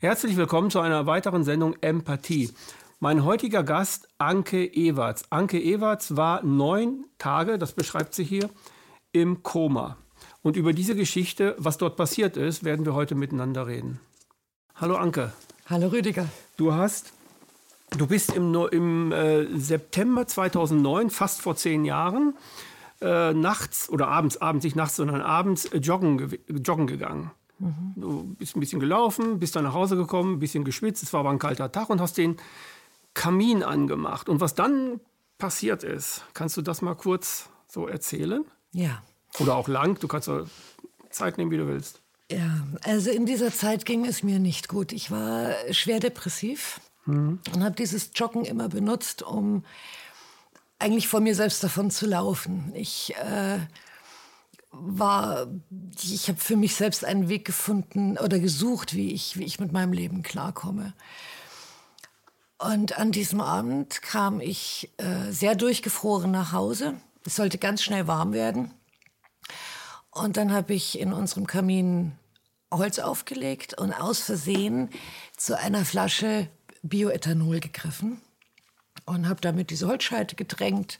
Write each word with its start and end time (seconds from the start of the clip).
Herzlich 0.00 0.36
willkommen 0.36 0.70
zu 0.70 0.78
einer 0.78 1.06
weiteren 1.06 1.42
Sendung 1.42 1.74
Empathie. 1.80 2.52
Mein 3.00 3.24
heutiger 3.24 3.64
Gast 3.64 4.06
Anke 4.18 4.64
Ewerts. 4.64 5.24
Anke 5.32 5.60
Ewerts 5.60 6.16
war 6.16 6.44
neun 6.44 7.06
Tage, 7.18 7.58
das 7.58 7.72
beschreibt 7.72 8.14
sie 8.14 8.22
hier, 8.22 8.48
im 9.10 9.42
Koma. 9.42 9.96
Und 10.40 10.54
über 10.54 10.72
diese 10.72 10.94
Geschichte, 10.94 11.56
was 11.58 11.78
dort 11.78 11.96
passiert 11.96 12.36
ist, 12.36 12.62
werden 12.62 12.86
wir 12.86 12.94
heute 12.94 13.16
miteinander 13.16 13.66
reden. 13.66 13.98
Hallo 14.76 14.94
Anke. 14.94 15.32
Hallo 15.66 15.88
Rüdiger. 15.88 16.28
Du 16.56 16.74
hast, 16.74 17.12
du 17.96 18.06
bist 18.06 18.32
im, 18.36 18.54
im 18.70 19.10
äh, 19.10 19.46
September 19.58 20.28
2009, 20.28 21.10
fast 21.10 21.42
vor 21.42 21.56
zehn 21.56 21.84
Jahren, 21.84 22.36
äh, 23.00 23.34
nachts 23.34 23.90
oder 23.90 24.06
abends, 24.06 24.36
abends 24.36 24.62
nicht 24.62 24.76
nachts, 24.76 24.94
sondern 24.94 25.22
abends 25.22 25.64
äh, 25.64 25.78
joggen, 25.78 26.38
joggen 26.46 26.86
gegangen. 26.86 27.32
Mhm. 27.58 27.92
Du 27.96 28.34
bist 28.38 28.56
ein 28.56 28.60
bisschen 28.60 28.80
gelaufen, 28.80 29.38
bist 29.38 29.56
dann 29.56 29.64
nach 29.64 29.74
Hause 29.74 29.96
gekommen, 29.96 30.34
ein 30.34 30.38
bisschen 30.38 30.64
geschwitzt, 30.64 31.02
es 31.02 31.12
war 31.12 31.20
aber 31.20 31.30
ein 31.30 31.38
kalter 31.38 31.70
Tag 31.72 31.90
und 31.90 32.00
hast 32.00 32.18
den 32.18 32.36
Kamin 33.14 33.62
angemacht. 33.62 34.28
Und 34.28 34.40
was 34.40 34.54
dann 34.54 35.00
passiert 35.38 35.82
ist, 35.84 36.24
kannst 36.34 36.56
du 36.56 36.62
das 36.62 36.82
mal 36.82 36.94
kurz 36.94 37.48
so 37.66 37.86
erzählen? 37.86 38.44
Ja. 38.72 39.02
Oder 39.38 39.56
auch 39.56 39.68
lang, 39.68 39.98
du 39.98 40.08
kannst 40.08 40.26
so 40.26 40.46
Zeit 41.10 41.38
nehmen, 41.38 41.50
wie 41.50 41.56
du 41.56 41.66
willst. 41.66 42.00
Ja, 42.30 42.66
also 42.82 43.10
in 43.10 43.24
dieser 43.24 43.52
Zeit 43.52 43.86
ging 43.86 44.04
es 44.04 44.22
mir 44.22 44.38
nicht 44.38 44.68
gut. 44.68 44.92
Ich 44.92 45.10
war 45.10 45.52
schwer 45.70 45.98
depressiv 45.98 46.80
mhm. 47.06 47.40
und 47.54 47.64
habe 47.64 47.74
dieses 47.74 48.10
Joggen 48.14 48.44
immer 48.44 48.68
benutzt, 48.68 49.22
um 49.22 49.64
eigentlich 50.78 51.08
vor 51.08 51.20
mir 51.20 51.34
selbst 51.34 51.64
davon 51.64 51.90
zu 51.90 52.06
laufen. 52.06 52.72
Ich 52.74 53.14
äh, 53.16 53.58
war, 54.70 55.48
ich 56.02 56.28
habe 56.28 56.38
für 56.38 56.56
mich 56.56 56.74
selbst 56.74 57.04
einen 57.04 57.28
Weg 57.28 57.44
gefunden 57.44 58.18
oder 58.18 58.38
gesucht, 58.38 58.94
wie 58.94 59.12
ich, 59.12 59.38
wie 59.38 59.44
ich 59.44 59.60
mit 59.60 59.72
meinem 59.72 59.92
Leben 59.92 60.22
klarkomme. 60.22 60.92
Und 62.58 62.98
an 62.98 63.12
diesem 63.12 63.40
Abend 63.40 64.02
kam 64.02 64.40
ich 64.40 64.90
äh, 64.96 65.30
sehr 65.30 65.54
durchgefroren 65.54 66.30
nach 66.30 66.52
Hause. 66.52 66.94
Es 67.24 67.36
sollte 67.36 67.58
ganz 67.58 67.82
schnell 67.82 68.06
warm 68.06 68.32
werden. 68.32 68.72
Und 70.10 70.36
dann 70.36 70.52
habe 70.52 70.74
ich 70.74 70.98
in 70.98 71.12
unserem 71.12 71.46
Kamin 71.46 72.12
Holz 72.72 72.98
aufgelegt 72.98 73.74
und 73.74 73.92
aus 73.92 74.20
Versehen 74.20 74.90
zu 75.36 75.56
einer 75.56 75.84
Flasche 75.84 76.48
Bioethanol 76.82 77.60
gegriffen 77.60 78.20
und 79.06 79.28
habe 79.28 79.40
damit 79.40 79.70
diese 79.70 79.86
Holzscheite 79.86 80.36
gedrängt 80.36 80.98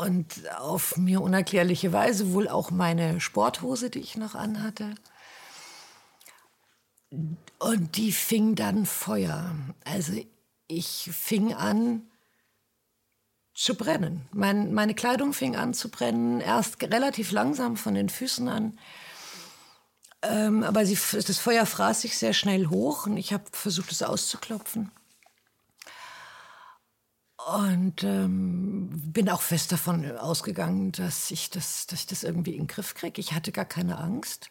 und 0.00 0.50
auf 0.58 0.96
mir 0.96 1.20
unerklärliche 1.20 1.92
Weise 1.92 2.32
wohl 2.32 2.48
auch 2.48 2.70
meine 2.70 3.20
Sporthose, 3.20 3.90
die 3.90 4.00
ich 4.00 4.16
noch 4.16 4.34
anhatte. 4.34 4.94
Und 7.10 7.96
die 7.96 8.12
fing 8.12 8.54
dann 8.54 8.86
Feuer. 8.86 9.54
Also 9.84 10.14
ich 10.66 11.10
fing 11.12 11.52
an 11.52 12.02
zu 13.54 13.74
brennen. 13.74 14.26
Mein, 14.32 14.72
meine 14.72 14.94
Kleidung 14.94 15.32
fing 15.34 15.56
an 15.56 15.74
zu 15.74 15.90
brennen, 15.90 16.40
erst 16.40 16.82
relativ 16.82 17.32
langsam 17.32 17.76
von 17.76 17.94
den 17.94 18.08
Füßen 18.08 18.48
an. 18.48 18.78
Ähm, 20.22 20.62
aber 20.62 20.86
sie, 20.86 20.94
das 20.94 21.38
Feuer 21.38 21.66
fraß 21.66 22.02
sich 22.02 22.16
sehr 22.16 22.32
schnell 22.32 22.68
hoch 22.68 23.06
und 23.06 23.16
ich 23.16 23.32
habe 23.32 23.44
versucht, 23.52 23.92
es 23.92 24.02
auszuklopfen. 24.02 24.90
Und 27.46 28.04
ähm, 28.04 28.90
bin 28.92 29.28
auch 29.28 29.42
fest 29.42 29.72
davon 29.72 30.16
ausgegangen, 30.16 30.92
dass 30.92 31.30
ich 31.30 31.50
das, 31.50 31.86
dass 31.86 32.00
ich 32.00 32.06
das 32.06 32.22
irgendwie 32.22 32.52
in 32.52 32.62
den 32.62 32.66
Griff 32.68 32.94
kriege. 32.94 33.20
Ich 33.20 33.32
hatte 33.32 33.50
gar 33.52 33.64
keine 33.64 33.98
Angst. 33.98 34.50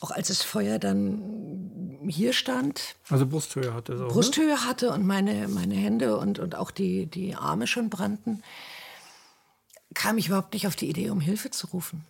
Auch 0.00 0.10
als 0.10 0.28
das 0.28 0.42
Feuer 0.42 0.78
dann 0.78 1.98
hier 2.08 2.32
stand. 2.32 2.96
Also 3.08 3.26
Brusthöhe 3.26 3.74
hatte 3.74 3.96
so. 3.96 4.04
Ne? 4.04 4.10
Brusthöhe 4.10 4.54
ne? 4.54 4.64
hatte 4.66 4.90
und 4.92 5.06
meine, 5.06 5.48
meine 5.48 5.74
Hände 5.74 6.16
und, 6.18 6.38
und 6.38 6.54
auch 6.54 6.70
die, 6.70 7.06
die 7.06 7.34
Arme 7.34 7.66
schon 7.66 7.90
brannten, 7.90 8.42
kam 9.94 10.18
ich 10.18 10.28
überhaupt 10.28 10.52
nicht 10.54 10.66
auf 10.66 10.76
die 10.76 10.88
Idee, 10.88 11.10
um 11.10 11.20
Hilfe 11.20 11.50
zu 11.50 11.68
rufen. 11.68 12.04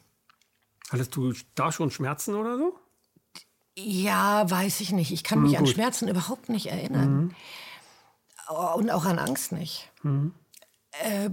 Hattest 0.91 1.15
du 1.15 1.33
da 1.54 1.71
schon 1.72 1.91
Schmerzen 1.91 2.34
oder 2.34 2.59
so? 2.59 2.77
Ja, 3.77 4.49
weiß 4.50 4.81
ich 4.81 4.93
nicht. 4.93 5.12
Ich 5.12 5.25
kann 5.25 5.43
mich 5.43 5.53
hm, 5.53 5.60
an 5.60 5.66
Schmerzen 5.66 6.09
überhaupt 6.09 6.49
nicht 6.49 6.66
erinnern. 6.66 7.25
Mhm. 7.25 7.34
Und 8.50 8.91
auch 8.91 9.05
an 9.05 9.19
Angst 9.19 9.53
nicht. 9.53 9.91
Mhm. 10.03 10.34
Äh, 11.03 11.31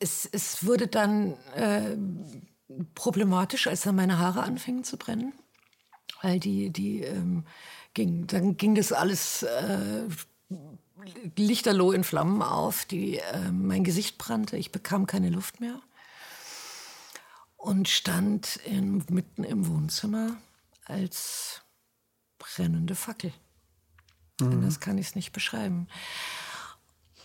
es, 0.00 0.26
es 0.26 0.66
wurde 0.66 0.88
dann 0.88 1.34
äh, 1.54 1.96
problematisch, 2.94 3.68
als 3.68 3.82
dann 3.82 3.96
meine 3.96 4.18
Haare 4.18 4.42
anfingen 4.42 4.84
zu 4.84 4.96
brennen. 4.96 5.32
Weil 6.20 6.40
die, 6.40 6.70
die 6.70 7.02
ähm, 7.02 7.44
ging, 7.94 8.26
dann 8.26 8.56
ging 8.56 8.74
das 8.74 8.92
alles 8.92 9.44
äh, 9.44 10.08
lichterloh 11.36 11.92
in 11.92 12.02
Flammen 12.02 12.42
auf. 12.42 12.84
Die, 12.86 13.18
äh, 13.18 13.52
mein 13.52 13.84
Gesicht 13.84 14.18
brannte, 14.18 14.56
ich 14.56 14.72
bekam 14.72 15.06
keine 15.06 15.30
Luft 15.30 15.60
mehr. 15.60 15.80
Und 17.56 17.88
stand 17.88 18.56
in, 18.56 19.04
mitten 19.10 19.44
im 19.44 19.68
Wohnzimmer 19.68 20.36
als 20.84 21.62
brennende 22.38 22.94
Fackel. 22.94 23.32
Mhm. 24.40 24.62
Das 24.62 24.80
kann 24.80 24.98
ich 24.98 25.08
es 25.08 25.14
nicht 25.14 25.32
beschreiben. 25.32 25.88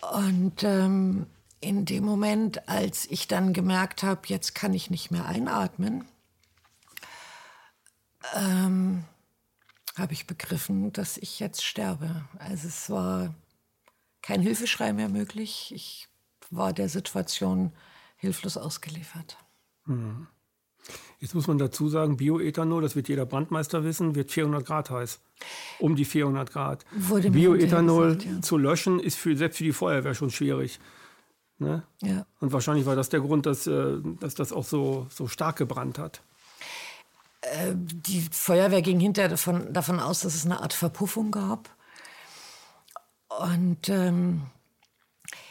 Und 0.01 0.63
ähm, 0.63 1.27
in 1.61 1.85
dem 1.85 2.05
Moment, 2.05 2.67
als 2.69 3.05
ich 3.09 3.27
dann 3.27 3.53
gemerkt 3.53 4.03
habe, 4.03 4.21
jetzt 4.25 4.55
kann 4.55 4.73
ich 4.73 4.89
nicht 4.89 5.11
mehr 5.11 5.25
einatmen, 5.25 6.05
ähm, 8.35 9.03
habe 9.97 10.13
ich 10.13 10.27
begriffen, 10.27 10.93
dass 10.93 11.17
ich 11.17 11.39
jetzt 11.39 11.63
sterbe. 11.63 12.23
Also 12.37 12.67
es 12.67 12.89
war 12.89 13.33
kein 14.21 14.41
Hilfeschrei 14.41 14.93
mehr 14.93 15.09
möglich. 15.09 15.73
Ich 15.75 16.07
war 16.49 16.73
der 16.73 16.89
Situation 16.89 17.73
hilflos 18.15 18.57
ausgeliefert. 18.57 19.37
Mhm. 19.85 20.27
Jetzt 21.19 21.35
muss 21.35 21.47
man 21.47 21.57
dazu 21.57 21.89
sagen, 21.89 22.17
Bioethanol, 22.17 22.81
das 22.81 22.95
wird 22.95 23.09
jeder 23.09 23.25
Brandmeister 23.25 23.83
wissen, 23.83 24.15
wird 24.15 24.31
400 24.31 24.65
Grad 24.65 24.89
heiß. 24.89 25.19
Um 25.79 25.95
die 25.95 26.05
400 26.05 26.51
Grad. 26.51 26.85
Bioethanol 26.91 28.15
gesagt, 28.15 28.25
ja. 28.25 28.41
zu 28.41 28.57
löschen 28.57 28.99
ist 28.99 29.17
für, 29.17 29.35
selbst 29.35 29.57
für 29.57 29.63
die 29.65 29.73
Feuerwehr 29.73 30.13
schon 30.13 30.29
schwierig. 30.29 30.79
Ne? 31.57 31.83
Ja. 32.01 32.25
Und 32.39 32.53
wahrscheinlich 32.53 32.85
war 32.85 32.95
das 32.95 33.09
der 33.09 33.19
Grund, 33.19 33.45
dass, 33.45 33.67
äh, 33.67 33.97
dass 34.19 34.35
das 34.35 34.53
auch 34.53 34.63
so, 34.63 35.07
so 35.09 35.27
stark 35.27 35.57
gebrannt 35.57 35.99
hat. 35.99 36.21
Äh, 37.41 37.73
die 37.75 38.21
Feuerwehr 38.31 38.81
ging 38.81 38.99
hinterher 38.99 39.29
davon, 39.29 39.73
davon 39.73 39.99
aus, 39.99 40.21
dass 40.21 40.35
es 40.35 40.45
eine 40.45 40.61
Art 40.61 40.73
Verpuffung 40.73 41.31
gab. 41.31 41.69
Und 43.27 43.89
ähm, 43.89 44.43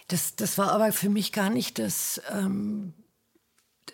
das, 0.08 0.34
das 0.36 0.56
war 0.56 0.72
aber 0.72 0.92
für 0.92 1.10
mich 1.10 1.32
gar 1.32 1.50
nicht 1.50 1.78
das, 1.78 2.20
ähm, 2.30 2.94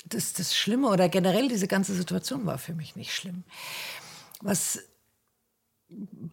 das, 0.04 0.32
das 0.32 0.56
Schlimme 0.56 0.88
oder 0.88 1.08
generell 1.08 1.48
diese 1.48 1.68
ganze 1.68 1.94
Situation 1.94 2.46
war 2.46 2.58
für 2.58 2.74
mich 2.74 2.96
nicht 2.96 3.14
schlimm. 3.14 3.44
Was 4.40 4.80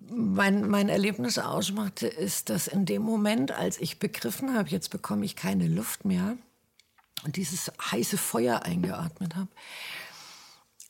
mein, 0.10 0.68
mein 0.68 0.90
Erlebnis 0.90 1.38
ausmachte, 1.38 2.08
ist, 2.08 2.50
dass 2.50 2.68
in 2.68 2.86
dem 2.86 3.02
Moment, 3.02 3.52
als 3.52 3.80
ich 3.80 4.00
begriffen 4.00 4.56
habe, 4.56 4.70
jetzt 4.70 4.90
bekomme 4.90 5.26
ich 5.26 5.36
keine 5.36 5.68
Luft 5.68 6.06
mehr 6.06 6.38
und 7.24 7.36
dieses 7.36 7.72
heiße 7.92 8.18
Feuer 8.18 8.64
eingeatmet 8.64 9.36
habe, 9.36 9.50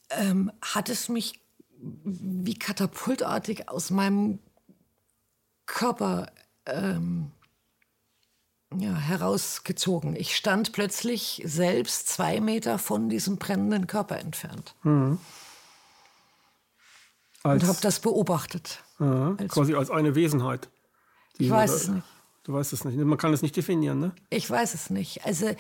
ähm, 0.10 0.52
hat 0.62 0.90
es 0.90 1.10
mich 1.10 1.40
wie 2.04 2.58
katapultartig 2.58 3.70
aus 3.70 3.90
meinem 3.90 4.40
Körper 5.66 6.32
ähm, 6.66 7.32
ja, 8.78 8.96
herausgezogen. 8.96 10.16
Ich 10.16 10.36
stand 10.36 10.72
plötzlich 10.72 11.42
selbst 11.46 12.08
zwei 12.08 12.40
Meter 12.40 12.80
von 12.80 13.10
diesem 13.10 13.38
brennenden 13.38 13.88
Körper 13.88 14.20
entfernt. 14.20 14.76
Mhm. 14.84 15.20
Als, 17.44 17.64
und 17.64 17.70
habe 17.70 17.80
das 17.82 18.00
beobachtet. 18.00 18.84
Ja, 19.00 19.36
als, 19.38 19.52
quasi 19.52 19.74
als 19.74 19.90
eine 19.90 20.16
Wesenheit. 20.16 20.70
Ich 21.38 21.50
weiß 21.50 21.72
es 21.72 21.88
nicht. 21.88 22.06
Du 22.44 22.54
weißt 22.54 22.74
es 22.74 22.86
nicht. 22.86 22.98
Man 22.98 23.18
kann 23.18 23.34
es 23.34 23.42
nicht 23.42 23.56
definieren, 23.56 24.00
ne? 24.00 24.16
Ich 24.30 24.50
weiß 24.50 24.74
es 24.74 24.90
nicht. 24.90 25.26
Also 25.26 25.56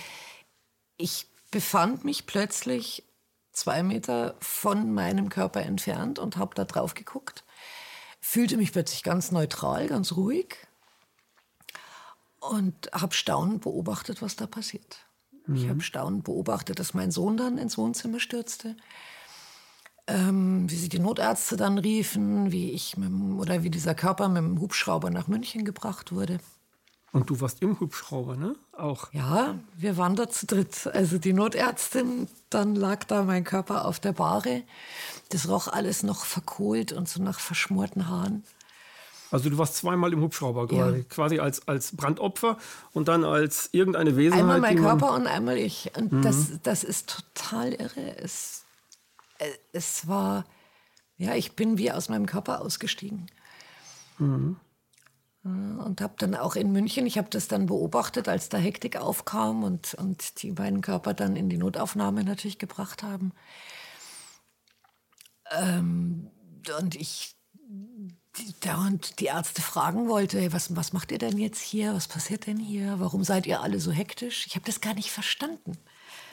ich 0.98 1.28
befand 1.52 2.06
mich 2.06 2.25
plötzlich 2.25 3.04
zwei 3.52 3.84
Meter 3.84 4.36
von 4.40 4.94
meinem 4.94 5.30
Körper 5.30 5.62
entfernt 5.62 6.18
und 6.18 6.38
habe 6.38 6.56
da 6.56 6.66
drauf 6.66 6.94
geguckt. 6.94 7.44
Fühlte 8.19 8.58
mich 8.58 8.72
plötzlich 8.72 9.04
ganz 9.04 9.31
neutral, 9.31 9.88
ganz 9.88 10.13
ruhig 10.13 10.58
und 12.41 12.91
habe 12.91 13.13
staunend 13.13 13.61
beobachtet, 13.61 14.21
was 14.21 14.35
da 14.35 14.45
passiert. 14.45 15.05
Mhm. 15.47 15.55
Ich 15.55 15.69
habe 15.69 15.81
staunend 15.81 16.25
beobachtet, 16.25 16.77
dass 16.79 16.93
mein 16.93 17.11
Sohn 17.11 17.38
dann 17.38 17.57
ins 17.57 17.77
Wohnzimmer 17.77 18.19
stürzte 18.19 18.75
ähm, 20.11 20.69
wie 20.69 20.75
sie 20.75 20.89
die 20.89 20.99
Notärzte 20.99 21.55
dann 21.57 21.77
riefen, 21.77 22.51
wie 22.51 22.71
ich 22.71 22.97
mit, 22.97 23.11
oder 23.39 23.63
wie 23.63 23.69
dieser 23.69 23.95
Körper 23.95 24.27
mit 24.29 24.43
dem 24.43 24.59
Hubschrauber 24.59 25.09
nach 25.09 25.27
München 25.27 25.65
gebracht 25.65 26.11
wurde. 26.11 26.39
Und 27.13 27.29
du 27.29 27.41
warst 27.41 27.61
im 27.61 27.77
Hubschrauber, 27.79 28.38
ne? 28.38 28.55
Auch. 28.71 29.11
Ja, 29.11 29.59
wir 29.77 29.97
waren 29.97 30.15
da 30.15 30.29
zu 30.29 30.45
dritt. 30.45 30.88
Also 30.93 31.17
die 31.17 31.33
Notärztin, 31.33 32.29
dann 32.49 32.73
lag 32.73 33.03
da 33.03 33.23
mein 33.23 33.43
Körper 33.43 33.85
auf 33.85 33.99
der 33.99 34.13
Bahre. 34.13 34.63
Das 35.29 35.49
roch 35.49 35.67
alles 35.67 36.03
noch 36.03 36.23
verkohlt 36.23 36.93
und 36.93 37.09
so 37.09 37.21
nach 37.21 37.39
verschmorten 37.39 38.07
Haaren. 38.07 38.43
Also 39.31 39.50
du 39.50 39.57
warst 39.57 39.78
zweimal 39.78 40.12
im 40.12 40.22
Hubschrauber 40.22 40.68
quasi, 40.68 40.98
ja. 40.98 41.04
quasi 41.10 41.39
als, 41.39 41.68
als 41.68 41.95
Brandopfer 41.95 42.57
und 42.92 43.07
dann 43.07 43.24
als 43.24 43.69
irgendeine 43.72 44.18
Wesenheit. 44.18 44.42
Einmal 44.42 44.60
mein 44.60 44.78
Körper 44.78 45.13
und 45.13 45.25
einmal 45.25 45.57
ich. 45.57 45.92
Und 45.98 46.12
mhm. 46.12 46.22
das, 46.22 46.60
das 46.63 46.83
ist 46.83 47.10
total 47.33 47.74
irre. 47.74 48.18
Es, 48.18 48.66
äh, 49.39 49.50
es 49.72 50.07
war, 50.07 50.44
ja, 51.18 51.33
ich 51.36 51.56
bin 51.56 51.78
wie 51.78 51.92
aus 51.92 52.10
meinem 52.10 52.25
Körper 52.25 52.62
ausgestiegen. 52.62 53.28
Mhm. 54.18 54.57
Und 55.44 56.01
habe 56.01 56.13
dann 56.19 56.36
auch 56.36 56.56
in 56.56 56.72
München, 56.72 57.07
ich 57.07 57.18
habe 57.18 57.30
das 57.31 57.48
dann 57.48 57.66
beobachtet, 57.66 58.27
als 58.27 58.50
da 58.50 58.60
Hektik 58.60 58.98
aufkam 58.98 59.63
und, 59.63 59.95
und 59.95 60.44
die 60.44 60.51
beiden 60.51 60.81
Körper 60.81 61.16
dann 61.16 61.36
in 61.36 61.50
die 61.50 61.57
Notaufnahme 61.57 62.24
natürlich 62.24 62.60
gebracht 62.60 63.01
haben. 63.01 63.31
Ähm, 65.50 66.30
und 66.80 66.95
ich 66.95 67.36
dauernd 68.62 69.19
die 69.19 69.25
Ärzte 69.25 69.62
fragen 69.62 70.07
wollte, 70.07 70.39
hey, 70.39 70.54
was, 70.54 70.75
was 70.75 70.94
macht 70.94 71.12
ihr 71.12 71.18
denn 71.18 71.38
jetzt 71.38 71.62
hier? 71.62 71.94
Was 71.94 72.07
passiert 72.07 72.48
denn 72.48 72.57
hier? 72.57 72.95
Warum 73.00 73.24
seid 73.24 73.45
ihr 73.45 73.62
alle 73.62 73.80
so 73.80 73.92
hektisch? 73.92 74.45
Ich 74.48 74.56
habe 74.56 74.66
das 74.66 74.80
gar 74.80 74.94
nicht 74.94 75.12
verstanden. 75.12 75.78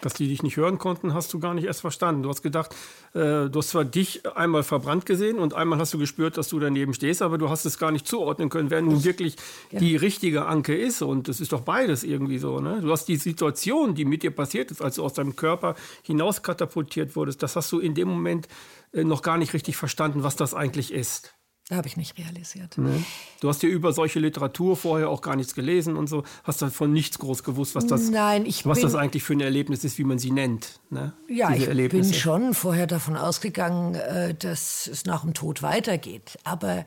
Dass 0.01 0.15
die 0.15 0.29
dich 0.29 0.45
nicht 0.45 0.57
hören 0.57 0.79
konnten, 0.79 1.13
hast 1.13 1.33
du 1.33 1.41
gar 1.41 1.55
nicht 1.55 1.65
erst 1.65 1.81
verstanden. 1.81 2.23
Du 2.23 2.29
hast 2.29 2.43
gedacht, 2.43 2.73
äh, 3.15 3.49
du 3.49 3.53
hast 3.57 3.71
zwar 3.71 3.85
dich 3.85 4.25
einmal 4.37 4.63
verbrannt 4.63 5.07
gesehen 5.07 5.41
und 5.41 5.55
einmal 5.55 5.81
hast 5.81 5.93
du 5.93 5.99
gespürt, 5.99 6.37
dass 6.37 6.49
du 6.49 6.61
daneben 6.61 6.95
stehst, 6.95 7.21
aber 7.21 7.37
du 7.37 7.49
hast 7.49 7.65
es 7.65 7.79
gar 7.79 7.91
nicht 7.91 8.07
zuordnen 8.07 8.49
können, 8.49 8.71
wer 8.71 8.81
nun 8.81 9.03
wirklich 9.03 9.35
ja. 9.73 9.81
die 9.81 9.97
richtige 9.97 10.47
Anke 10.47 10.77
ist. 10.77 11.03
Und 11.03 11.29
es 11.29 11.41
ist 11.41 11.51
doch 11.51 11.63
beides 11.63 12.05
irgendwie 12.05 12.39
so. 12.39 12.61
Ne? 12.61 12.81
Du 12.81 12.93
hast 12.93 13.07
die 13.07 13.17
Situation, 13.17 13.97
die 13.97 14.05
mit 14.05 14.23
dir 14.23 14.31
passiert 14.31 14.71
ist, 14.71 14.83
als 14.83 14.97
du 14.97 15.05
aus 15.05 15.15
deinem 15.15 15.35
Körper 15.35 15.75
hinaus 16.03 16.43
katapultiert 16.43 17.17
wurdest, 17.17 17.43
das 17.43 17.57
hast 17.57 17.73
du 17.73 17.81
in 17.81 17.95
dem 17.95 18.07
Moment 18.07 18.47
äh, 18.93 19.03
noch 19.03 19.23
gar 19.23 19.37
nicht 19.37 19.53
richtig 19.53 19.77
verstanden, 19.77 20.23
was 20.23 20.37
das 20.37 20.55
eigentlich 20.55 20.93
ist. 20.93 21.38
Da 21.69 21.77
habe 21.77 21.87
ich 21.87 21.99
nicht 21.99 22.17
realisiert. 22.17 22.79
Nee. 22.79 23.05
Du 23.41 23.49
hast 23.51 23.63
ja 23.63 23.69
über 23.69 23.93
solche 23.93 24.21
Literatur 24.21 24.75
vorher 24.75 25.11
auch 25.11 25.21
gar 25.21 25.37
nichts 25.37 25.55
gelesen 25.55 25.99
und 25.99 26.07
so, 26.07 26.25
hast 26.43 26.63
davon 26.63 26.95
nichts 26.95 27.19
groß 27.19 27.43
gewusst, 27.45 27.75
was 27.75 27.87
das, 27.87 28.09
Nein, 28.09 28.47
was 28.65 28.81
das 28.81 28.95
eigentlich 28.95 29.23
für 29.23 29.35
ein 29.35 29.43
Erlebnis 29.43 29.85
ist, 29.85 29.99
wie 29.99 30.05
man 30.05 30.19
sie 30.19 30.31
nennt. 30.31 30.81
Ne? 30.89 31.13
Ja, 31.29 31.51
Diese 31.51 31.71
ich 31.71 31.91
bin 31.91 32.15
schon 32.15 32.55
vorher 32.55 32.87
davon 32.87 33.19
ausgegangen, 33.19 33.97
äh, 33.97 34.35
dass 34.35 34.87
es 34.87 35.05
nach 35.05 35.21
dem 35.21 35.35
Tod 35.35 35.61
weitergeht. 35.61 36.39
Aber 36.43 36.87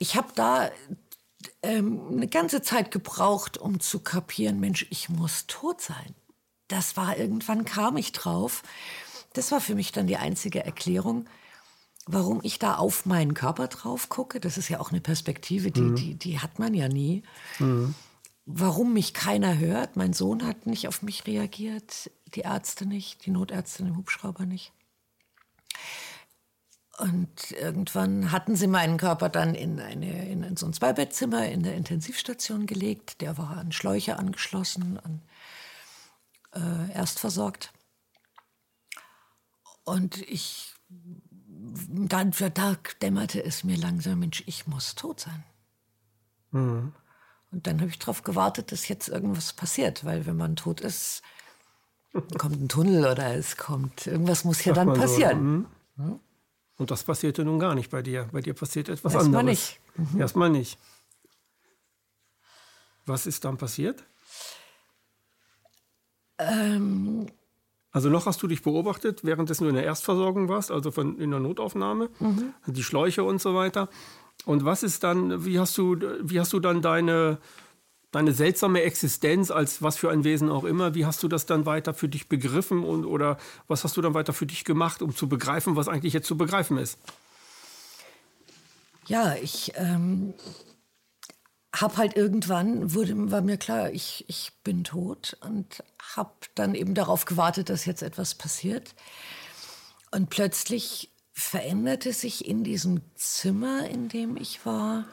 ich 0.00 0.16
habe 0.16 0.28
da 0.34 0.68
ähm, 1.62 2.00
eine 2.10 2.26
ganze 2.26 2.60
Zeit 2.60 2.90
gebraucht, 2.90 3.56
um 3.56 3.78
zu 3.78 4.00
kapieren, 4.00 4.58
Mensch, 4.58 4.84
ich 4.90 5.10
muss 5.10 5.46
tot 5.46 5.80
sein. 5.80 6.16
Das 6.66 6.96
war 6.96 7.16
irgendwann 7.16 7.64
kam 7.64 7.96
ich 7.96 8.10
drauf. 8.10 8.64
Das 9.34 9.52
war 9.52 9.60
für 9.60 9.76
mich 9.76 9.92
dann 9.92 10.08
die 10.08 10.16
einzige 10.16 10.64
Erklärung 10.64 11.26
warum 12.06 12.40
ich 12.42 12.58
da 12.58 12.76
auf 12.76 13.06
meinen 13.06 13.34
Körper 13.34 13.68
drauf 13.68 14.08
gucke. 14.08 14.40
Das 14.40 14.58
ist 14.58 14.68
ja 14.68 14.80
auch 14.80 14.90
eine 14.90 15.00
Perspektive, 15.00 15.70
die, 15.70 15.80
mhm. 15.80 15.96
die, 15.96 16.14
die 16.14 16.40
hat 16.40 16.58
man 16.58 16.74
ja 16.74 16.88
nie. 16.88 17.22
Mhm. 17.58 17.94
Warum 18.44 18.92
mich 18.92 19.14
keiner 19.14 19.58
hört. 19.58 19.96
Mein 19.96 20.12
Sohn 20.12 20.44
hat 20.44 20.66
nicht 20.66 20.88
auf 20.88 21.02
mich 21.02 21.26
reagiert, 21.26 22.10
die 22.34 22.40
Ärzte 22.40 22.86
nicht, 22.86 23.24
die 23.24 23.30
Notärzte 23.30 23.84
im 23.84 23.96
Hubschrauber 23.96 24.46
nicht. 24.46 24.72
Und 26.98 27.52
irgendwann 27.52 28.32
hatten 28.32 28.54
sie 28.54 28.66
meinen 28.66 28.96
Körper 28.96 29.28
dann 29.28 29.54
in, 29.54 29.80
eine, 29.80 30.28
in 30.28 30.56
so 30.56 30.66
ein 30.66 30.72
Zweibettzimmer 30.72 31.48
in 31.48 31.62
der 31.62 31.74
Intensivstation 31.74 32.66
gelegt. 32.66 33.20
Der 33.20 33.38
war 33.38 33.56
an 33.56 33.72
Schläuche 33.72 34.18
angeschlossen, 34.18 35.00
an, 35.02 35.22
äh, 36.54 36.92
erst 36.94 37.18
versorgt. 37.18 37.72
Und 39.84 40.18
ich 40.28 40.74
dann 41.88 42.32
da 42.54 42.76
dämmerte 43.00 43.42
es 43.44 43.64
mir 43.64 43.76
langsam, 43.76 44.20
Mensch, 44.20 44.42
ich 44.46 44.66
muss 44.66 44.94
tot 44.94 45.20
sein. 45.20 45.44
Mhm. 46.50 46.92
Und 47.50 47.66
dann 47.66 47.80
habe 47.80 47.90
ich 47.90 47.98
darauf 47.98 48.22
gewartet, 48.22 48.72
dass 48.72 48.88
jetzt 48.88 49.08
irgendwas 49.08 49.52
passiert, 49.52 50.04
weil 50.04 50.26
wenn 50.26 50.36
man 50.36 50.56
tot 50.56 50.80
ist, 50.80 51.22
kommt 52.38 52.60
ein 52.60 52.68
Tunnel 52.68 53.06
oder 53.06 53.34
es 53.34 53.56
kommt, 53.56 54.06
irgendwas 54.06 54.44
muss 54.44 54.64
ja 54.64 54.72
dann 54.72 54.92
passieren. 54.94 55.66
So, 55.96 56.02
mhm. 56.02 56.20
Und 56.78 56.90
das 56.90 57.04
passierte 57.04 57.44
nun 57.44 57.58
gar 57.58 57.74
nicht 57.74 57.90
bei 57.90 58.02
dir. 58.02 58.28
Bei 58.32 58.40
dir 58.40 58.54
passiert 58.54 58.88
etwas 58.88 59.14
Erstmal 59.14 59.40
anderes. 59.40 59.78
Erstmal 59.78 60.00
nicht. 60.00 60.12
Mhm. 60.12 60.20
Erstmal 60.20 60.50
nicht. 60.50 60.78
Was 63.06 63.26
ist 63.26 63.44
dann 63.44 63.56
passiert? 63.56 64.04
Ähm, 66.38 67.30
also 67.92 68.08
noch 68.08 68.26
hast 68.26 68.42
du 68.42 68.46
dich 68.46 68.62
beobachtet, 68.62 69.22
währenddessen 69.22 69.64
du 69.64 69.68
in 69.68 69.76
der 69.76 69.84
Erstversorgung 69.84 70.48
warst, 70.48 70.70
also 70.70 70.90
von, 70.90 71.18
in 71.18 71.30
der 71.30 71.40
Notaufnahme, 71.40 72.08
mhm. 72.18 72.54
die 72.66 72.82
Schläuche 72.82 73.22
und 73.22 73.40
so 73.40 73.54
weiter. 73.54 73.88
Und 74.46 74.64
was 74.64 74.82
ist 74.82 75.04
dann, 75.04 75.44
wie 75.44 75.58
hast 75.58 75.76
du, 75.76 75.98
wie 76.22 76.40
hast 76.40 76.52
du 76.54 76.58
dann 76.58 76.80
deine, 76.80 77.38
deine 78.10 78.32
seltsame 78.32 78.82
Existenz 78.82 79.50
als 79.50 79.82
was 79.82 79.98
für 79.98 80.10
ein 80.10 80.24
Wesen 80.24 80.48
auch 80.48 80.64
immer, 80.64 80.94
wie 80.94 81.04
hast 81.04 81.22
du 81.22 81.28
das 81.28 81.44
dann 81.44 81.66
weiter 81.66 81.92
für 81.92 82.08
dich 82.08 82.28
begriffen 82.28 82.82
und 82.82 83.04
oder 83.04 83.36
was 83.68 83.84
hast 83.84 83.96
du 83.96 84.00
dann 84.00 84.14
weiter 84.14 84.32
für 84.32 84.46
dich 84.46 84.64
gemacht, 84.64 85.02
um 85.02 85.14
zu 85.14 85.28
begreifen, 85.28 85.76
was 85.76 85.88
eigentlich 85.88 86.14
jetzt 86.14 86.26
zu 86.26 86.36
begreifen 86.36 86.78
ist? 86.78 86.98
Ja, 89.06 89.34
ich 89.34 89.72
ähm, 89.76 90.32
habe 91.74 91.96
halt 91.96 92.16
irgendwann, 92.16 92.94
wurde, 92.94 93.30
war 93.30 93.40
mir 93.40 93.56
klar, 93.56 93.90
ich, 93.90 94.24
ich 94.28 94.52
bin 94.62 94.84
tot 94.84 95.36
und 95.40 95.82
habe 96.14 96.32
dann 96.54 96.74
eben 96.74 96.94
darauf 96.94 97.24
gewartet, 97.24 97.70
dass 97.70 97.86
jetzt 97.86 98.02
etwas 98.02 98.34
passiert. 98.34 98.94
Und 100.10 100.28
plötzlich 100.28 101.10
veränderte 101.32 102.12
sich 102.12 102.46
in 102.46 102.62
diesem 102.62 103.00
Zimmer, 103.14 103.88
in 103.88 104.08
dem 104.08 104.36
ich 104.36 104.66
war, 104.66 105.06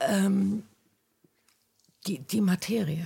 ähm, 0.00 0.64
die, 2.06 2.20
die 2.20 2.40
Materie. 2.40 3.04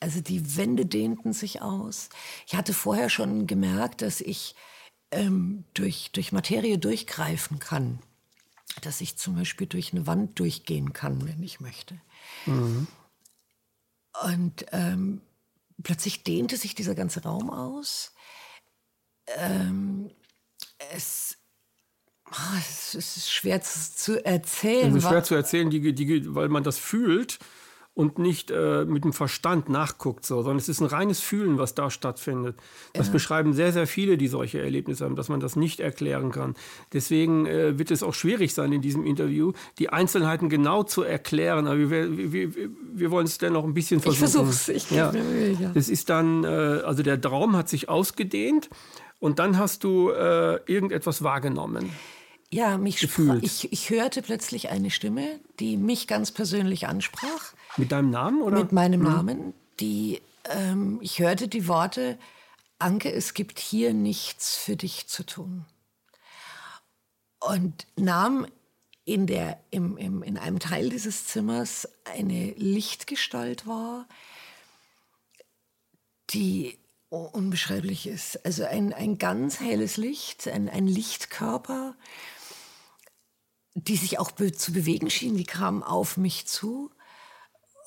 Also 0.00 0.20
die 0.20 0.56
Wände 0.56 0.86
dehnten 0.86 1.32
sich 1.32 1.62
aus. 1.62 2.10
Ich 2.46 2.54
hatte 2.54 2.74
vorher 2.74 3.08
schon 3.08 3.46
gemerkt, 3.46 4.02
dass 4.02 4.20
ich 4.20 4.54
ähm, 5.10 5.64
durch, 5.72 6.10
durch 6.12 6.30
Materie 6.30 6.78
durchgreifen 6.78 7.58
kann 7.58 8.00
dass 8.80 9.00
ich 9.00 9.16
zum 9.16 9.36
Beispiel 9.36 9.66
durch 9.66 9.92
eine 9.92 10.06
Wand 10.06 10.38
durchgehen 10.38 10.92
kann, 10.92 11.26
wenn 11.26 11.42
ich 11.42 11.60
möchte. 11.60 12.00
Mhm. 12.46 12.86
Und 14.24 14.66
ähm, 14.72 15.20
plötzlich 15.82 16.24
dehnte 16.24 16.56
sich 16.56 16.74
dieser 16.74 16.94
ganze 16.94 17.22
Raum 17.22 17.50
aus. 17.50 18.12
Ähm, 19.36 20.10
es, 20.94 21.36
oh, 22.30 22.58
es, 22.58 22.94
ist 22.94 23.30
schwer 23.30 23.62
zu, 23.62 23.94
zu 23.94 24.24
erzählen. 24.24 24.90
Es 24.96 25.04
ist 25.04 25.08
schwer 25.08 25.24
zu 25.24 25.34
erzählen, 25.34 25.70
die, 25.70 25.92
die, 25.92 26.34
weil 26.34 26.48
man 26.48 26.64
das 26.64 26.78
fühlt 26.78 27.38
und 27.98 28.16
nicht 28.16 28.52
äh, 28.52 28.84
mit 28.84 29.02
dem 29.02 29.12
Verstand 29.12 29.68
nachguckt, 29.68 30.24
so, 30.24 30.36
sondern 30.36 30.58
es 30.58 30.68
ist 30.68 30.80
ein 30.80 30.86
reines 30.86 31.18
Fühlen, 31.18 31.58
was 31.58 31.74
da 31.74 31.90
stattfindet. 31.90 32.54
Das 32.92 33.08
ja. 33.08 33.12
beschreiben 33.12 33.54
sehr, 33.54 33.72
sehr 33.72 33.88
viele, 33.88 34.16
die 34.16 34.28
solche 34.28 34.62
Erlebnisse 34.62 35.04
haben, 35.04 35.16
dass 35.16 35.28
man 35.28 35.40
das 35.40 35.56
nicht 35.56 35.80
erklären 35.80 36.30
kann. 36.30 36.54
Deswegen 36.92 37.46
äh, 37.46 37.76
wird 37.76 37.90
es 37.90 38.04
auch 38.04 38.14
schwierig 38.14 38.54
sein 38.54 38.72
in 38.72 38.82
diesem 38.82 39.04
Interview, 39.04 39.50
die 39.80 39.88
Einzelheiten 39.88 40.48
genau 40.48 40.84
zu 40.84 41.02
erklären. 41.02 41.66
Aber 41.66 41.90
wir, 41.90 42.32
wir, 42.32 42.54
wir, 42.54 43.10
wollen 43.10 43.26
es 43.26 43.38
dennoch 43.38 43.64
ein 43.64 43.74
bisschen 43.74 43.98
versuchen. 43.98 44.24
Ich 44.26 44.30
versuch's. 44.30 44.68
Ich 44.68 44.90
ja. 44.92 45.10
Mühe, 45.10 45.56
ja. 45.60 45.72
Es 45.74 45.88
ist 45.88 46.08
dann, 46.08 46.44
äh, 46.44 46.46
also 46.46 47.02
der 47.02 47.20
Traum 47.20 47.56
hat 47.56 47.68
sich 47.68 47.88
ausgedehnt 47.88 48.70
und 49.18 49.40
dann 49.40 49.58
hast 49.58 49.82
du 49.82 50.10
äh, 50.10 50.60
irgendetwas 50.66 51.24
wahrgenommen. 51.24 51.90
Ja, 52.50 52.78
mich 52.78 53.00
gefühlt. 53.00 53.42
Ich, 53.42 53.72
ich 53.72 53.90
hörte 53.90 54.22
plötzlich 54.22 54.70
eine 54.70 54.90
Stimme, 54.90 55.40
die 55.58 55.76
mich 55.76 56.06
ganz 56.06 56.30
persönlich 56.30 56.86
ansprach. 56.86 57.54
Mit 57.78 57.92
deinem 57.92 58.10
Namen 58.10 58.42
oder? 58.42 58.58
Mit 58.58 58.72
meinem 58.72 59.00
mhm. 59.00 59.06
Namen. 59.06 59.54
Die, 59.80 60.20
ähm, 60.44 60.98
ich 61.00 61.20
hörte 61.20 61.48
die 61.48 61.68
Worte: 61.68 62.18
Anke, 62.78 63.10
es 63.12 63.34
gibt 63.34 63.58
hier 63.58 63.94
nichts 63.94 64.56
für 64.56 64.76
dich 64.76 65.06
zu 65.06 65.24
tun. 65.24 65.64
Und 67.40 67.86
nahm 67.96 68.46
in, 69.04 69.26
der, 69.26 69.58
im, 69.70 69.96
im, 69.96 70.22
in 70.22 70.36
einem 70.36 70.58
Teil 70.58 70.90
dieses 70.90 71.26
Zimmers 71.26 71.88
eine 72.04 72.52
Lichtgestalt 72.56 73.66
wahr, 73.66 74.06
die 76.30 76.78
unbeschreiblich 77.08 78.06
ist. 78.06 78.44
Also 78.44 78.64
ein, 78.64 78.92
ein 78.92 79.16
ganz 79.16 79.60
helles 79.60 79.96
Licht, 79.96 80.46
ein, 80.46 80.68
ein 80.68 80.86
Lichtkörper, 80.86 81.96
die 83.74 83.96
sich 83.96 84.18
auch 84.18 84.30
be 84.30 84.52
zu 84.52 84.72
bewegen 84.72 85.08
schien, 85.08 85.36
die 85.36 85.44
kam 85.44 85.82
auf 85.82 86.16
mich 86.16 86.46
zu. 86.46 86.90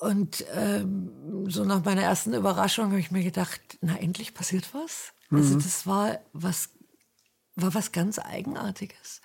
Und 0.02 0.44
ähm, 0.52 1.48
so 1.48 1.64
nach 1.64 1.84
meiner 1.84 2.02
ersten 2.02 2.34
Überraschung 2.34 2.86
habe 2.86 2.98
ich 2.98 3.12
mir 3.12 3.22
gedacht, 3.22 3.60
na 3.82 3.96
endlich 3.96 4.34
passiert 4.34 4.74
was. 4.74 5.12
Also 5.30 5.50
mhm. 5.50 5.54
Also 5.54 5.54
das 5.60 5.86
war 5.86 6.18
was, 6.32 6.70
war 7.54 7.72
was 7.72 7.92
ganz 7.92 8.18
Eigenartiges. 8.18 9.20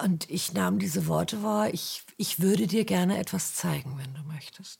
Und 0.00 0.30
ich 0.30 0.52
nahm 0.52 0.78
diese 0.78 1.08
Worte 1.08 1.42
wahr, 1.42 1.74
ich, 1.74 2.04
ich 2.18 2.38
würde 2.38 2.68
dir 2.68 2.84
gerne 2.84 3.18
etwas 3.18 3.56
zeigen, 3.56 3.98
wenn 3.98 4.14
du 4.14 4.22
möchtest. 4.32 4.78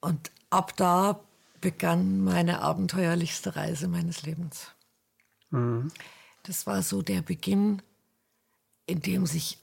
Und 0.00 0.30
ab 0.50 0.76
da 0.76 1.20
begann 1.62 2.22
meine 2.22 2.60
abenteuerlichste 2.60 3.56
Reise 3.56 3.88
meines 3.88 4.24
Lebens. 4.24 4.72
Mhm. 5.48 5.90
Das 6.42 6.66
war 6.66 6.82
so 6.82 7.00
der 7.00 7.22
Beginn, 7.22 7.80
in 8.84 9.00
dem 9.00 9.24
sich 9.24 9.58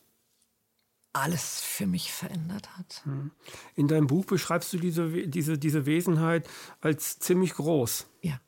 alles 1.13 1.61
für 1.61 1.85
mich 1.85 2.11
verändert 2.11 2.75
hat. 2.77 3.03
Mhm. 3.05 3.31
In 3.75 3.87
deinem 3.87 4.07
Buch 4.07 4.25
beschreibst 4.25 4.73
du 4.73 4.77
diese, 4.77 5.09
diese, 5.27 5.57
diese 5.57 5.85
Wesenheit 5.85 6.47
als 6.81 7.19
ziemlich 7.19 7.53
groß. 7.53 8.07
Ja. 8.21 8.41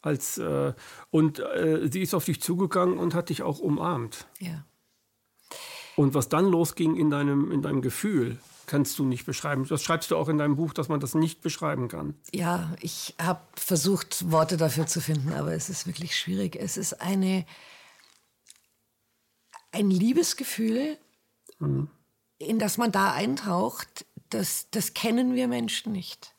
Als, 0.00 0.38
äh, 0.38 0.72
und 1.10 1.40
äh, 1.40 1.88
sie 1.90 2.02
ist 2.02 2.14
auf 2.14 2.24
dich 2.24 2.40
zugegangen 2.40 2.98
und 2.98 3.14
hat 3.14 3.30
dich 3.30 3.42
auch 3.42 3.58
umarmt. 3.58 4.26
Ja. 4.38 4.64
Und 5.96 6.14
was 6.14 6.28
dann 6.28 6.46
losging 6.46 6.96
in 6.96 7.10
deinem, 7.10 7.50
in 7.50 7.62
deinem 7.62 7.82
Gefühl, 7.82 8.38
kannst 8.66 8.98
du 8.98 9.04
nicht 9.04 9.26
beschreiben. 9.26 9.66
Das 9.68 9.82
schreibst 9.82 10.10
du 10.10 10.16
auch 10.16 10.28
in 10.28 10.38
deinem 10.38 10.56
Buch, 10.56 10.72
dass 10.72 10.88
man 10.88 11.00
das 11.00 11.14
nicht 11.14 11.40
beschreiben 11.42 11.88
kann. 11.88 12.14
Ja, 12.32 12.74
ich 12.80 13.14
habe 13.20 13.40
versucht, 13.54 14.30
Worte 14.30 14.56
dafür 14.56 14.86
zu 14.86 15.00
finden, 15.00 15.32
aber 15.32 15.52
es 15.52 15.68
ist 15.68 15.86
wirklich 15.86 16.16
schwierig. 16.16 16.56
Es 16.56 16.76
ist 16.76 17.00
eine, 17.00 17.44
ein 19.72 19.90
Liebesgefühl, 19.90 20.96
mhm. 21.58 21.88
In 22.44 22.58
das 22.58 22.78
man 22.78 22.92
da 22.92 23.12
eintaucht, 23.12 24.06
das, 24.30 24.68
das 24.70 24.94
kennen 24.94 25.34
wir 25.34 25.48
Menschen 25.48 25.92
nicht. 25.92 26.34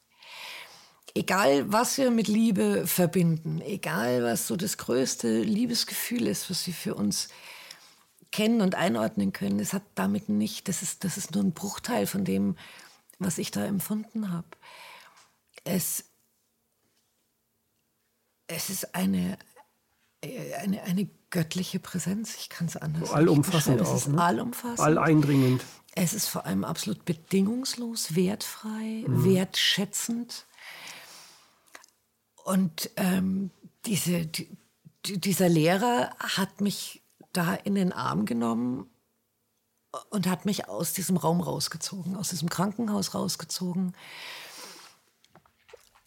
Egal, 1.13 1.71
was 1.71 1.97
wir 1.97 2.11
mit 2.11 2.27
Liebe 2.27 2.87
verbinden, 2.87 3.61
egal, 3.61 4.23
was 4.23 4.47
so 4.47 4.57
das 4.57 4.77
größte 4.77 5.41
Liebesgefühl 5.41 6.27
ist, 6.27 6.49
was 6.49 6.67
wir 6.67 6.73
für 6.73 6.95
uns 6.95 7.29
kennen 8.31 8.59
und 8.59 8.75
einordnen 8.75 9.31
können, 9.31 9.59
es 9.59 9.71
hat 9.71 9.83
damit 9.95 10.27
nicht, 10.27 10.67
das 10.67 10.81
ist, 10.81 11.05
das 11.05 11.15
ist 11.15 11.33
nur 11.33 11.43
ein 11.43 11.53
Bruchteil 11.53 12.05
von 12.05 12.25
dem, 12.25 12.57
was 13.17 13.37
ich 13.37 13.51
da 13.51 13.63
empfunden 13.65 14.31
habe. 14.31 14.47
Es, 15.63 16.03
es 18.47 18.69
ist 18.69 18.93
eine, 18.93 19.37
eine, 20.61 20.83
eine 20.83 21.07
göttliche 21.29 21.79
Präsenz, 21.79 22.35
ich 22.35 22.49
kann 22.49 22.67
es 22.67 22.77
anders. 22.77 23.11
Allumfassend 23.11 23.81
auch. 23.81 23.93
Es 23.93 24.01
ist 24.01 24.07
ne? 24.07 24.23
allumfassend. 24.23 24.79
Alleindringend. 24.79 25.63
Es 25.93 26.13
ist 26.13 26.27
vor 26.27 26.45
allem 26.45 26.63
absolut 26.63 27.05
bedingungslos, 27.05 28.15
wertfrei, 28.15 29.05
mhm. 29.07 29.25
wertschätzend. 29.25 30.45
Und 32.43 32.89
ähm, 32.97 33.49
diese, 33.85 34.25
die, 34.25 34.47
dieser 35.05 35.49
Lehrer 35.49 36.11
hat 36.19 36.61
mich 36.61 37.01
da 37.33 37.53
in 37.53 37.75
den 37.75 37.91
Arm 37.91 38.25
genommen 38.25 38.89
und 40.09 40.27
hat 40.27 40.45
mich 40.45 40.67
aus 40.67 40.93
diesem 40.93 41.17
Raum 41.17 41.41
rausgezogen, 41.41 42.15
aus 42.15 42.29
diesem 42.29 42.49
Krankenhaus 42.49 43.13
rausgezogen. 43.13 43.93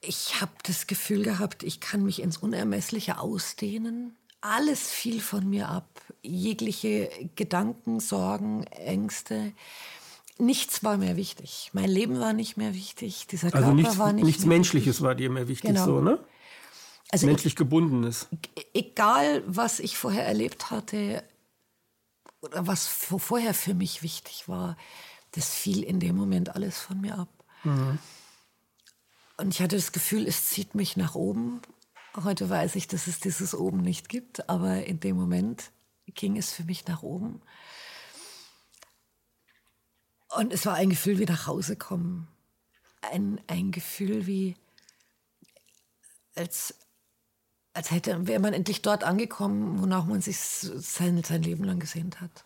Ich 0.01 0.41
habe 0.41 0.53
das 0.63 0.87
Gefühl 0.87 1.23
gehabt, 1.25 1.63
ich 1.63 1.81
kann 1.81 2.05
mich 2.05 2.23
ins 2.23 2.37
Unermessliche 2.37 3.19
ausdehnen. 3.19 4.17
Alles 4.41 4.89
fiel 4.91 5.21
von 5.21 5.49
mir 5.51 5.69
ab. 5.69 6.01
Jegliche 6.23 7.11
Gedanken, 7.35 7.99
Sorgen, 7.99 8.65
Ängste. 8.65 9.53
Nichts 10.39 10.85
war 10.85 10.97
mehr 10.97 11.17
wichtig. 11.17 11.71
Mein 11.73 11.91
Leben 11.91 12.21
war 12.21 12.33
nicht 12.33 12.57
mehr 12.57 12.73
wichtig. 12.75 13.27
Dieser 13.27 13.47
also 13.49 13.59
Körper 13.59 13.75
nichts, 13.75 13.99
war 13.99 14.13
nicht 14.13 14.25
nichts 14.25 14.45
mehr 14.45 14.57
Menschliches 14.57 14.87
wichtig. 14.97 15.03
war 15.05 15.15
dir 15.17 15.31
mehr 15.31 15.49
wichtig, 15.49 15.71
Genau. 15.71 15.85
so, 15.85 16.01
ne? 16.01 16.21
Also 17.11 17.27
Menschlich 17.27 17.57
gebundenes. 17.57 18.29
egal 18.75 19.43
was 19.47 19.81
ich 19.81 19.97
vorher 19.97 20.27
erlebt 20.27 20.71
hatte 20.71 21.25
oder 22.43 22.67
was 22.67 22.87
vor- 22.87 23.19
vorher 23.19 23.55
für 23.55 23.75
mich 23.75 24.03
wichtig 24.03 24.47
war, 24.47 24.77
das 25.33 25.49
fiel 25.49 25.83
in 25.83 25.99
dem 26.01 26.15
Moment 26.17 26.55
alles 26.55 26.79
von 26.79 27.01
mir 27.01 27.19
ab. 27.19 27.29
Und 29.39 29.55
ich 29.55 29.63
hatte 29.63 29.77
das 29.77 29.93
Gefühl, 29.93 30.27
es 30.27 30.49
zieht 30.49 30.75
mich 30.75 30.97
nach 30.97 31.15
oben. 31.15 31.63
Heute 32.17 32.51
weiß 32.51 32.75
ich, 32.75 32.89
dass 32.89 33.07
es 33.07 33.21
dieses 33.21 33.55
oben 33.55 33.79
nicht 33.79 34.09
gibt, 34.09 34.49
aber 34.49 34.85
in 34.85 34.99
dem 34.99 35.17
Moment 35.17 35.71
ging 36.07 36.37
es 36.37 36.53
für 36.53 36.65
mich 36.65 36.87
nach 36.87 37.03
oben. 37.05 37.41
Und 40.37 40.53
es 40.53 40.67
war 40.67 40.75
ein 40.75 40.91
Gefühl 40.91 41.21
wie 41.21 41.25
nach 41.25 41.47
Hause 41.47 41.77
kommen. 41.77 42.27
Ein, 43.01 43.41
ein 43.47 43.71
Gefühl 43.71 44.27
wie, 44.27 44.57
als, 46.35 46.75
als 47.75 47.93
hätte, 47.93 48.27
wäre 48.27 48.41
man 48.41 48.55
endlich 48.55 48.83
dort 48.83 49.05
angekommen, 49.05 49.81
wonach 49.81 50.05
man 50.05 50.21
sich 50.21 50.39
sein, 50.39 51.23
sein 51.23 51.45
Leben 51.45 51.63
lang 51.63 51.79
gesehnt 51.79 52.21
hat. 52.21 52.45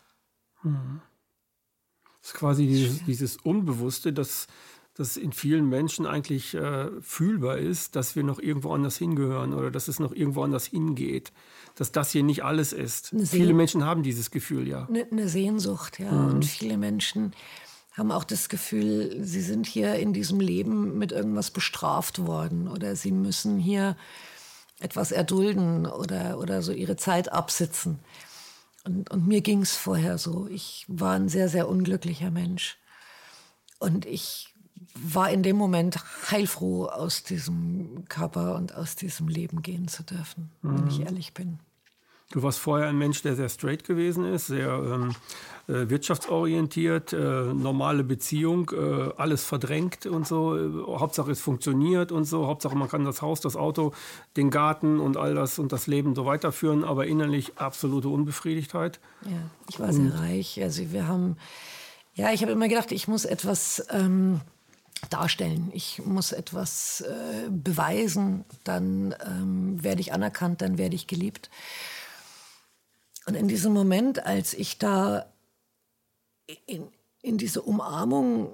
Das 2.20 2.32
ist 2.32 2.34
quasi 2.34 2.66
dieses, 2.66 3.04
dieses 3.04 3.36
Unbewusste, 3.38 4.12
das, 4.12 4.46
das 4.94 5.16
in 5.16 5.32
vielen 5.32 5.68
Menschen 5.68 6.06
eigentlich 6.06 6.54
äh, 6.54 6.88
fühlbar 7.00 7.58
ist, 7.58 7.96
dass 7.96 8.14
wir 8.14 8.22
noch 8.24 8.38
irgendwo 8.38 8.74
anders 8.74 8.96
hingehören 8.98 9.54
oder 9.54 9.70
dass 9.70 9.88
es 9.88 9.98
noch 9.98 10.12
irgendwo 10.12 10.42
anders 10.42 10.66
hingeht. 10.66 11.32
Dass 11.76 11.92
das 11.92 12.10
hier 12.10 12.22
nicht 12.22 12.44
alles 12.44 12.74
ist. 12.74 13.14
Viele 13.24 13.54
Menschen 13.54 13.84
haben 13.84 14.02
dieses 14.02 14.30
Gefühl, 14.30 14.68
ja. 14.68 14.86
Eine, 14.86 15.06
eine 15.10 15.28
Sehnsucht, 15.28 15.98
ja. 15.98 16.10
Und 16.10 16.44
viele 16.44 16.76
Menschen 16.76 17.32
haben 17.92 18.12
auch 18.12 18.24
das 18.24 18.50
Gefühl, 18.50 19.16
sie 19.22 19.40
sind 19.40 19.66
hier 19.66 19.94
in 19.94 20.12
diesem 20.12 20.40
Leben 20.40 20.98
mit 20.98 21.12
irgendwas 21.12 21.50
bestraft 21.50 22.26
worden 22.26 22.68
oder 22.68 22.94
sie 22.94 23.12
müssen 23.12 23.58
hier 23.58 23.96
etwas 24.80 25.12
erdulden 25.12 25.86
oder, 25.86 26.38
oder 26.38 26.60
so 26.60 26.72
ihre 26.72 26.96
Zeit 26.96 27.32
absitzen. 27.32 28.00
Und, 28.84 29.10
und 29.10 29.26
mir 29.26 29.40
ging 29.40 29.62
es 29.62 29.76
vorher 29.76 30.18
so. 30.18 30.46
Ich 30.50 30.84
war 30.88 31.14
ein 31.14 31.28
sehr, 31.28 31.48
sehr 31.48 31.68
unglücklicher 31.68 32.30
Mensch. 32.30 32.78
Und 33.78 34.06
ich 34.06 34.51
war 34.94 35.30
in 35.30 35.42
dem 35.42 35.56
Moment 35.56 35.98
heilfroh, 36.30 36.86
aus 36.86 37.22
diesem 37.22 38.04
Körper 38.08 38.56
und 38.56 38.74
aus 38.74 38.96
diesem 38.96 39.28
Leben 39.28 39.62
gehen 39.62 39.88
zu 39.88 40.02
dürfen, 40.02 40.50
wenn 40.62 40.86
ich 40.86 41.00
ehrlich 41.00 41.34
bin. 41.34 41.58
Du 42.32 42.42
warst 42.42 42.60
vorher 42.60 42.88
ein 42.88 42.96
Mensch, 42.96 43.20
der 43.20 43.36
sehr 43.36 43.50
straight 43.50 43.84
gewesen 43.84 44.24
ist, 44.24 44.46
sehr 44.46 44.72
ähm, 44.72 45.14
äh, 45.68 45.90
wirtschaftsorientiert, 45.90 47.12
äh, 47.12 47.16
normale 47.52 48.04
Beziehung, 48.04 48.70
äh, 48.70 49.10
alles 49.18 49.44
verdrängt 49.44 50.06
und 50.06 50.26
so. 50.26 50.56
Äh, 50.56 50.98
Hauptsache 50.98 51.30
es 51.30 51.40
funktioniert 51.40 52.10
und 52.10 52.24
so. 52.24 52.46
Hauptsache 52.46 52.74
man 52.74 52.88
kann 52.88 53.04
das 53.04 53.20
Haus, 53.20 53.42
das 53.42 53.54
Auto, 53.54 53.92
den 54.38 54.50
Garten 54.50 54.98
und 54.98 55.18
all 55.18 55.34
das 55.34 55.58
und 55.58 55.72
das 55.72 55.86
Leben 55.86 56.14
so 56.14 56.24
weiterführen, 56.24 56.84
aber 56.84 57.06
innerlich 57.06 57.58
absolute 57.58 58.08
Unbefriedigtheit. 58.08 58.98
Ja, 59.26 59.50
ich 59.68 59.78
war 59.78 59.92
sehr 59.92 60.18
reich. 60.18 60.60
Also 60.62 60.90
wir 60.90 61.06
haben, 61.06 61.36
ja, 62.14 62.32
ich 62.32 62.40
habe 62.40 62.52
immer 62.52 62.68
gedacht, 62.68 62.92
ich 62.92 63.08
muss 63.08 63.26
etwas 63.26 63.86
ähm, 63.90 64.40
darstellen. 65.08 65.70
Ich 65.72 66.04
muss 66.04 66.32
etwas 66.32 67.00
äh, 67.02 67.48
beweisen. 67.50 68.44
Dann 68.64 69.14
ähm, 69.24 69.82
werde 69.82 70.00
ich 70.00 70.12
anerkannt, 70.12 70.62
dann 70.62 70.78
werde 70.78 70.94
ich 70.94 71.06
geliebt. 71.06 71.50
Und 73.26 73.34
in 73.34 73.48
diesem 73.48 73.72
Moment, 73.72 74.24
als 74.24 74.54
ich 74.54 74.78
da 74.78 75.26
in, 76.66 76.88
in 77.22 77.38
diese 77.38 77.62
Umarmung, 77.62 78.52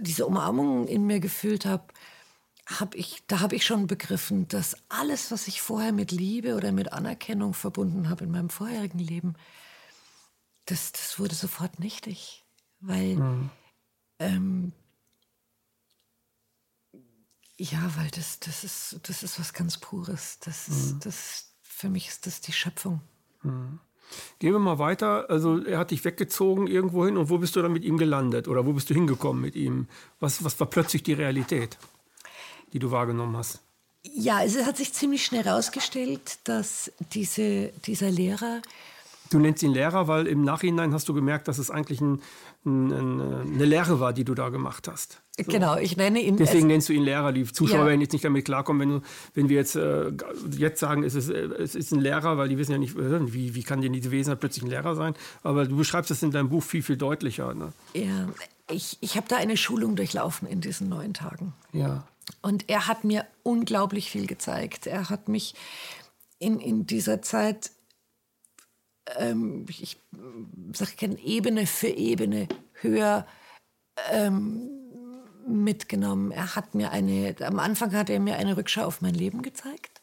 diese 0.00 0.26
Umarmung 0.26 0.86
in 0.86 1.06
mir 1.06 1.20
gefühlt 1.20 1.64
habe, 1.64 1.84
hab 2.66 2.94
ich, 2.94 3.22
da 3.26 3.40
habe 3.40 3.56
ich 3.56 3.66
schon 3.66 3.86
begriffen, 3.86 4.48
dass 4.48 4.76
alles, 4.88 5.30
was 5.30 5.48
ich 5.48 5.60
vorher 5.60 5.92
mit 5.92 6.12
Liebe 6.12 6.54
oder 6.54 6.72
mit 6.72 6.92
Anerkennung 6.92 7.54
verbunden 7.54 8.08
habe 8.08 8.24
in 8.24 8.30
meinem 8.30 8.50
vorherigen 8.50 8.98
Leben, 8.98 9.34
das, 10.66 10.92
das 10.92 11.18
wurde 11.18 11.34
sofort 11.34 11.80
nichtig. 11.80 12.44
Weil, 12.80 13.50
ähm, 14.18 14.72
ja, 17.62 17.78
weil 17.96 18.10
das, 18.10 18.40
das, 18.40 18.64
ist, 18.64 18.98
das 19.04 19.22
ist 19.22 19.38
was 19.38 19.52
ganz 19.52 19.78
Pures. 19.78 20.38
Das 20.44 20.66
ist, 20.66 21.06
das, 21.06 21.52
für 21.62 21.88
mich 21.88 22.08
ist 22.08 22.26
das 22.26 22.40
die 22.40 22.52
Schöpfung. 22.52 23.00
Gehen 24.40 24.52
wir 24.52 24.58
mal 24.58 24.80
weiter. 24.80 25.30
Also 25.30 25.62
er 25.62 25.78
hat 25.78 25.92
dich 25.92 26.04
weggezogen 26.04 26.66
irgendwo 26.66 27.06
hin 27.06 27.16
und 27.16 27.30
wo 27.30 27.38
bist 27.38 27.54
du 27.54 27.62
dann 27.62 27.72
mit 27.72 27.84
ihm 27.84 27.98
gelandet 27.98 28.48
oder 28.48 28.66
wo 28.66 28.72
bist 28.72 28.90
du 28.90 28.94
hingekommen 28.94 29.40
mit 29.40 29.54
ihm? 29.54 29.86
Was, 30.18 30.42
was 30.42 30.58
war 30.58 30.66
plötzlich 30.66 31.04
die 31.04 31.12
Realität, 31.12 31.78
die 32.72 32.80
du 32.80 32.90
wahrgenommen 32.90 33.36
hast? 33.36 33.60
Ja, 34.02 34.38
also 34.38 34.58
es 34.58 34.66
hat 34.66 34.76
sich 34.76 34.92
ziemlich 34.92 35.24
schnell 35.24 35.44
herausgestellt, 35.44 36.40
dass 36.42 36.90
diese, 37.12 37.68
dieser 37.86 38.10
Lehrer 38.10 38.60
Du 39.30 39.38
nennst 39.38 39.62
ihn 39.62 39.72
Lehrer, 39.72 40.08
weil 40.08 40.26
im 40.26 40.42
Nachhinein 40.42 40.92
hast 40.92 41.08
du 41.08 41.14
gemerkt, 41.14 41.48
dass 41.48 41.56
es 41.56 41.70
eigentlich 41.70 42.02
ein, 42.02 42.20
eine 42.64 43.64
Lehre 43.64 43.98
war, 43.98 44.12
die 44.12 44.24
du 44.24 44.34
da 44.34 44.48
gemacht 44.50 44.86
hast. 44.88 45.20
Genau, 45.36 45.76
ich 45.76 45.96
nenne 45.96 46.20
ihn. 46.20 46.36
Deswegen 46.36 46.66
nennst 46.68 46.88
du 46.88 46.92
ihn 46.92 47.02
Lehrer. 47.02 47.32
Die 47.32 47.44
Zuschauer 47.44 47.80
Ja. 47.80 47.86
werden 47.86 48.00
jetzt 48.00 48.12
nicht 48.12 48.24
damit 48.24 48.44
klarkommen, 48.44 48.80
wenn, 48.80 49.00
du, 49.00 49.06
wenn 49.34 49.48
wir 49.48 49.56
jetzt, 49.56 49.74
äh, 49.74 50.12
jetzt 50.56 50.78
sagen, 50.78 51.02
es 51.02 51.14
ist, 51.14 51.30
äh, 51.30 51.46
es 51.54 51.74
ist 51.74 51.90
ein 51.92 52.00
Lehrer, 52.00 52.36
weil 52.38 52.48
die 52.48 52.58
wissen 52.58 52.72
ja 52.72 52.78
nicht, 52.78 52.96
äh, 52.96 53.32
wie, 53.32 53.54
wie 53.54 53.62
kann 53.62 53.80
denn 53.80 53.92
diese 53.92 54.10
Wesenheit 54.10 54.40
plötzlich 54.40 54.62
ein 54.64 54.70
Lehrer 54.70 54.94
sein. 54.94 55.14
Aber 55.42 55.64
du 55.66 55.76
beschreibst 55.76 56.10
es 56.10 56.22
in 56.22 56.30
deinem 56.30 56.50
Buch 56.50 56.62
viel, 56.62 56.82
viel 56.82 56.96
deutlicher. 56.96 57.54
Ne? 57.54 57.72
ja, 57.94 58.28
ich, 58.70 58.98
ich 59.00 59.16
habe 59.16 59.26
da 59.28 59.36
eine 59.36 59.56
Schulung 59.56 59.96
durchlaufen 59.96 60.46
in 60.46 60.60
diesen 60.60 60.88
neun 60.88 61.14
Tagen. 61.14 61.54
Ja. 61.72 62.04
Und 62.42 62.68
er 62.70 62.86
hat 62.86 63.02
mir 63.02 63.26
unglaublich 63.42 64.10
viel 64.10 64.26
gezeigt. 64.26 64.86
Er 64.86 65.10
hat 65.10 65.28
mich 65.28 65.54
in, 66.38 66.60
in 66.60 66.86
dieser 66.86 67.22
Zeit 67.22 67.72
ähm, 69.16 69.66
ich 69.68 69.98
sage 70.72 70.92
gerne 70.96 71.18
Ebene 71.18 71.66
für 71.66 71.88
Ebene 71.88 72.48
höher 72.74 73.26
ähm, 74.10 74.70
mitgenommen. 75.46 76.30
Er 76.30 76.54
hat 76.54 76.74
mir 76.74 76.90
eine, 76.90 77.34
am 77.40 77.58
Anfang 77.58 77.92
hat 77.92 78.10
er 78.10 78.20
mir 78.20 78.36
eine 78.36 78.56
Rückschau 78.56 78.84
auf 78.84 79.00
mein 79.00 79.14
Leben 79.14 79.42
gezeigt. 79.42 80.00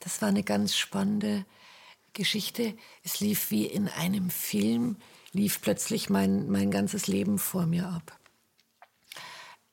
Das 0.00 0.20
war 0.20 0.28
eine 0.28 0.42
ganz 0.42 0.76
spannende 0.76 1.44
Geschichte. 2.12 2.74
Es 3.02 3.20
lief 3.20 3.50
wie 3.50 3.66
in 3.66 3.88
einem 3.88 4.30
Film, 4.30 4.96
lief 5.32 5.60
plötzlich 5.62 6.10
mein, 6.10 6.50
mein 6.50 6.70
ganzes 6.70 7.06
Leben 7.06 7.38
vor 7.38 7.66
mir 7.66 7.88
ab. 7.88 8.18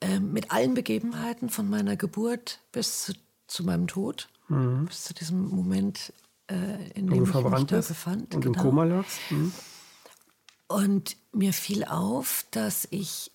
Ähm, 0.01 0.31
mit 0.31 0.51
allen 0.51 0.75
Begebenheiten 0.75 1.49
von 1.49 1.69
meiner 1.69 1.97
Geburt 1.97 2.61
bis 2.71 3.03
zu, 3.03 3.13
zu 3.47 3.63
meinem 3.63 3.87
Tod, 3.87 4.29
mhm. 4.47 4.85
bis 4.85 5.03
zu 5.03 5.13
diesem 5.13 5.49
Moment, 5.49 6.13
äh, 6.49 6.89
in 6.95 7.07
dem 7.07 7.25
ich 7.25 7.33
mich 7.33 7.65
da 7.65 7.77
befand. 7.77 8.35
Und 8.35 8.41
genau. 8.41 8.57
im 8.57 8.65
Koma 8.65 8.83
lagst. 8.83 9.19
Mhm. 9.29 9.53
Und 10.67 11.17
mir 11.31 11.53
fiel 11.53 11.83
auf, 11.83 12.45
dass 12.51 12.87
ich 12.91 13.31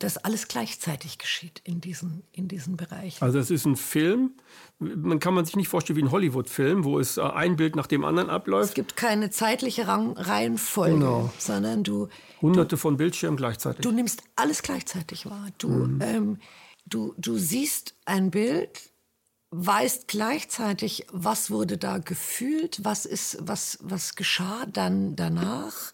dass 0.00 0.16
alles 0.16 0.48
gleichzeitig 0.48 1.18
geschieht 1.18 1.60
in 1.62 1.82
diesen, 1.82 2.24
in 2.32 2.48
diesen 2.48 2.78
Bereichen. 2.78 3.22
Also 3.22 3.38
es 3.38 3.50
ist 3.50 3.66
ein 3.66 3.76
Film, 3.76 4.32
man 4.78 5.20
kann 5.20 5.34
man 5.34 5.44
sich 5.44 5.56
nicht 5.56 5.68
vorstellen 5.68 5.98
wie 5.98 6.02
ein 6.02 6.10
Hollywood-Film, 6.10 6.84
wo 6.84 6.98
es 6.98 7.18
äh, 7.18 7.20
ein 7.20 7.56
Bild 7.56 7.76
nach 7.76 7.86
dem 7.86 8.04
anderen 8.04 8.30
abläuft. 8.30 8.70
Es 8.70 8.74
gibt 8.74 8.96
keine 8.96 9.28
zeitliche 9.28 9.86
Reihenfolge, 9.86 10.94
genau. 10.94 11.30
sondern 11.38 11.84
du... 11.84 12.08
Hunderte 12.40 12.76
du, 12.76 12.76
von 12.78 12.96
Bildschirmen 12.96 13.36
gleichzeitig. 13.36 13.82
Du 13.82 13.92
nimmst 13.92 14.22
alles 14.36 14.62
gleichzeitig 14.62 15.26
wahr. 15.26 15.48
Du, 15.58 15.68
mhm. 15.68 16.00
ähm, 16.00 16.38
du, 16.86 17.14
du 17.18 17.36
siehst 17.36 17.94
ein 18.06 18.30
Bild, 18.30 18.89
weißt 19.50 20.08
gleichzeitig, 20.08 21.06
was 21.10 21.50
wurde 21.50 21.76
da 21.76 21.98
gefühlt, 21.98 22.84
was, 22.84 23.04
ist, 23.06 23.38
was, 23.40 23.78
was 23.82 24.14
geschah 24.14 24.66
dann 24.66 25.16
danach, 25.16 25.92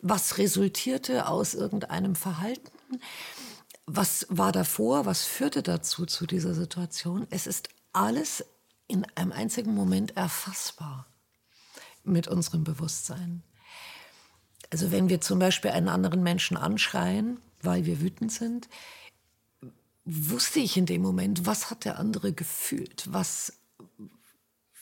was 0.00 0.38
resultierte 0.38 1.28
aus 1.28 1.54
irgendeinem 1.54 2.14
Verhalten 2.14 2.70
was 3.86 4.26
war 4.30 4.52
davor? 4.52 5.06
Was 5.06 5.24
führte 5.24 5.62
dazu 5.62 6.06
zu 6.06 6.26
dieser 6.26 6.54
Situation? 6.54 7.26
Es 7.30 7.46
ist 7.46 7.68
alles 7.92 8.44
in 8.86 9.04
einem 9.14 9.32
einzigen 9.32 9.74
Moment 9.74 10.16
erfassbar 10.16 11.06
mit 12.02 12.28
unserem 12.28 12.64
Bewusstsein. 12.64 13.42
Also 14.70 14.90
wenn 14.90 15.08
wir 15.08 15.20
zum 15.20 15.38
Beispiel 15.38 15.70
einen 15.70 15.88
anderen 15.88 16.22
Menschen 16.22 16.56
anschreien, 16.56 17.38
weil 17.62 17.86
wir 17.86 18.00
wütend 18.00 18.32
sind, 18.32 18.68
wusste 20.04 20.60
ich 20.60 20.76
in 20.76 20.86
dem 20.86 21.02
Moment, 21.02 21.46
was 21.46 21.70
hat 21.70 21.84
der 21.84 21.98
andere 21.98 22.32
gefühlt? 22.32 23.04
Was, 23.10 23.54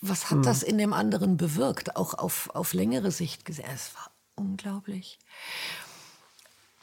was 0.01 0.31
hat 0.31 0.39
hm. 0.39 0.43
das 0.43 0.63
in 0.63 0.79
dem 0.79 0.93
anderen 0.93 1.37
bewirkt? 1.37 1.97
Auch 1.97 2.15
auf, 2.15 2.51
auf 2.55 2.73
längere 2.73 3.11
Sicht 3.11 3.45
gesehen. 3.45 3.69
Es 3.73 3.95
war 3.95 4.11
unglaublich. 4.35 5.19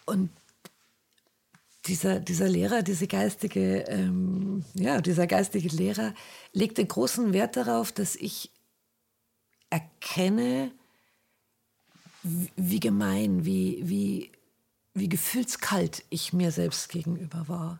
Und 0.05 0.29
dieser, 1.85 2.19
dieser 2.19 2.47
Lehrer, 2.47 2.81
diese 2.83 3.07
geistige, 3.07 3.81
ähm, 3.87 4.63
ja, 4.73 5.01
dieser 5.01 5.27
geistige 5.27 5.69
Lehrer 5.69 6.13
legte 6.53 6.85
großen 6.85 7.33
Wert 7.33 7.57
darauf, 7.57 7.91
dass 7.91 8.15
ich 8.15 8.51
erkenne, 9.69 10.71
wie, 12.23 12.51
wie 12.55 12.79
gemein, 12.79 13.45
wie, 13.45 13.81
wie, 13.83 14.31
wie 14.93 15.09
gefühlskalt 15.09 16.03
ich 16.09 16.33
mir 16.33 16.51
selbst 16.51 16.89
gegenüber 16.89 17.47
war. 17.47 17.79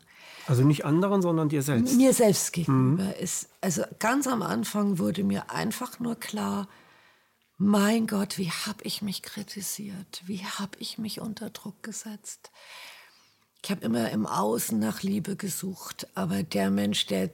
Also 0.49 0.63
nicht 0.63 0.83
anderen, 0.83 1.21
sondern 1.21 1.49
dir 1.49 1.61
selbst. 1.61 1.95
Mir 1.95 2.13
selbst 2.13 2.53
gegenüber. 2.53 3.03
Mhm. 3.03 3.13
Ist, 3.19 3.49
also 3.61 3.83
ganz 3.99 4.27
am 4.27 4.41
Anfang 4.41 4.97
wurde 4.97 5.23
mir 5.23 5.51
einfach 5.51 5.99
nur 5.99 6.15
klar, 6.15 6.67
mein 7.57 8.07
Gott, 8.07 8.37
wie 8.37 8.49
habe 8.49 8.83
ich 8.83 9.01
mich 9.01 9.21
kritisiert? 9.21 10.23
Wie 10.25 10.43
habe 10.43 10.71
ich 10.79 10.97
mich 10.97 11.19
unter 11.19 11.49
Druck 11.49 11.83
gesetzt? 11.83 12.51
ich 13.61 13.71
habe 13.71 13.85
immer 13.85 14.09
im 14.11 14.25
Außen 14.25 14.79
nach 14.79 15.03
Liebe 15.03 15.35
gesucht, 15.35 16.07
aber 16.15 16.43
der 16.43 16.69
Mensch, 16.71 17.05
der, 17.07 17.29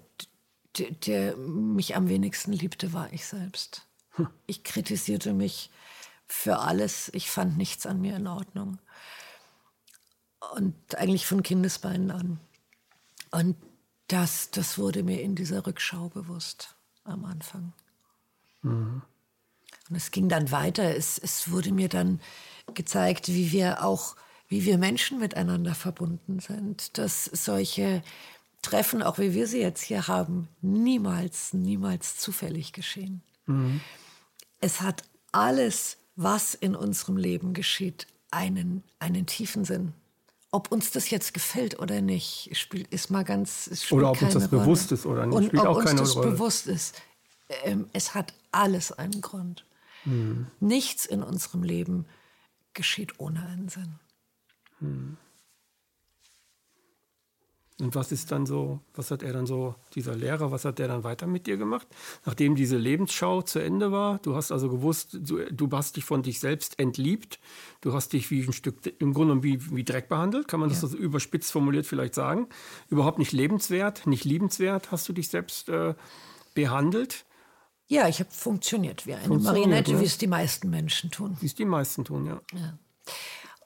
der, 0.77 0.91
der 0.91 1.37
mich 1.37 1.95
am 1.95 2.09
wenigsten 2.09 2.51
liebte, 2.51 2.93
war 2.93 3.11
ich 3.13 3.25
selbst. 3.25 3.87
Hm. 4.11 4.27
Ich 4.47 4.63
kritisierte 4.63 5.33
mich 5.33 5.69
für 6.25 6.59
alles. 6.59 7.11
Ich 7.13 7.29
fand 7.29 7.57
nichts 7.57 7.85
an 7.85 8.01
mir 8.01 8.15
in 8.15 8.27
Ordnung. 8.27 8.79
Und 10.55 10.95
eigentlich 10.95 11.25
von 11.25 11.43
Kindesbeinen 11.43 12.11
an. 12.11 12.39
Und 13.31 13.55
das, 14.07 14.51
das 14.51 14.77
wurde 14.77 15.03
mir 15.03 15.21
in 15.21 15.35
dieser 15.35 15.65
Rückschau 15.65 16.09
bewusst 16.09 16.75
am 17.03 17.25
Anfang. 17.25 17.73
Mhm. 18.61 19.01
Und 19.89 19.95
es 19.95 20.11
ging 20.11 20.29
dann 20.29 20.51
weiter. 20.51 20.95
Es, 20.95 21.17
es 21.17 21.51
wurde 21.51 21.71
mir 21.71 21.89
dann 21.89 22.19
gezeigt, 22.73 23.27
wie 23.27 23.51
wir 23.51 23.83
auch 23.83 24.15
wie 24.47 24.65
wir 24.65 24.77
Menschen 24.77 25.19
miteinander 25.19 25.75
verbunden 25.75 26.39
sind, 26.39 26.97
dass 26.97 27.25
solche 27.25 28.03
Treffen, 28.61 29.01
auch 29.01 29.17
wie 29.17 29.33
wir 29.33 29.47
sie 29.47 29.59
jetzt 29.59 29.81
hier 29.81 30.07
haben, 30.07 30.47
niemals, 30.61 31.53
niemals 31.53 32.17
zufällig 32.17 32.73
geschehen. 32.73 33.21
Mhm. 33.45 33.81
Es 34.61 34.81
hat 34.81 35.03
alles, 35.31 35.97
was 36.15 36.53
in 36.53 36.75
unserem 36.75 37.17
Leben 37.17 37.53
geschieht, 37.53 38.07
einen, 38.31 38.83
einen 38.99 39.25
tiefen 39.25 39.65
Sinn. 39.65 39.93
Ob 40.55 40.71
uns 40.71 40.91
das 40.91 41.09
jetzt 41.09 41.33
gefällt 41.33 41.79
oder 41.79 41.99
nicht, 41.99 42.49
spielt, 42.53 42.87
ist 42.87 43.09
mal 43.09 43.23
ganz. 43.23 43.69
oder 43.91 44.11
ob 44.11 44.21
uns 44.21 44.33
das 44.35 44.49
Rolle. 44.49 44.61
bewusst 44.61 44.91
ist 44.93 45.05
oder 45.05 45.25
nicht, 45.25 45.35
Und 45.35 45.45
spielt 45.47 45.61
ob 45.63 45.67
auch 45.67 45.83
keine 45.83 45.99
uns 45.99 46.09
das 46.11 46.15
Rolle. 46.15 46.31
bewusst 46.31 46.67
ist. 46.67 46.95
Ähm, 47.65 47.89
es 47.91 48.15
hat 48.15 48.33
alles 48.53 48.93
einen 48.93 49.19
Grund. 49.19 49.65
Mhm. 50.05 50.47
Nichts 50.61 51.05
in 51.05 51.23
unserem 51.23 51.61
Leben 51.63 52.05
geschieht 52.73 53.19
ohne 53.19 53.45
einen 53.45 53.67
Sinn. 53.67 53.99
Hm. 54.79 55.17
Und 57.81 57.93
was 57.93 58.13
ist 58.13 58.31
dann 58.31 58.45
so, 58.45 58.79
was 58.93 59.11
hat 59.11 59.21
er 59.21 59.33
dann 59.33 59.45
so, 59.45 59.75
dieser 59.95 60.15
Lehrer, 60.15 60.49
was 60.49 60.63
hat 60.63 60.79
der 60.79 60.87
dann 60.87 61.03
weiter 61.03 61.27
mit 61.27 61.45
dir 61.45 61.57
gemacht? 61.57 61.85
Nachdem 62.25 62.55
diese 62.55 62.77
Lebensschau 62.77 63.41
zu 63.41 63.59
Ende 63.59 63.91
war, 63.91 64.19
du 64.19 64.33
hast 64.33 64.53
also 64.53 64.69
gewusst, 64.69 65.17
du, 65.19 65.43
du 65.51 65.69
hast 65.71 65.97
dich 65.97 66.05
von 66.05 66.23
dich 66.23 66.39
selbst 66.39 66.79
entliebt, 66.79 67.37
du 67.81 67.91
hast 67.91 68.13
dich 68.13 68.31
wie 68.31 68.43
ein 68.43 68.53
Stück, 68.53 68.77
im 68.99 69.13
Grunde 69.13 69.43
wie, 69.43 69.75
wie 69.75 69.83
Dreck 69.83 70.07
behandelt, 70.07 70.47
kann 70.47 70.61
man 70.61 70.69
das 70.69 70.83
ja. 70.83 70.87
so 70.87 70.95
überspitzt 70.95 71.51
formuliert 71.51 71.85
vielleicht 71.85 72.15
sagen. 72.15 72.47
Überhaupt 72.89 73.19
nicht 73.19 73.33
lebenswert, 73.33 74.07
nicht 74.07 74.23
liebenswert 74.23 74.91
hast 74.91 75.09
du 75.09 75.13
dich 75.13 75.27
selbst 75.27 75.67
äh, 75.67 75.95
behandelt. 76.53 77.25
Ja, 77.87 78.07
ich 78.07 78.21
habe 78.21 78.31
funktioniert 78.31 79.05
wie 79.05 79.15
eine 79.15 79.25
funktioniert, 79.25 79.65
Marionette, 79.65 79.91
ne? 79.91 79.99
wie 79.99 80.05
es 80.05 80.17
die 80.17 80.27
meisten 80.27 80.69
Menschen 80.69 81.11
tun. 81.11 81.35
Wie 81.41 81.45
es 81.45 81.55
die 81.55 81.65
meisten 81.65 82.05
tun, 82.05 82.25
ja. 82.25 82.41
ja. 82.53 82.79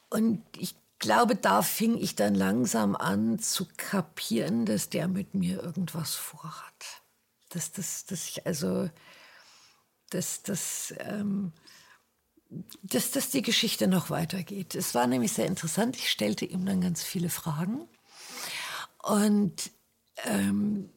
Und 0.10 0.42
ich 0.58 0.76
glaube, 1.00 1.36
da 1.36 1.62
fing 1.62 1.98
ich 1.98 2.16
dann 2.16 2.36
langsam 2.36 2.96
an 2.96 3.40
zu 3.40 3.68
kapieren, 3.78 4.66
dass 4.66 4.90
der 4.90 5.08
mit 5.08 5.34
mir 5.34 5.64
irgendwas 5.64 6.16
vorhat. 6.16 7.04
Dass, 7.50 7.72
dass, 7.72 8.06
dass 8.06 8.28
ich 8.28 8.46
also, 8.46 8.90
dass, 10.10 10.44
dass, 10.44 10.94
ähm, 11.00 11.54
dass, 12.84 13.12
dass 13.12 13.30
die 13.30 13.42
Geschichte 13.42 13.88
noch 13.88 14.10
weitergeht. 14.10 14.76
Es 14.76 14.94
war 14.94 15.08
nämlich 15.08 15.34
sehr 15.34 15.48
interessant. 15.48 15.96
Ich 15.96 16.12
stellte 16.12 16.46
ihm 16.46 16.66
dann 16.66 16.82
ganz 16.82 17.02
viele 17.02 17.30
Fragen. 17.30 17.88
Und 19.02 19.72
ähm, 20.26 20.90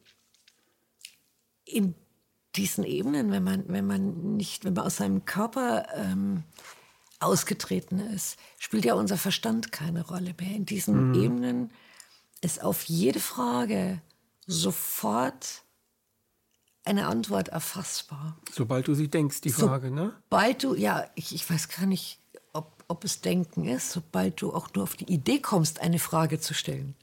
in 1.64 1.94
diesen 2.56 2.84
Ebenen, 2.84 3.30
wenn 3.30 3.44
man, 3.44 3.64
wenn 3.68 3.86
man 3.86 4.36
nicht, 4.36 4.64
wenn 4.64 4.74
man 4.74 4.84
aus 4.84 4.96
seinem 4.96 5.24
Körper 5.24 5.86
ähm, 5.94 6.44
ausgetreten 7.22 7.98
ist, 7.98 8.36
spielt 8.58 8.84
ja 8.84 8.94
unser 8.94 9.16
Verstand 9.16 9.72
keine 9.72 10.06
Rolle 10.06 10.34
mehr. 10.38 10.54
In 10.54 10.66
diesen 10.66 11.10
mhm. 11.10 11.14
Ebenen 11.14 11.70
ist 12.40 12.62
auf 12.62 12.84
jede 12.84 13.20
Frage 13.20 14.00
sofort 14.46 15.62
eine 16.84 17.06
Antwort 17.06 17.48
erfassbar. 17.48 18.36
Sobald 18.50 18.88
du 18.88 18.94
sie 18.94 19.08
denkst, 19.08 19.40
die 19.40 19.50
Frage, 19.50 19.88
so, 19.88 19.94
ne? 19.94 20.12
Sobald 20.30 20.64
du, 20.64 20.74
ja, 20.74 21.06
ich, 21.14 21.34
ich 21.34 21.48
weiß 21.48 21.68
gar 21.68 21.86
nicht, 21.86 22.18
ob 22.92 23.04
es 23.04 23.22
Denken 23.22 23.66
ist, 23.66 23.90
sobald 23.90 24.42
du 24.42 24.52
auch 24.52 24.68
nur 24.74 24.84
auf 24.84 24.96
die 24.96 25.10
Idee 25.10 25.38
kommst, 25.40 25.80
eine 25.80 25.98
Frage 25.98 26.40
zu 26.40 26.52
stellen. 26.52 26.94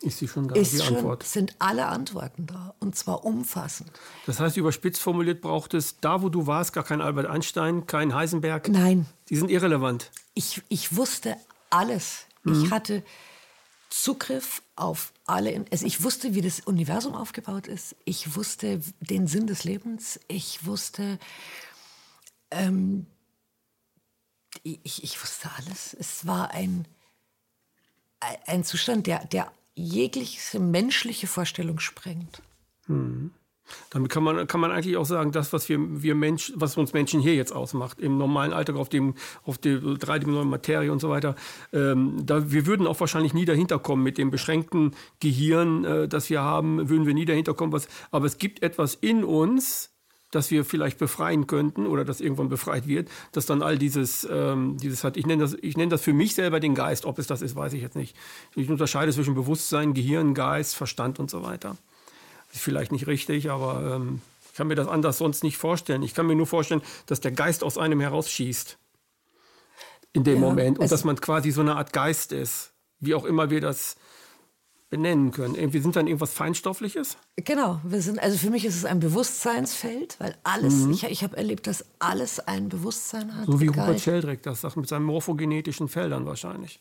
Ist 0.00 0.18
sie 0.18 0.26
schon 0.26 0.48
da, 0.48 0.54
ist 0.54 0.72
die 0.72 0.78
schon, 0.78 0.96
Antwort? 0.96 1.22
Sind 1.22 1.54
alle 1.58 1.86
Antworten 1.86 2.46
da 2.46 2.74
und 2.80 2.96
zwar 2.96 3.26
umfassend. 3.26 3.90
Das 4.24 4.40
heißt, 4.40 4.56
überspitzt 4.56 5.02
formuliert 5.02 5.42
braucht 5.42 5.74
es 5.74 6.00
da, 6.00 6.22
wo 6.22 6.30
du 6.30 6.46
warst, 6.46 6.72
gar 6.72 6.82
kein 6.82 7.02
Albert 7.02 7.26
Einstein, 7.26 7.86
kein 7.86 8.14
Heisenberg? 8.14 8.70
Nein. 8.70 9.04
Die 9.28 9.36
sind 9.36 9.50
irrelevant. 9.50 10.10
Ich, 10.34 10.62
ich 10.68 10.96
wusste 10.96 11.36
alles. 11.70 12.26
Mhm. 12.42 12.64
Ich 12.64 12.70
hatte 12.70 13.02
Zugriff 13.90 14.62
auf 14.76 15.12
alle. 15.24 15.64
Also 15.70 15.86
ich 15.86 16.02
wusste, 16.02 16.34
wie 16.34 16.42
das 16.42 16.60
Universum 16.60 17.14
aufgebaut 17.14 17.66
ist. 17.66 17.96
Ich 18.04 18.36
wusste 18.36 18.80
den 19.00 19.26
Sinn 19.26 19.46
des 19.46 19.64
Lebens. 19.64 20.20
Ich 20.28 20.66
wusste 20.66 21.18
ähm, 22.50 23.06
ich, 24.62 25.02
ich 25.02 25.20
wusste 25.20 25.50
alles. 25.56 25.94
Es 25.98 26.26
war 26.26 26.50
ein, 26.52 26.86
ein 28.46 28.64
Zustand, 28.64 29.06
der, 29.06 29.24
der 29.26 29.52
jegliche 29.74 30.60
menschliche 30.60 31.26
Vorstellung 31.26 31.80
sprengt. 31.80 32.42
Mhm. 32.86 33.32
Damit 33.90 34.10
kann 34.10 34.22
man, 34.22 34.46
kann 34.46 34.60
man 34.60 34.70
eigentlich 34.70 34.96
auch 34.96 35.06
sagen, 35.06 35.32
das, 35.32 35.52
was 35.52 35.68
wir, 35.68 35.78
wir 36.02 36.14
Mensch, 36.14 36.52
was 36.56 36.76
uns 36.76 36.92
Menschen 36.92 37.20
hier 37.20 37.34
jetzt 37.34 37.52
ausmacht, 37.52 38.00
im 38.00 38.18
normalen 38.18 38.52
Alltag 38.52 38.76
auf 38.76 38.88
dem, 38.88 39.14
auf 39.44 39.58
der 39.58 39.78
dreidimensionalen 39.78 40.50
Materie 40.50 40.92
und 40.92 41.00
so 41.00 41.10
weiter, 41.10 41.34
ähm, 41.72 42.24
da, 42.24 42.50
wir 42.50 42.66
würden 42.66 42.86
auch 42.86 43.00
wahrscheinlich 43.00 43.34
nie 43.34 43.44
dahinter 43.44 43.78
kommen 43.78 44.02
mit 44.02 44.18
dem 44.18 44.30
beschränkten 44.30 44.94
Gehirn, 45.20 45.84
äh, 45.84 46.08
das 46.08 46.30
wir 46.30 46.42
haben, 46.42 46.88
würden 46.88 47.06
wir 47.06 47.14
nie 47.14 47.24
dahinter 47.24 47.54
kommen, 47.54 47.72
was, 47.72 47.88
aber 48.10 48.26
es 48.26 48.38
gibt 48.38 48.62
etwas 48.62 48.94
in 48.94 49.24
uns, 49.24 49.90
das 50.34 50.50
wir 50.50 50.64
vielleicht 50.64 50.98
befreien 50.98 51.46
könnten 51.46 51.86
oder 51.86 52.04
das 52.04 52.20
irgendwann 52.20 52.48
befreit 52.48 52.86
wird, 52.86 53.08
dass 53.32 53.46
dann 53.46 53.62
all 53.62 53.78
dieses, 53.78 54.26
ähm, 54.30 54.76
dieses 54.78 55.04
hat, 55.04 55.16
ich 55.16 55.26
nenne 55.26 55.42
das, 55.42 55.56
ich 55.60 55.76
nenne 55.76 55.90
das 55.90 56.02
für 56.02 56.12
mich 56.12 56.34
selber 56.34 56.60
den 56.60 56.74
Geist, 56.74 57.04
ob 57.04 57.18
es 57.18 57.26
das 57.26 57.42
ist, 57.42 57.56
weiß 57.56 57.72
ich 57.74 57.82
jetzt 57.82 57.96
nicht. 57.96 58.16
Ich 58.56 58.68
unterscheide 58.68 59.12
zwischen 59.12 59.34
Bewusstsein, 59.34 59.94
Gehirn, 59.94 60.34
Geist, 60.34 60.74
Verstand 60.74 61.18
und 61.20 61.30
so 61.30 61.42
weiter. 61.42 61.76
Ist 62.54 62.62
vielleicht 62.62 62.92
nicht 62.92 63.06
richtig, 63.08 63.50
aber 63.50 63.96
ähm, 63.96 64.20
ich 64.46 64.56
kann 64.56 64.68
mir 64.68 64.76
das 64.76 64.86
anders 64.86 65.18
sonst 65.18 65.42
nicht 65.42 65.56
vorstellen. 65.56 66.02
Ich 66.04 66.14
kann 66.14 66.26
mir 66.26 66.36
nur 66.36 66.46
vorstellen, 66.46 66.82
dass 67.06 67.20
der 67.20 67.32
Geist 67.32 67.64
aus 67.64 67.76
einem 67.76 68.00
herausschießt. 68.00 68.78
In 70.12 70.22
dem 70.22 70.34
ja, 70.34 70.40
Moment. 70.40 70.78
Und 70.78 70.92
dass 70.92 71.02
man 71.02 71.20
quasi 71.20 71.50
so 71.50 71.60
eine 71.60 71.74
Art 71.74 71.92
Geist 71.92 72.30
ist. 72.30 72.70
Wie 73.00 73.16
auch 73.16 73.24
immer 73.24 73.50
wir 73.50 73.60
das 73.60 73.96
benennen 74.88 75.32
können. 75.32 75.72
Wir 75.72 75.82
sind 75.82 75.96
dann 75.96 76.06
irgendwas 76.06 76.32
Feinstoffliches? 76.32 77.16
Genau, 77.34 77.80
wir 77.82 78.00
sind, 78.00 78.20
also 78.20 78.38
für 78.38 78.50
mich 78.50 78.64
ist 78.64 78.76
es 78.76 78.84
ein 78.84 79.00
Bewusstseinsfeld, 79.00 80.14
weil 80.20 80.36
alles, 80.44 80.74
mhm. 80.74 80.92
ich, 80.92 81.02
ich 81.02 81.24
habe 81.24 81.36
erlebt, 81.36 81.66
dass 81.66 81.84
alles 81.98 82.38
ein 82.38 82.68
Bewusstsein 82.68 83.36
hat. 83.36 83.46
So 83.46 83.60
wie 83.60 83.66
Rupert 83.66 84.00
Sheldrake 84.00 84.42
das 84.42 84.60
sagt, 84.60 84.76
mit 84.76 84.88
seinen 84.88 85.02
morphogenetischen 85.02 85.88
Feldern 85.88 86.26
wahrscheinlich. 86.26 86.80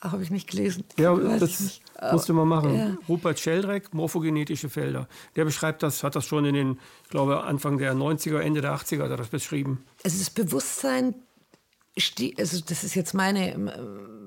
Habe 0.00 0.22
ich 0.22 0.30
nicht 0.30 0.48
gelesen. 0.48 0.84
Ja, 0.96 1.16
das 1.16 1.80
musst 2.12 2.28
du 2.28 2.34
mal 2.34 2.44
machen. 2.44 2.74
Ja. 2.76 2.96
Rupert 3.08 3.40
Sheldrake, 3.40 3.88
morphogenetische 3.92 4.68
Felder. 4.68 5.08
Der 5.34 5.44
beschreibt 5.44 5.82
das, 5.82 6.04
hat 6.04 6.14
das 6.14 6.24
schon 6.24 6.44
in 6.44 6.54
den, 6.54 6.78
ich 7.04 7.10
glaube, 7.10 7.42
Anfang 7.42 7.78
der 7.78 7.94
90er, 7.94 8.38
Ende 8.38 8.60
der 8.60 8.74
80er 8.74 9.02
hat 9.04 9.10
er 9.10 9.16
das 9.16 9.28
beschrieben. 9.28 9.84
Also 10.04 10.18
das 10.18 10.30
Bewusstsein, 10.30 11.14
also 12.38 12.60
das 12.64 12.84
ist 12.84 12.94
jetzt 12.94 13.14
meine, 13.14 13.58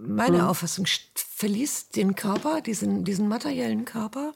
meine 0.05 0.39
mhm. 0.39 0.43
Auffassung, 0.43 0.85
verließ 1.15 1.89
den 1.89 2.15
Körper, 2.15 2.59
diesen, 2.59 3.05
diesen 3.05 3.29
materiellen 3.29 3.85
Körper 3.85 4.33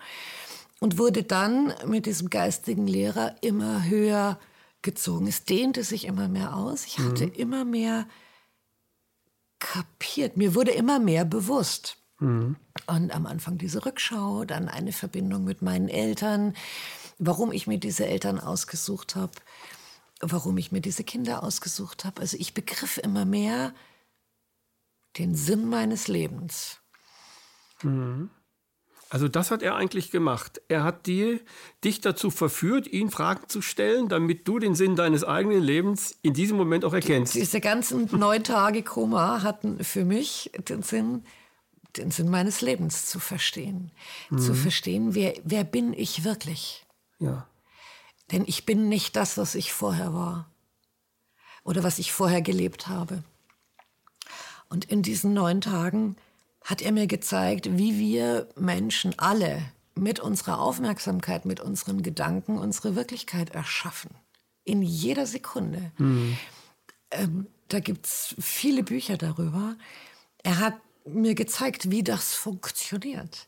und 0.79 0.97
wurde 0.97 1.23
dann 1.23 1.73
mit 1.85 2.05
diesem 2.05 2.29
geistigen 2.29 2.87
Lehrer 2.87 3.35
immer 3.41 3.83
höher 3.83 4.39
gezogen. 4.81 5.27
Es 5.27 5.43
dehnte 5.43 5.83
sich 5.83 6.05
immer 6.05 6.29
mehr 6.29 6.55
aus. 6.55 6.85
Ich 6.85 6.99
hatte 6.99 7.27
mhm. 7.27 7.33
immer 7.33 7.65
mehr 7.65 8.07
kapiert. 9.65 10.37
Mir 10.37 10.53
wurde 10.53 10.71
immer 10.71 10.99
mehr 10.99 11.25
bewusst. 11.25 11.97
Mhm. 12.19 12.55
Und 12.85 13.11
am 13.11 13.25
Anfang 13.25 13.57
diese 13.57 13.83
Rückschau, 13.83 14.45
dann 14.45 14.69
eine 14.69 14.91
Verbindung 14.91 15.43
mit 15.43 15.63
meinen 15.63 15.89
Eltern, 15.89 16.53
warum 17.17 17.51
ich 17.51 17.65
mir 17.65 17.79
diese 17.79 18.05
Eltern 18.05 18.39
ausgesucht 18.39 19.15
habe, 19.15 19.33
warum 20.21 20.57
ich 20.57 20.71
mir 20.71 20.81
diese 20.81 21.03
Kinder 21.03 21.43
ausgesucht 21.43 22.05
habe. 22.05 22.21
Also 22.21 22.37
ich 22.37 22.53
begriff 22.53 22.97
immer 22.97 23.25
mehr 23.25 23.73
den 25.17 25.33
Sinn 25.33 25.67
meines 25.67 26.07
Lebens. 26.07 26.79
Mhm. 27.81 28.29
Also 29.09 29.27
das 29.27 29.51
hat 29.51 29.61
er 29.61 29.75
eigentlich 29.75 30.09
gemacht. 30.09 30.61
Er 30.67 30.83
hat 30.83 31.05
dir, 31.05 31.39
dich 31.83 32.01
dazu 32.01 32.31
verführt, 32.31 32.87
ihn 32.87 33.11
Fragen 33.11 33.47
zu 33.47 33.61
stellen, 33.61 34.09
damit 34.09 34.47
du 34.47 34.57
den 34.57 34.73
Sinn 34.75 34.95
deines 34.95 35.23
eigenen 35.23 35.61
Lebens 35.61 36.17
in 36.23 36.33
diesem 36.33 36.57
Moment 36.57 36.83
auch 36.83 36.93
erkennst. 36.93 37.35
Diese 37.35 37.61
ganzen 37.61 38.09
neun 38.17 38.43
Tage 38.43 38.81
Koma 38.81 39.43
hatten 39.43 39.83
für 39.83 40.05
mich 40.05 40.51
den 40.67 40.81
Sinn, 40.81 41.23
den 41.97 42.09
Sinn 42.09 42.29
meines 42.29 42.61
Lebens 42.61 43.05
zu 43.05 43.19
verstehen. 43.19 43.91
Mhm. 44.31 44.39
Zu 44.39 44.53
verstehen, 44.55 45.13
wer, 45.13 45.33
wer 45.43 45.63
bin 45.63 45.93
ich 45.93 46.23
wirklich? 46.23 46.85
Ja. 47.19 47.47
Denn 48.31 48.43
ich 48.47 48.65
bin 48.65 48.89
nicht 48.89 49.15
das, 49.15 49.37
was 49.37 49.53
ich 49.53 49.71
vorher 49.71 50.13
war 50.13 50.49
oder 51.63 51.83
was 51.83 51.99
ich 51.99 52.11
vorher 52.11 52.41
gelebt 52.41 52.87
habe. 52.87 53.23
Und 54.67 54.85
in 54.85 55.03
diesen 55.03 55.33
neun 55.33 55.61
Tagen 55.61 56.15
hat 56.65 56.81
er 56.81 56.91
mir 56.91 57.07
gezeigt, 57.07 57.77
wie 57.77 57.97
wir 57.97 58.49
Menschen 58.57 59.17
alle 59.17 59.61
mit 59.93 60.19
unserer 60.19 60.59
Aufmerksamkeit, 60.59 61.45
mit 61.45 61.59
unseren 61.59 62.01
Gedanken 62.01 62.57
unsere 62.57 62.95
Wirklichkeit 62.95 63.51
erschaffen. 63.51 64.09
In 64.63 64.81
jeder 64.81 65.27
Sekunde. 65.27 65.91
Mhm. 65.99 66.37
Ähm, 67.11 67.47
da 67.67 67.79
gibt 67.79 68.07
es 68.07 68.35
viele 68.39 68.83
Bücher 68.83 69.15
darüber. 69.15 69.75
Er 70.43 70.57
hat 70.57 70.73
mir 71.05 71.35
gezeigt, 71.35 71.91
wie 71.91 72.03
das 72.03 72.33
funktioniert. 72.33 73.47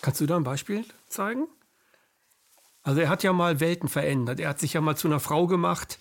Kannst 0.00 0.20
du 0.20 0.26
da 0.26 0.36
ein 0.36 0.44
Beispiel 0.44 0.84
zeigen? 1.08 1.48
Also 2.84 3.00
er 3.00 3.08
hat 3.08 3.24
ja 3.24 3.32
mal 3.32 3.58
Welten 3.58 3.88
verändert. 3.88 4.38
Er 4.38 4.50
hat 4.50 4.60
sich 4.60 4.74
ja 4.74 4.80
mal 4.80 4.96
zu 4.96 5.08
einer 5.08 5.20
Frau 5.20 5.48
gemacht. 5.48 5.98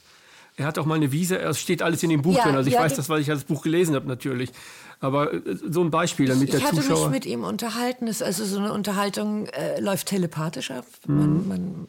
Er 0.55 0.67
hat 0.67 0.77
auch 0.77 0.85
mal 0.85 0.95
eine 0.95 1.11
Wiese, 1.11 1.39
es 1.39 1.59
steht 1.59 1.81
alles 1.81 2.03
in 2.03 2.09
dem 2.09 2.21
Buch 2.21 2.35
ja, 2.35 2.43
drin. 2.43 2.55
Also 2.55 2.67
ich 2.67 2.75
ja, 2.75 2.81
weiß 2.81 2.95
das, 2.95 3.09
weil 3.09 3.21
ich 3.21 3.27
das 3.27 3.43
Buch 3.43 3.63
gelesen 3.63 3.95
habe 3.95 4.07
natürlich. 4.07 4.51
Aber 4.99 5.33
äh, 5.33 5.41
so 5.67 5.81
ein 5.81 5.89
Beispiel, 5.89 6.27
damit 6.27 6.53
der 6.53 6.59
Zuschauer... 6.59 6.79
Ich 6.79 6.89
hatte 6.89 6.99
mich 7.01 7.09
mit 7.09 7.25
ihm 7.25 7.43
unterhalten. 7.43 8.07
Also 8.07 8.45
so 8.45 8.59
eine 8.59 8.71
Unterhaltung 8.71 9.47
äh, 9.47 9.79
läuft 9.79 10.07
telepathisch 10.07 10.71
ab. 10.71 10.85
Mhm. 11.07 11.17
Man, 11.17 11.47
man, 11.47 11.87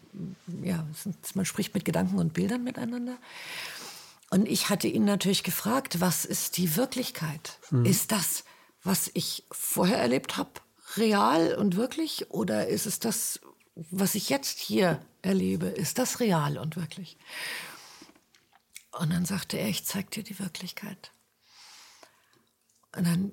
ja, 0.63 0.87
man 1.35 1.45
spricht 1.45 1.75
mit 1.75 1.85
Gedanken 1.85 2.19
und 2.19 2.33
Bildern 2.33 2.65
miteinander. 2.65 3.17
Und 4.31 4.49
ich 4.49 4.71
hatte 4.71 4.89
ihn 4.89 5.05
natürlich 5.05 5.43
gefragt, 5.45 6.01
was 6.01 6.25
ist 6.25 6.57
die 6.57 6.77
Wirklichkeit? 6.77 7.59
Mhm. 7.71 7.85
Ist 7.85 8.11
das, 8.13 8.45
was 8.83 9.11
ich 9.15 9.45
vorher 9.53 9.99
erlebt 9.99 10.37
habe, 10.37 10.51
real 10.97 11.55
und 11.55 11.77
wirklich? 11.77 12.31
Oder 12.31 12.67
ist 12.69 12.87
es 12.87 12.99
das, 12.99 13.41
was 13.91 14.15
ich 14.15 14.31
jetzt 14.31 14.59
hier 14.59 15.01
erlebe? 15.23 15.67
Ist 15.67 15.99
das 15.99 16.19
real 16.19 16.59
und 16.59 16.77
wirklich? 16.77 17.17
Und 18.99 19.13
dann 19.13 19.25
sagte 19.25 19.59
er, 19.59 19.69
ich 19.69 19.85
zeig 19.85 20.11
dir 20.11 20.23
die 20.23 20.39
Wirklichkeit. 20.39 21.13
Und 22.97 23.07
dann 23.07 23.33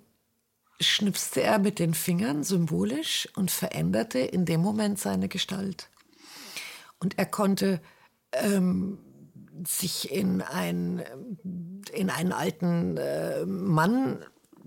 schnipste 0.79 1.43
er 1.43 1.59
mit 1.59 1.77
den 1.77 1.93
Fingern 1.93 2.43
symbolisch 2.43 3.29
und 3.35 3.51
veränderte 3.51 4.19
in 4.19 4.45
dem 4.45 4.61
Moment 4.61 4.99
seine 4.99 5.27
Gestalt. 5.27 5.89
Und 6.99 7.17
er 7.19 7.27
konnte 7.27 7.79
ähm, 8.31 8.97
sich 9.67 10.11
in, 10.11 10.41
ein, 10.41 11.03
in 11.93 12.09
einen 12.09 12.31
alten 12.31 12.97
äh, 12.97 13.45
Mann 13.45 14.25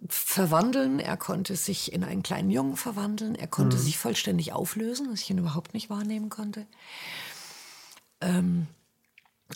verwandeln, 0.08 1.00
er 1.00 1.16
konnte 1.16 1.56
sich 1.56 1.92
in 1.92 2.04
einen 2.04 2.22
kleinen 2.22 2.50
Jungen 2.50 2.76
verwandeln, 2.76 3.34
er 3.34 3.46
konnte 3.46 3.76
mhm. 3.76 3.80
sich 3.80 3.98
vollständig 3.98 4.52
auflösen, 4.52 5.08
was 5.10 5.22
ich 5.22 5.30
ihn 5.30 5.38
überhaupt 5.38 5.74
nicht 5.74 5.90
wahrnehmen 5.90 6.28
konnte. 6.28 6.66
Ähm, 8.20 8.66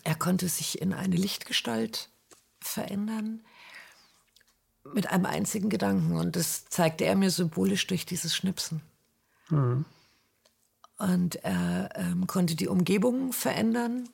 er 0.04 0.14
konnte 0.14 0.48
sich 0.48 0.80
in 0.80 0.92
eine 0.92 1.16
Lichtgestalt 1.16 2.08
verändern 2.60 3.44
mit 4.94 5.10
einem 5.10 5.26
einzigen 5.26 5.68
Gedanken. 5.68 6.16
Und 6.16 6.36
das 6.36 6.66
zeigte 6.66 7.04
er 7.04 7.16
mir 7.16 7.30
symbolisch 7.30 7.86
durch 7.86 8.06
dieses 8.06 8.34
Schnipsen. 8.34 8.80
Mhm. 9.50 9.84
Und 10.98 11.36
er 11.36 11.90
ähm, 11.94 12.26
konnte 12.26 12.56
die 12.56 12.68
Umgebung 12.68 13.32
verändern. 13.32 14.08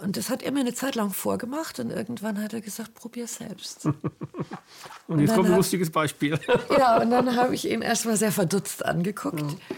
Und 0.00 0.16
das 0.16 0.30
hat 0.30 0.42
er 0.42 0.52
mir 0.52 0.60
eine 0.60 0.74
Zeit 0.74 0.94
lang 0.94 1.12
vorgemacht 1.12 1.80
und 1.80 1.90
irgendwann 1.90 2.40
hat 2.40 2.52
er 2.52 2.60
gesagt, 2.60 2.94
probier 2.94 3.26
selbst. 3.26 3.86
und, 3.86 3.96
und 5.08 5.20
jetzt 5.20 5.34
kommt 5.34 5.48
ein 5.48 5.56
lustiges 5.56 5.90
Beispiel. 5.90 6.38
ja, 6.70 7.00
und 7.00 7.10
dann 7.10 7.34
habe 7.36 7.54
ich 7.54 7.68
ihn 7.68 7.82
erstmal 7.82 8.16
sehr 8.16 8.32
verdutzt 8.32 8.84
angeguckt. 8.84 9.40
Ja. 9.40 9.76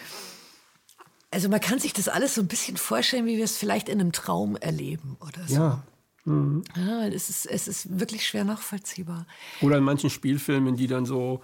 Also 1.31 1.49
man 1.49 1.61
kann 1.61 1.79
sich 1.79 1.93
das 1.93 2.09
alles 2.09 2.35
so 2.35 2.41
ein 2.41 2.49
bisschen 2.49 2.77
vorstellen, 2.77 3.27
wie 3.27 3.37
wir 3.37 3.45
es 3.45 3.57
vielleicht 3.57 3.89
in 3.89 4.01
einem 4.01 4.13
Traum 4.13 4.57
erleben 4.57 5.17
oder 5.21 5.47
so. 5.47 5.55
Ja, 5.55 5.83
Mhm. 6.25 6.65
Ja, 6.77 7.07
es 7.07 7.31
ist, 7.31 7.47
es 7.47 7.69
ist 7.69 7.99
wirklich 7.99 8.27
schwer 8.27 8.45
nachvollziehbar. 8.45 9.27
Oder 9.61 9.79
in 9.79 9.85
manchen 9.85 10.11
Spielfilmen, 10.11 10.77
die 10.77 10.87
dann 10.87 11.07
so 11.07 11.43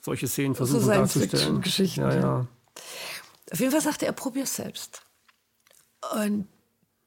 solche 0.00 0.28
Szenen 0.28 0.54
versuchen 0.54 0.82
so 0.82 0.90
darzustellen. 0.90 1.60
Geschichten. 1.60 2.00
Ja, 2.00 2.14
ja. 2.14 2.46
Auf 3.50 3.60
jeden 3.60 3.72
Fall 3.72 3.80
sagte 3.80 4.06
er, 4.06 4.12
probier 4.12 4.44
es 4.44 4.56
selbst. 4.56 5.02
Und 6.14 6.48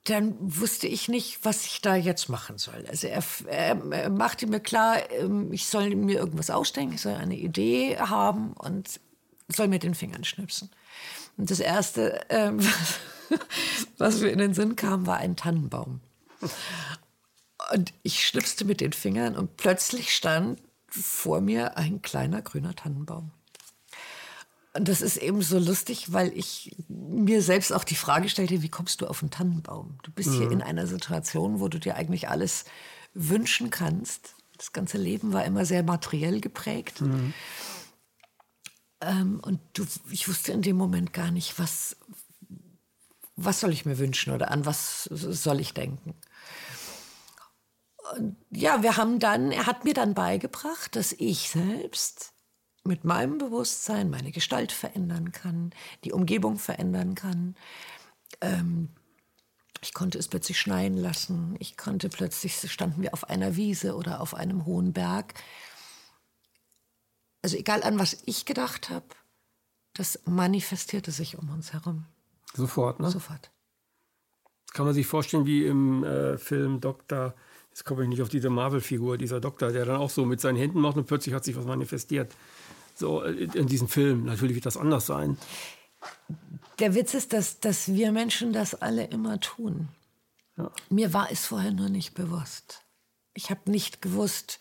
dann 0.05 0.35
wusste 0.39 0.87
ich 0.87 1.09
nicht, 1.09 1.43
was 1.43 1.65
ich 1.65 1.81
da 1.81 1.95
jetzt 1.95 2.29
machen 2.29 2.57
soll. 2.57 2.85
Also 2.87 3.07
er, 3.07 3.23
er, 3.47 3.91
er 3.91 4.09
machte 4.09 4.47
mir 4.47 4.59
klar, 4.59 4.97
ähm, 5.11 5.51
ich 5.51 5.67
soll 5.67 5.95
mir 5.95 6.17
irgendwas 6.19 6.49
ausdenken, 6.49 6.95
ich 6.95 7.01
soll 7.01 7.13
eine 7.13 7.37
Idee 7.37 7.97
haben 7.97 8.53
und 8.53 8.99
soll 9.49 9.67
mir 9.67 9.79
den 9.79 9.93
Fingern 9.93 10.23
schnipsen. 10.23 10.69
Und 11.39 11.49
das 11.49 11.61
Erste, 11.61 12.19
ähm, 12.27 12.59
was 13.97 14.19
mir 14.19 14.27
in 14.29 14.39
den 14.39 14.53
Sinn 14.53 14.75
kam, 14.75 15.07
war 15.07 15.17
ein 15.17 15.37
Tannenbaum. 15.37 16.01
Und 17.73 17.93
ich 18.03 18.27
schnipste 18.27 18.65
mit 18.65 18.81
den 18.81 18.91
Fingern 18.91 19.37
und 19.37 19.55
plötzlich 19.55 20.13
stand 20.13 20.61
vor 20.89 21.39
mir 21.39 21.77
ein 21.77 22.01
kleiner 22.01 22.41
grüner 22.41 22.75
Tannenbaum. 22.75 23.31
Und 24.73 24.89
das 24.89 25.01
ist 25.01 25.15
eben 25.15 25.41
so 25.41 25.57
lustig, 25.59 26.11
weil 26.11 26.37
ich 26.37 26.75
mir 26.89 27.41
selbst 27.41 27.71
auch 27.71 27.85
die 27.85 27.95
Frage 27.95 28.27
stellte, 28.27 28.61
wie 28.61 28.69
kommst 28.69 28.99
du 28.99 29.07
auf 29.07 29.21
einen 29.21 29.31
Tannenbaum? 29.31 29.97
Du 30.03 30.11
bist 30.11 30.31
mhm. 30.31 30.37
hier 30.37 30.51
in 30.51 30.61
einer 30.61 30.87
Situation, 30.87 31.61
wo 31.61 31.69
du 31.69 31.79
dir 31.79 31.95
eigentlich 31.95 32.27
alles 32.27 32.65
wünschen 33.13 33.69
kannst. 33.69 34.35
Das 34.57 34.73
ganze 34.73 34.97
Leben 34.97 35.31
war 35.31 35.45
immer 35.45 35.65
sehr 35.65 35.83
materiell 35.83 36.41
geprägt. 36.41 36.99
Mhm. 36.99 37.33
Ähm, 39.01 39.39
und 39.43 39.59
du, 39.73 39.85
ich 40.11 40.27
wusste 40.27 40.51
in 40.51 40.61
dem 40.61 40.75
Moment 40.75 41.13
gar 41.13 41.31
nicht, 41.31 41.59
was, 41.59 41.95
was 43.35 43.59
soll 43.59 43.71
ich 43.71 43.85
mir 43.85 43.97
wünschen 43.97 44.33
oder 44.33 44.51
an 44.51 44.65
was 44.65 45.05
soll 45.05 45.59
ich 45.59 45.73
denken? 45.73 46.15
Und 48.15 48.37
ja, 48.49 48.81
wir 48.81 48.97
haben 48.97 49.19
dann, 49.19 49.51
er 49.51 49.67
hat 49.67 49.85
mir 49.85 49.93
dann 49.93 50.13
beigebracht, 50.13 50.95
dass 50.95 51.13
ich 51.13 51.49
selbst 51.49 52.33
mit 52.83 53.03
meinem 53.03 53.37
Bewusstsein 53.37 54.09
meine 54.09 54.31
Gestalt 54.31 54.71
verändern 54.71 55.31
kann, 55.31 55.71
die 56.03 56.11
Umgebung 56.11 56.57
verändern 56.57 57.13
kann. 57.13 57.55
Ähm, 58.41 58.89
ich 59.81 59.93
konnte 59.93 60.17
es 60.17 60.27
plötzlich 60.27 60.59
schneien 60.59 60.97
lassen. 60.97 61.55
Ich 61.59 61.77
konnte 61.77 62.09
plötzlich, 62.09 62.55
standen 62.69 63.01
wir 63.01 63.13
auf 63.13 63.29
einer 63.29 63.55
Wiese 63.55 63.95
oder 63.95 64.21
auf 64.21 64.33
einem 64.33 64.65
hohen 64.65 64.91
Berg. 64.91 65.35
Also 67.41 67.57
egal 67.57 67.83
an 67.83 67.99
was 67.99 68.17
ich 68.25 68.45
gedacht 68.45 68.89
habe, 68.89 69.05
das 69.93 70.19
manifestierte 70.25 71.11
sich 71.11 71.37
um 71.37 71.49
uns 71.49 71.73
herum. 71.73 72.05
Sofort, 72.53 72.99
ne? 72.99 73.09
Sofort. 73.09 73.51
Das 74.65 74.73
kann 74.73 74.85
man 74.85 74.93
sich 74.93 75.07
vorstellen 75.07 75.45
wie 75.45 75.65
im 75.65 76.03
äh, 76.03 76.37
Film 76.37 76.79
Dr. 76.79 77.33
Jetzt 77.69 77.85
komme 77.85 78.03
ich 78.03 78.09
nicht 78.09 78.21
auf 78.21 78.29
diese 78.29 78.49
Marvel-Figur, 78.49 79.17
dieser 79.17 79.39
Doktor, 79.39 79.71
der 79.71 79.85
dann 79.85 79.97
auch 79.97 80.09
so 80.09 80.25
mit 80.25 80.41
seinen 80.41 80.57
Händen 80.57 80.79
macht 80.79 80.97
und 80.97 81.05
plötzlich 81.05 81.33
hat 81.33 81.43
sich 81.43 81.55
was 81.55 81.65
manifestiert. 81.65 82.33
So 82.95 83.23
äh, 83.23 83.31
in 83.31 83.67
diesem 83.67 83.87
Film. 83.87 84.25
Natürlich 84.25 84.55
wird 84.55 84.65
das 84.65 84.77
anders 84.77 85.05
sein. 85.05 85.37
Der 86.79 86.95
Witz 86.95 87.13
ist, 87.13 87.33
dass, 87.33 87.59
dass 87.59 87.93
wir 87.93 88.11
Menschen 88.11 88.53
das 88.53 88.75
alle 88.75 89.05
immer 89.05 89.39
tun. 89.39 89.89
Ja. 90.57 90.71
Mir 90.89 91.13
war 91.13 91.31
es 91.31 91.45
vorher 91.45 91.71
nur 91.71 91.89
nicht 91.89 92.13
bewusst. 92.13 92.83
Ich 93.33 93.49
habe 93.49 93.69
nicht 93.71 94.01
gewusst, 94.01 94.59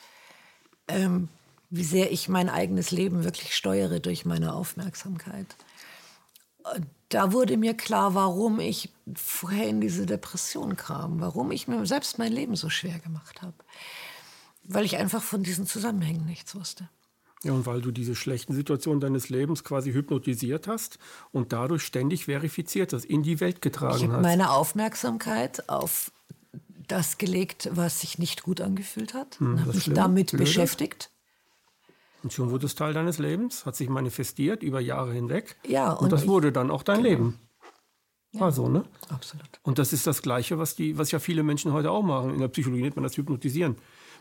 ähm, 0.86 1.28
wie 1.70 1.84
sehr 1.84 2.10
ich 2.12 2.28
mein 2.28 2.48
eigenes 2.48 2.90
Leben 2.90 3.24
wirklich 3.24 3.54
steuere 3.54 4.00
durch 4.00 4.24
meine 4.24 4.54
Aufmerksamkeit. 4.54 5.46
Da 7.08 7.32
wurde 7.32 7.56
mir 7.56 7.74
klar, 7.74 8.14
warum 8.14 8.60
ich 8.60 8.90
vorher 9.14 9.68
in 9.68 9.80
diese 9.80 10.06
Depression 10.06 10.76
kam, 10.76 11.20
warum 11.20 11.50
ich 11.50 11.68
mir 11.68 11.84
selbst 11.86 12.18
mein 12.18 12.32
Leben 12.32 12.56
so 12.56 12.68
schwer 12.68 12.98
gemacht 12.98 13.42
habe. 13.42 13.54
Weil 14.64 14.84
ich 14.84 14.96
einfach 14.96 15.22
von 15.22 15.42
diesen 15.42 15.66
Zusammenhängen 15.66 16.26
nichts 16.26 16.54
wusste. 16.54 16.88
Ja, 17.44 17.52
und 17.52 17.66
weil 17.66 17.80
du 17.80 17.90
diese 17.90 18.16
schlechten 18.16 18.52
Situationen 18.52 19.00
deines 19.00 19.28
Lebens 19.28 19.62
quasi 19.62 19.92
hypnotisiert 19.92 20.66
hast 20.66 20.98
und 21.30 21.52
dadurch 21.52 21.82
ständig 21.82 22.24
verifiziert 22.24 22.92
hast, 22.92 23.04
in 23.04 23.22
die 23.22 23.40
Welt 23.40 23.62
getragen 23.62 23.94
ich 23.94 24.02
hast. 24.02 24.08
Ich 24.08 24.10
habe 24.10 24.22
meine 24.22 24.50
Aufmerksamkeit 24.50 25.68
auf 25.68 26.10
das 26.88 27.18
gelegt, 27.18 27.68
was 27.72 28.00
sich 28.00 28.18
nicht 28.18 28.42
gut 28.42 28.60
angefühlt 28.60 29.14
hat. 29.14 29.38
Hm, 29.38 29.60
habe 29.60 29.72
mich 29.72 29.84
schlimm, 29.84 29.94
damit 29.94 30.30
blöde. 30.30 30.44
beschäftigt. 30.44 31.10
Und 32.22 32.32
schon 32.32 32.50
wurde 32.50 32.66
es 32.66 32.74
Teil 32.74 32.94
deines 32.94 33.18
Lebens, 33.18 33.64
hat 33.64 33.76
sich 33.76 33.88
manifestiert 33.88 34.62
über 34.62 34.80
Jahre 34.80 35.12
hinweg. 35.12 35.56
Ja, 35.66 35.92
und, 35.92 36.04
und 36.04 36.12
das 36.12 36.22
ich, 36.22 36.28
wurde 36.28 36.52
dann 36.52 36.70
auch 36.70 36.82
dein 36.82 37.02
genau. 37.02 37.08
Leben. 37.08 37.38
Ja, 38.32 38.40
War 38.40 38.52
so, 38.52 38.68
ne? 38.68 38.84
Absolut. 39.08 39.48
Und 39.62 39.78
das 39.78 39.92
ist 39.92 40.06
das 40.06 40.20
Gleiche, 40.20 40.58
was, 40.58 40.74
die, 40.74 40.98
was 40.98 41.10
ja 41.12 41.18
viele 41.18 41.42
Menschen 41.42 41.72
heute 41.72 41.90
auch 41.90 42.02
machen. 42.02 42.34
In 42.34 42.40
der 42.40 42.48
Psychologie 42.48 42.82
nennt 42.82 42.96
man 42.96 43.04
das 43.04 43.16
Hypnotisieren. 43.16 43.76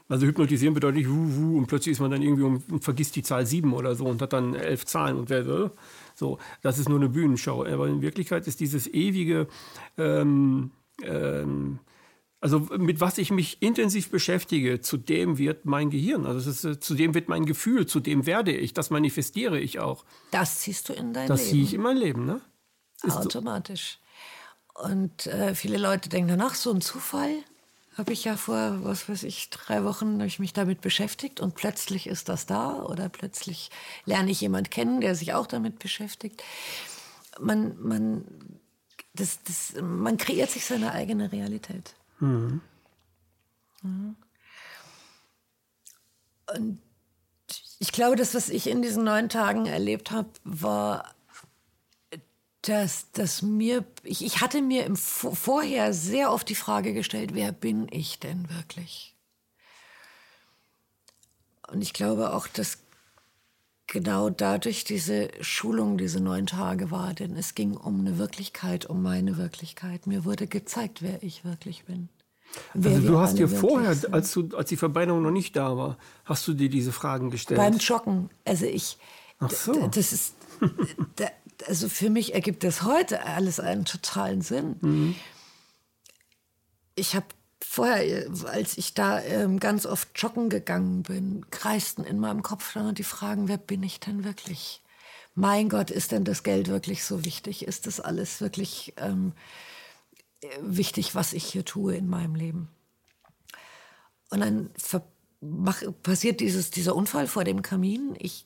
Also 0.10 0.26
hypnotisieren 0.26 0.74
bedeutet 0.74 1.00
nicht 1.00 1.10
wuh, 1.10 1.36
wuh, 1.36 1.58
und 1.58 1.68
plötzlich 1.68 1.94
ist 1.94 2.00
man 2.00 2.12
dann 2.12 2.22
irgendwie 2.22 2.44
und, 2.44 2.72
und 2.72 2.84
vergisst 2.84 3.18
die 3.18 3.24
Zahl 3.24 3.46
sieben 3.46 3.74
oder 3.74 3.94
so 3.94 4.06
und 4.06 4.22
hat 4.22 4.32
dann 4.32 4.54
elf 4.54 4.86
Zahlen 4.86 5.18
und 5.18 5.30
wer 5.30 5.72
so. 6.16 6.40
Das 6.62 6.80
ist 6.80 6.88
nur 6.88 6.98
eine 6.98 7.10
Bühnenshow. 7.10 7.66
Aber 7.66 7.88
in 7.88 8.02
Wirklichkeit 8.02 8.48
ist 8.48 8.62
dieses 8.62 8.88
ewige 8.88 9.48
ähm, 9.98 10.72
ähm, 11.04 11.80
also 12.39 12.60
mit 12.60 13.00
was 13.02 13.17
ich 13.17 13.32
mich 13.32 13.62
intensiv 13.62 14.10
beschäftige, 14.12 14.80
zu 14.82 14.97
dem 14.97 15.38
wird 15.38 15.65
mein 15.65 15.89
Gehirn, 15.89 16.26
also 16.26 16.50
ist, 16.50 16.63
äh, 16.63 16.80
zu 16.80 16.93
dem 16.93 17.13
wird 17.13 17.30
mein 17.30 17.45
Gefühl, 17.45 17.86
zu 17.88 18.00
dem 18.00 18.26
werde 18.26 18.56
ich, 18.56 18.73
das 18.73 18.89
manifestiere 18.89 19.60
ich 19.60 19.80
auch. 19.80 20.06
Das 20.32 20.60
ziehst 20.60 20.89
du 20.89 20.93
in 20.93 21.13
dein 21.13 21.28
das 21.28 21.39
Leben. 21.39 21.45
Das 21.45 21.50
ziehe 21.50 21.63
ich 21.63 21.73
in 21.73 21.82
mein 21.82 21.97
Leben, 21.97 22.26
ne? 22.26 22.41
Ist 23.04 23.17
Automatisch. 23.17 24.00
So. 24.76 24.84
Und 24.84 25.26
äh, 25.28 25.56
viele 25.56 25.78
Leute 25.78 26.10
denken 26.10 26.30
danach, 26.30 26.54
so 26.54 26.71
ein 26.71 26.82
Zufall 26.82 27.32
habe 27.97 28.13
ich 28.13 28.26
ja 28.26 28.38
vor, 28.38 28.84
was 28.84 29.10
weiß 29.10 29.23
ich, 29.23 29.50
drei 29.50 29.84
Wochen 29.84 30.19
ich 30.21 30.38
mich 30.38 30.54
damit 30.54 30.82
beschäftigt 30.82 31.39
und 31.39 31.56
plötzlich 31.56 32.06
ist 32.06 32.30
das 32.30 32.45
da 32.45 32.84
oder 32.84 33.10
plötzlich 33.10 33.71
lerne 34.06 34.30
ich 34.30 34.41
jemanden 34.41 34.69
kennen, 34.69 35.02
der 35.02 35.15
sich 35.15 35.34
auch 35.34 35.47
damit 35.47 35.80
beschäftigt. 35.80 36.43
Man, 37.39 37.76
man, 37.82 38.23
das, 39.15 39.41
das, 39.43 39.73
man 39.82 40.17
kreiert 40.17 40.52
sich 40.52 40.65
seine 40.65 40.91
eigene 40.91 41.32
Realität. 41.32 41.95
Mhm. 42.20 42.62
Und 46.56 46.82
ich 47.80 47.92
glaube, 47.92 48.16
das, 48.16 48.34
was 48.34 48.50
ich 48.50 48.68
in 48.68 48.82
diesen 48.82 49.04
neun 49.04 49.30
Tagen 49.30 49.66
erlebt 49.66 50.12
habe, 50.12 50.30
war, 50.44 51.14
dass, 52.62 53.12
dass 53.12 53.42
mir, 53.42 53.86
ich, 54.04 54.26
ich 54.26 54.42
hatte 54.42 54.62
mir 54.62 54.86
im, 54.86 54.96
vorher 54.96 55.94
sehr 55.94 56.32
oft 56.32 56.50
die 56.50 56.56
Frage 56.56 56.94
gestellt, 56.94 57.34
wer 57.34 57.52
bin 57.52 57.88
ich 57.92 58.20
denn 58.20 58.50
wirklich? 58.50 59.16
Und 61.68 61.82
ich 61.82 61.94
glaube 61.94 62.34
auch, 62.34 62.48
dass 62.48 62.80
genau 63.88 64.30
dadurch 64.30 64.84
diese 64.84 65.30
Schulung, 65.41 65.97
diese 65.97 66.19
neun 66.19 66.45
Tage 66.45 66.91
war, 66.91 67.13
denn 67.13 67.36
es 67.36 67.56
ging 67.56 67.76
um 67.76 68.02
eine 68.02 68.17
Wirklichkeit, 68.17 68.86
um 68.86 69.02
meine 69.02 69.38
Wirklichkeit. 69.38 70.06
Mir 70.06 70.26
wurde 70.26 70.47
gezeigt, 70.47 71.02
wer 71.02 71.23
ich 71.23 71.45
wirklich 71.45 71.86
bin. 71.86 72.10
Also 72.73 73.00
du 73.00 73.19
hast 73.19 73.38
dir 73.38 73.50
vorher, 73.50 73.95
als, 74.12 74.32
du, 74.32 74.50
als 74.56 74.69
die 74.69 74.78
Verbrennung 74.78 75.21
noch 75.21 75.32
nicht 75.32 75.56
da 75.56 75.76
war, 75.78 75.97
hast 76.26 76.47
du 76.47 76.54
dir 76.54 76.69
diese 76.69 76.91
Fragen 76.91 77.30
gestellt? 77.30 77.60
Beim 77.60 77.78
Joggen. 77.78 78.30
Also 78.45 78.65
ich, 78.65 78.97
Ach 79.39 79.50
so. 79.50 79.88
das 79.88 80.13
ist, 80.13 80.36
also 81.67 81.89
für 81.89 82.10
mich 82.10 82.34
ergibt 82.34 82.63
das 82.63 82.84
heute 82.84 83.26
alles 83.26 83.60
einen 83.60 83.86
totalen 83.86 84.41
Sinn. 84.41 84.78
Mhm. 84.82 85.15
Ich 86.95 87.15
habe 87.15 87.26
vorher, 87.63 88.30
als 88.46 88.78
ich 88.78 88.93
da 88.93 89.22
ähm, 89.22 89.60
ganz 89.60 89.86
oft 89.86 90.10
joggen 90.15 90.50
gegangen 90.50 91.04
bin, 91.04 91.46
kreisten 91.50 92.04
in 92.04 92.20
meinem 92.20 92.43
Kopf 92.43 92.74
dann 92.74 92.96
die 92.96 93.04
Fragen, 93.04 93.48
wer 93.48 93.58
bin 93.58 93.84
ich 93.84 94.00
denn 94.00 94.24
wirklich? 94.24 94.82
Mein 95.36 95.70
Gott, 95.70 95.91
ist 95.91 96.12
denn 96.12 96.24
das 96.24 96.43
Geld 96.43 96.67
wirklich 96.67 97.04
so 97.04 97.24
wichtig? 97.26 97.67
Ist 97.67 97.86
das 97.88 98.00
alles 98.00 98.41
wirklich 98.41 98.93
ähm, 98.98 99.34
wichtig, 100.62 101.15
was 101.15 101.34
ich 101.34 101.46
hier 101.46 101.65
tue 101.65 101.96
in 101.96 102.08
meinem 102.08 102.36
Leben? 102.36 102.70
Und 104.30 104.41
dann 104.41 104.70
mach, 105.41 105.82
passiert 106.04 106.39
dieses, 106.39 106.72
dieser 106.72 106.96
Unfall 106.96 107.28
vor 107.28 107.43
dem 107.43 107.62
Kamin. 107.62 108.15
Ich 108.20 108.46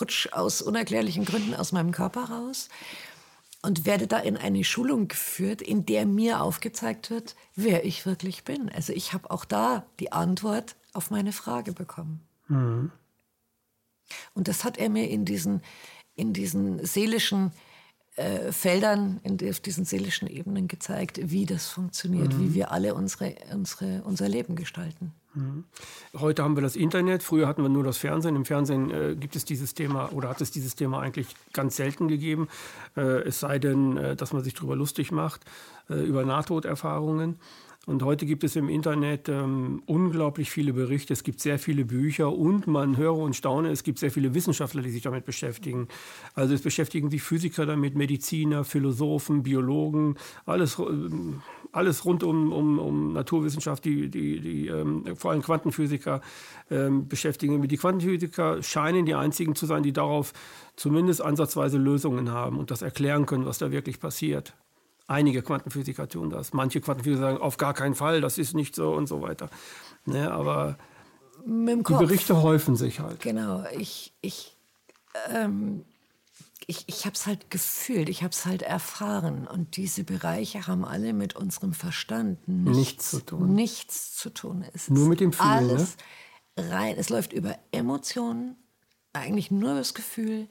rutsch 0.00 0.28
aus 0.32 0.62
unerklärlichen 0.62 1.24
Gründen 1.24 1.54
aus 1.54 1.72
meinem 1.72 1.92
Körper 1.92 2.24
raus 2.24 2.68
und 3.62 3.86
werde 3.86 4.06
da 4.06 4.18
in 4.18 4.36
eine 4.36 4.64
Schulung 4.64 5.08
geführt, 5.08 5.62
in 5.62 5.84
der 5.84 6.06
mir 6.06 6.42
aufgezeigt 6.42 7.10
wird, 7.10 7.34
wer 7.54 7.84
ich 7.84 8.06
wirklich 8.06 8.44
bin. 8.44 8.68
Also 8.68 8.92
ich 8.92 9.12
habe 9.12 9.30
auch 9.30 9.44
da 9.44 9.84
die 9.98 10.12
Antwort 10.12 10.76
auf 10.92 11.10
meine 11.10 11.32
Frage 11.32 11.72
bekommen. 11.72 12.20
Mhm. 12.46 12.92
Und 14.34 14.48
das 14.48 14.64
hat 14.64 14.78
er 14.78 14.88
mir 14.88 15.10
in 15.10 15.24
diesen, 15.24 15.62
in 16.14 16.32
diesen 16.32 16.84
seelischen 16.84 17.52
äh, 18.18 18.52
Feldern, 18.52 19.20
in, 19.22 19.38
auf 19.48 19.60
diesen 19.60 19.84
seelischen 19.84 20.28
Ebenen 20.28 20.66
gezeigt, 20.68 21.20
wie 21.22 21.46
das 21.46 21.68
funktioniert, 21.68 22.34
mhm. 22.34 22.40
wie 22.40 22.54
wir 22.54 22.72
alle 22.72 22.94
unsere, 22.94 23.34
unsere, 23.54 24.02
unser 24.02 24.28
Leben 24.28 24.56
gestalten. 24.56 25.12
Mhm. 25.34 25.64
Heute 26.16 26.42
haben 26.42 26.56
wir 26.56 26.62
das 26.62 26.74
Internet, 26.74 27.22
früher 27.22 27.46
hatten 27.46 27.62
wir 27.62 27.68
nur 27.68 27.84
das 27.84 27.98
Fernsehen. 27.98 28.34
Im 28.34 28.44
Fernsehen 28.44 28.90
äh, 28.90 29.14
gibt 29.14 29.36
es 29.36 29.44
dieses 29.44 29.74
Thema 29.74 30.12
oder 30.12 30.28
hat 30.28 30.40
es 30.40 30.50
dieses 30.50 30.74
Thema 30.74 31.00
eigentlich 31.00 31.28
ganz 31.52 31.76
selten 31.76 32.08
gegeben. 32.08 32.48
Äh, 32.96 33.22
es 33.22 33.40
sei 33.40 33.58
denn, 33.58 33.96
äh, 33.96 34.16
dass 34.16 34.32
man 34.32 34.42
sich 34.42 34.54
darüber 34.54 34.74
lustig 34.74 35.12
macht, 35.12 35.44
äh, 35.88 35.94
über 35.94 36.24
Nahtoderfahrungen. 36.24 37.38
Und 37.88 38.02
heute 38.02 38.26
gibt 38.26 38.44
es 38.44 38.54
im 38.54 38.68
Internet 38.68 39.30
ähm, 39.30 39.82
unglaublich 39.86 40.50
viele 40.50 40.74
Berichte, 40.74 41.14
es 41.14 41.22
gibt 41.22 41.40
sehr 41.40 41.58
viele 41.58 41.86
Bücher 41.86 42.30
und 42.30 42.66
man 42.66 42.98
höre 42.98 43.16
und 43.16 43.34
staune, 43.34 43.70
es 43.70 43.82
gibt 43.82 43.98
sehr 43.98 44.10
viele 44.10 44.34
Wissenschaftler, 44.34 44.82
die 44.82 44.90
sich 44.90 45.00
damit 45.00 45.24
beschäftigen. 45.24 45.88
Also 46.34 46.52
es 46.52 46.60
beschäftigen 46.60 47.08
sich 47.08 47.22
Physiker 47.22 47.64
damit, 47.64 47.96
Mediziner, 47.96 48.64
Philosophen, 48.64 49.42
Biologen, 49.42 50.16
alles, 50.44 50.78
äh, 50.78 50.82
alles 51.72 52.04
rund 52.04 52.24
um, 52.24 52.52
um, 52.52 52.78
um 52.78 53.14
Naturwissenschaft, 53.14 53.86
die, 53.86 54.10
die, 54.10 54.40
die 54.40 54.66
ähm, 54.66 55.16
vor 55.16 55.30
allem 55.30 55.40
Quantenphysiker 55.40 56.20
ähm, 56.70 57.08
beschäftigen. 57.08 57.66
Die 57.66 57.76
Quantenphysiker 57.78 58.62
scheinen 58.62 59.06
die 59.06 59.14
einzigen 59.14 59.54
zu 59.54 59.64
sein, 59.64 59.82
die 59.82 59.94
darauf 59.94 60.34
zumindest 60.76 61.22
ansatzweise 61.22 61.78
Lösungen 61.78 62.32
haben 62.32 62.58
und 62.58 62.70
das 62.70 62.82
erklären 62.82 63.24
können, 63.24 63.46
was 63.46 63.56
da 63.56 63.70
wirklich 63.70 63.98
passiert. 63.98 64.52
Einige 65.08 65.42
Quantenphysiker 65.42 66.08
tun 66.08 66.28
das. 66.30 66.52
Manche 66.52 66.80
Quantenphysiker 66.80 67.22
sagen, 67.22 67.38
auf 67.38 67.56
gar 67.56 67.74
keinen 67.74 67.94
Fall, 67.94 68.20
das 68.20 68.36
ist 68.38 68.54
nicht 68.54 68.74
so 68.74 68.92
und 68.92 69.08
so 69.08 69.22
weiter. 69.22 69.48
Ne, 70.04 70.30
aber 70.30 70.78
die 71.46 71.82
Berichte 71.82 72.42
häufen 72.42 72.76
sich 72.76 73.00
halt. 73.00 73.20
Genau, 73.20 73.64
ich, 73.76 74.12
ich, 74.20 74.54
ähm, 75.32 75.84
ich, 76.66 76.84
ich 76.86 77.06
habe 77.06 77.14
es 77.14 77.26
halt 77.26 77.50
gefühlt, 77.50 78.10
ich 78.10 78.22
habe 78.22 78.32
es 78.32 78.44
halt 78.44 78.60
erfahren. 78.60 79.46
Und 79.46 79.78
diese 79.78 80.04
Bereiche 80.04 80.66
haben 80.66 80.84
alle 80.84 81.14
mit 81.14 81.34
unserem 81.36 81.72
Verstand 81.72 82.46
nichts, 82.46 82.76
nichts 82.76 83.10
zu 83.10 83.20
tun. 83.20 83.54
Nichts 83.54 84.16
zu 84.16 84.30
tun. 84.30 84.64
Es 84.74 84.90
Nur 84.90 85.08
mit 85.08 85.20
dem 85.20 85.32
Fühlen. 85.32 85.48
Alles 85.48 85.96
ne? 86.58 86.70
rein. 86.70 86.96
Es 86.98 87.08
läuft 87.08 87.32
über 87.32 87.56
Emotionen, 87.72 88.56
eigentlich 89.14 89.50
nur 89.50 89.74
das 89.74 89.94
Gefühl. 89.94 90.48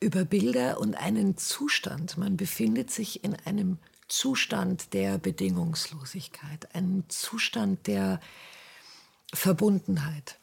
Über 0.00 0.24
Bilder 0.24 0.80
und 0.80 0.94
einen 0.94 1.36
Zustand. 1.36 2.16
Man 2.16 2.36
befindet 2.36 2.90
sich 2.90 3.24
in 3.24 3.34
einem 3.44 3.78
Zustand 4.08 4.94
der 4.94 5.18
Bedingungslosigkeit, 5.18 6.74
einem 6.74 7.04
Zustand 7.08 7.86
der 7.86 8.20
Verbundenheit. 9.34 10.38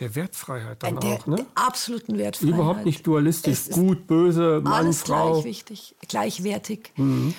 Der 0.00 0.16
Wertfreiheit 0.16 0.82
dann 0.82 0.98
der, 0.98 1.12
auch, 1.12 1.26
ne? 1.26 1.36
Der 1.36 1.46
absoluten 1.54 2.18
Wertfreiheit. 2.18 2.54
Überhaupt 2.54 2.84
nicht 2.84 3.06
dualistisch, 3.06 3.70
gut, 3.70 4.08
böse, 4.08 4.60
Mann, 4.62 4.72
alles 4.72 5.02
Frau. 5.02 5.34
gleich 5.34 5.44
wichtig, 5.44 5.94
gleichwertig. 6.08 6.92
Mhm. 6.96 7.34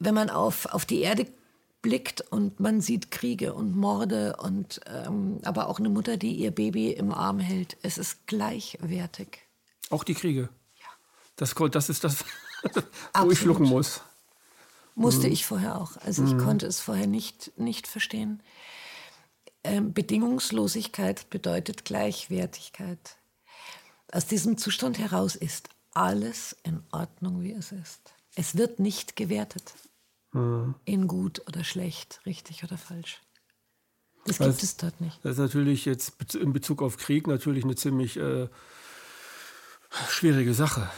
Wenn 0.00 0.14
man 0.14 0.28
auf, 0.28 0.66
auf 0.66 0.84
die 0.84 1.00
Erde 1.00 1.28
blickt 1.80 2.20
und 2.20 2.58
man 2.58 2.80
sieht 2.80 3.12
Kriege 3.12 3.54
und 3.54 3.76
Morde 3.76 4.36
und 4.36 4.80
ähm, 4.86 5.38
aber 5.44 5.68
auch 5.68 5.78
eine 5.78 5.90
Mutter, 5.90 6.16
die 6.16 6.34
ihr 6.34 6.50
Baby 6.50 6.90
im 6.90 7.12
Arm 7.12 7.38
hält, 7.38 7.76
es 7.82 7.98
ist 7.98 8.26
gleichwertig. 8.26 9.38
Auch 9.90 10.02
die 10.02 10.14
Kriege? 10.14 10.48
Das, 11.42 11.56
das 11.72 11.88
ist 11.88 12.04
das, 12.04 12.24
wo 13.20 13.30
ich 13.32 13.38
schlucken 13.40 13.64
muss. 13.64 14.00
Musste 14.94 15.26
mhm. 15.26 15.32
ich 15.32 15.44
vorher 15.44 15.80
auch. 15.80 15.96
Also 15.96 16.22
ich 16.22 16.34
mhm. 16.34 16.38
konnte 16.38 16.66
es 16.66 16.78
vorher 16.78 17.08
nicht, 17.08 17.58
nicht 17.58 17.88
verstehen. 17.88 18.40
Ähm, 19.64 19.92
Bedingungslosigkeit 19.92 21.30
bedeutet 21.30 21.84
Gleichwertigkeit. 21.84 23.16
Aus 24.12 24.26
diesem 24.26 24.56
Zustand 24.56 25.00
heraus 25.00 25.34
ist 25.34 25.68
alles 25.94 26.56
in 26.62 26.84
Ordnung, 26.92 27.42
wie 27.42 27.52
es 27.52 27.72
ist. 27.72 28.14
Es 28.36 28.56
wird 28.56 28.78
nicht 28.78 29.16
gewertet. 29.16 29.74
Mhm. 30.30 30.76
In 30.84 31.08
gut 31.08 31.42
oder 31.48 31.64
schlecht, 31.64 32.20
richtig 32.24 32.62
oder 32.62 32.78
falsch. 32.78 33.20
Das 34.26 34.38
gibt 34.38 34.50
das, 34.50 34.62
es 34.62 34.76
dort 34.76 35.00
nicht. 35.00 35.18
Das 35.24 35.32
ist 35.32 35.38
natürlich 35.38 35.86
jetzt 35.86 36.36
in 36.36 36.52
Bezug 36.52 36.82
auf 36.82 36.98
Krieg 36.98 37.26
natürlich 37.26 37.64
eine 37.64 37.74
ziemlich 37.74 38.16
äh, 38.16 38.46
schwierige 40.08 40.54
Sache, 40.54 40.88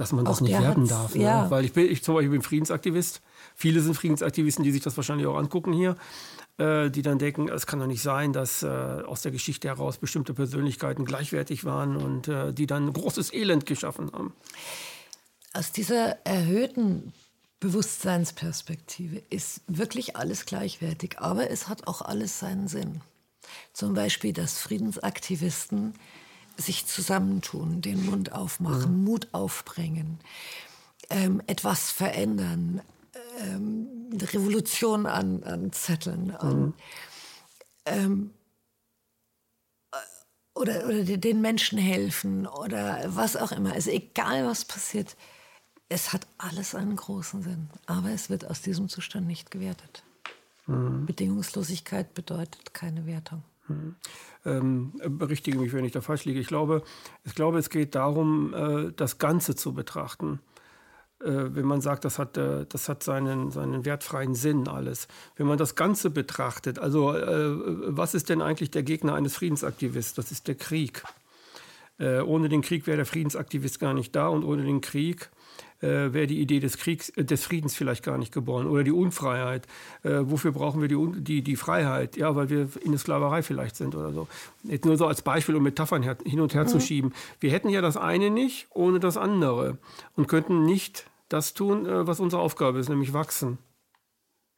dass 0.00 0.12
man 0.12 0.24
das 0.24 0.38
Auch 0.38 0.40
nicht 0.40 0.58
werten 0.58 0.88
darf. 0.88 1.14
Ne? 1.14 1.24
Ja. 1.24 1.50
Weil 1.50 1.64
ich 1.64 1.72
bin, 1.72 1.90
ich 1.90 2.02
zum 2.02 2.14
Beispiel 2.14 2.30
bin 2.30 2.42
Friedensaktivist. 2.42 3.20
Viele 3.54 3.80
sind 3.80 3.94
Friedensaktivisten, 3.94 4.64
die 4.64 4.72
sich 4.72 4.82
das 4.82 4.96
wahrscheinlich 4.96 5.26
auch 5.26 5.36
angucken 5.36 5.72
hier. 5.72 5.96
Äh, 6.60 6.90
die 6.90 7.02
dann 7.02 7.18
denken, 7.18 7.48
es 7.48 7.66
kann 7.66 7.78
doch 7.78 7.86
nicht 7.86 8.02
sein, 8.02 8.32
dass 8.32 8.62
äh, 8.62 8.66
aus 8.66 9.22
der 9.22 9.32
Geschichte 9.32 9.68
heraus 9.68 9.98
bestimmte 9.98 10.34
Persönlichkeiten 10.34 11.04
gleichwertig 11.04 11.64
waren 11.64 11.96
und 11.96 12.28
äh, 12.28 12.52
die 12.52 12.66
dann 12.66 12.92
großes 12.92 13.32
Elend 13.32 13.66
geschaffen 13.66 14.10
haben. 14.12 14.34
Aus 15.52 15.72
dieser 15.72 16.24
erhöhten 16.26 17.12
Bewusstseinsperspektive 17.60 19.22
ist 19.30 19.62
wirklich 19.66 20.16
alles 20.16 20.46
gleichwertig, 20.46 21.18
aber 21.18 21.50
es 21.50 21.68
hat 21.68 21.86
auch 21.86 22.02
alles 22.02 22.38
seinen 22.38 22.68
Sinn. 22.68 23.00
Zum 23.72 23.94
Beispiel, 23.94 24.32
dass 24.32 24.58
Friedensaktivisten 24.58 25.94
sich 26.60 26.86
zusammentun, 26.86 27.80
den 27.80 28.06
Mund 28.06 28.32
aufmachen, 28.32 28.98
mhm. 28.98 29.04
Mut 29.04 29.28
aufbringen, 29.32 30.20
ähm, 31.08 31.42
etwas 31.46 31.90
verändern, 31.90 32.82
ähm, 33.38 34.10
Revolution 34.12 35.06
an, 35.06 35.42
anzetteln. 35.42 36.36
Mhm. 36.42 36.74
Ähm, 37.86 38.30
oder, 40.54 40.84
oder 40.84 41.04
den 41.04 41.40
Menschen 41.40 41.78
helfen 41.78 42.46
oder 42.46 43.02
was 43.06 43.36
auch 43.36 43.52
immer. 43.52 43.72
Also 43.72 43.90
egal, 43.90 44.46
was 44.46 44.64
passiert, 44.64 45.16
es 45.88 46.12
hat 46.12 46.26
alles 46.38 46.74
einen 46.74 46.96
großen 46.96 47.42
Sinn. 47.42 47.70
Aber 47.86 48.10
es 48.10 48.30
wird 48.30 48.44
aus 48.44 48.60
diesem 48.60 48.88
Zustand 48.88 49.26
nicht 49.26 49.50
gewertet. 49.50 50.04
Mhm. 50.66 51.06
Bedingungslosigkeit 51.06 52.14
bedeutet 52.14 52.74
keine 52.74 53.06
Wertung. 53.06 53.42
Ähm, 54.44 54.92
berichtige 55.06 55.58
mich, 55.58 55.72
wenn 55.72 55.84
ich 55.84 55.92
da 55.92 56.00
falsch 56.00 56.24
liege. 56.24 56.40
Ich 56.40 56.46
glaube, 56.46 56.82
ich 57.24 57.34
glaube 57.34 57.58
es 57.58 57.68
geht 57.68 57.94
darum, 57.94 58.54
äh, 58.54 58.92
das 58.96 59.18
Ganze 59.18 59.54
zu 59.54 59.74
betrachten. 59.74 60.40
Äh, 61.20 61.54
wenn 61.54 61.66
man 61.66 61.82
sagt, 61.82 62.06
das 62.06 62.18
hat, 62.18 62.38
äh, 62.38 62.64
das 62.66 62.88
hat 62.88 63.02
seinen, 63.02 63.50
seinen 63.50 63.84
wertfreien 63.84 64.34
Sinn 64.34 64.66
alles. 64.66 65.08
Wenn 65.36 65.46
man 65.46 65.58
das 65.58 65.74
Ganze 65.74 66.08
betrachtet, 66.08 66.78
also 66.78 67.12
was 67.12 68.14
ist 68.14 68.30
denn 68.30 68.40
eigentlich 68.40 68.70
der 68.70 68.82
Gegner 68.82 69.14
eines 69.14 69.36
Friedensaktivisten? 69.36 70.22
Das 70.22 70.32
ist 70.32 70.48
der 70.48 70.54
Krieg. 70.54 71.02
ohne 71.98 72.48
den 72.48 72.62
Krieg 72.62 72.86
wäre 72.86 72.96
der 72.96 73.06
Friedensaktivist 73.06 73.78
gar 73.78 73.92
nicht 73.92 74.16
da 74.16 74.28
und 74.28 74.42
ohne 74.42 74.64
den 74.64 74.80
Krieg 74.80 75.30
äh, 75.80 76.12
wäre 76.12 76.26
die 76.26 76.40
Idee 76.40 76.60
des 76.60 76.76
Kriegs, 76.76 77.08
äh, 77.10 77.24
des 77.24 77.44
Friedens 77.44 77.74
vielleicht 77.74 78.04
gar 78.04 78.18
nicht 78.18 78.32
geboren 78.32 78.66
oder 78.66 78.84
die 78.84 78.92
Unfreiheit. 78.92 79.66
Äh, 80.02 80.20
wofür 80.22 80.52
brauchen 80.52 80.80
wir 80.80 80.88
die, 80.88 81.22
die, 81.22 81.42
die 81.42 81.56
Freiheit? 81.56 82.16
Ja, 82.16 82.36
weil 82.36 82.50
wir 82.50 82.68
in 82.82 82.92
der 82.92 82.98
Sklaverei 82.98 83.42
vielleicht 83.42 83.76
sind 83.76 83.94
oder 83.94 84.12
so. 84.12 84.28
Jetzt 84.62 84.84
nur 84.84 84.96
so 84.96 85.06
als 85.06 85.22
Beispiel, 85.22 85.56
um 85.56 85.62
Metaphern 85.62 86.02
her, 86.02 86.16
hin 86.24 86.40
und 86.40 86.54
her 86.54 86.64
mhm. 86.64 86.68
zu 86.68 86.80
schieben. 86.80 87.12
Wir 87.40 87.50
hätten 87.50 87.68
ja 87.68 87.80
das 87.80 87.96
eine 87.96 88.30
nicht 88.30 88.68
ohne 88.70 89.00
das 89.00 89.16
andere 89.16 89.78
und 90.16 90.28
könnten 90.28 90.64
nicht 90.64 91.06
das 91.28 91.54
tun, 91.54 91.86
äh, 91.86 92.06
was 92.06 92.20
unsere 92.20 92.42
Aufgabe 92.42 92.78
ist, 92.78 92.88
nämlich 92.88 93.12
wachsen 93.12 93.58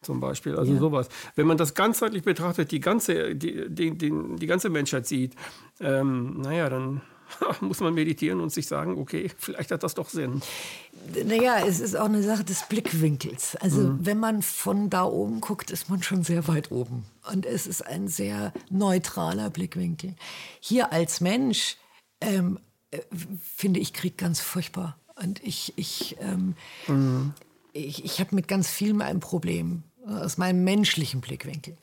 zum 0.02 0.20
Beispiel. 0.20 0.56
Also 0.56 0.72
ja. 0.72 0.78
sowas. 0.78 1.08
Wenn 1.36 1.46
man 1.46 1.56
das 1.56 1.74
ganzheitlich 1.74 2.24
betrachtet, 2.24 2.72
die 2.72 2.80
ganze, 2.80 3.34
die, 3.34 3.68
die, 3.68 3.96
die, 3.96 4.12
die 4.36 4.46
ganze 4.46 4.68
Menschheit 4.68 5.06
sieht, 5.06 5.34
ähm, 5.80 6.40
naja, 6.40 6.68
dann 6.68 7.00
muss 7.60 7.80
man 7.80 7.94
meditieren 7.94 8.40
und 8.40 8.50
sich 8.50 8.66
sagen, 8.66 8.98
okay, 8.98 9.30
vielleicht 9.38 9.70
hat 9.70 9.82
das 9.82 9.94
doch 9.94 10.08
Sinn. 10.08 10.42
Naja, 11.24 11.66
es 11.66 11.80
ist 11.80 11.96
auch 11.96 12.06
eine 12.06 12.22
Sache 12.22 12.44
des 12.44 12.68
Blickwinkels. 12.68 13.56
Also 13.56 13.80
mhm. 13.80 14.06
wenn 14.06 14.18
man 14.18 14.42
von 14.42 14.90
da 14.90 15.04
oben 15.04 15.40
guckt, 15.40 15.70
ist 15.70 15.88
man 15.88 16.02
schon 16.02 16.24
sehr 16.24 16.48
weit 16.48 16.70
oben. 16.70 17.04
Und 17.30 17.46
es 17.46 17.66
ist 17.66 17.86
ein 17.86 18.08
sehr 18.08 18.52
neutraler 18.70 19.50
Blickwinkel. 19.50 20.14
Hier 20.60 20.92
als 20.92 21.20
Mensch 21.20 21.76
ähm, 22.20 22.58
äh, 22.90 23.00
finde 23.40 23.80
ich 23.80 23.92
Krieg 23.92 24.18
ganz 24.18 24.40
furchtbar. 24.40 24.98
Und 25.22 25.42
ich, 25.42 25.72
ich, 25.76 26.16
ähm, 26.20 26.54
mhm. 26.86 27.34
ich, 27.72 28.04
ich 28.04 28.20
habe 28.20 28.34
mit 28.34 28.48
ganz 28.48 28.70
vielem 28.70 29.00
ein 29.00 29.20
Problem 29.20 29.82
aus 30.06 30.38
meinem 30.38 30.64
menschlichen 30.64 31.20
Blickwinkel. 31.20 31.76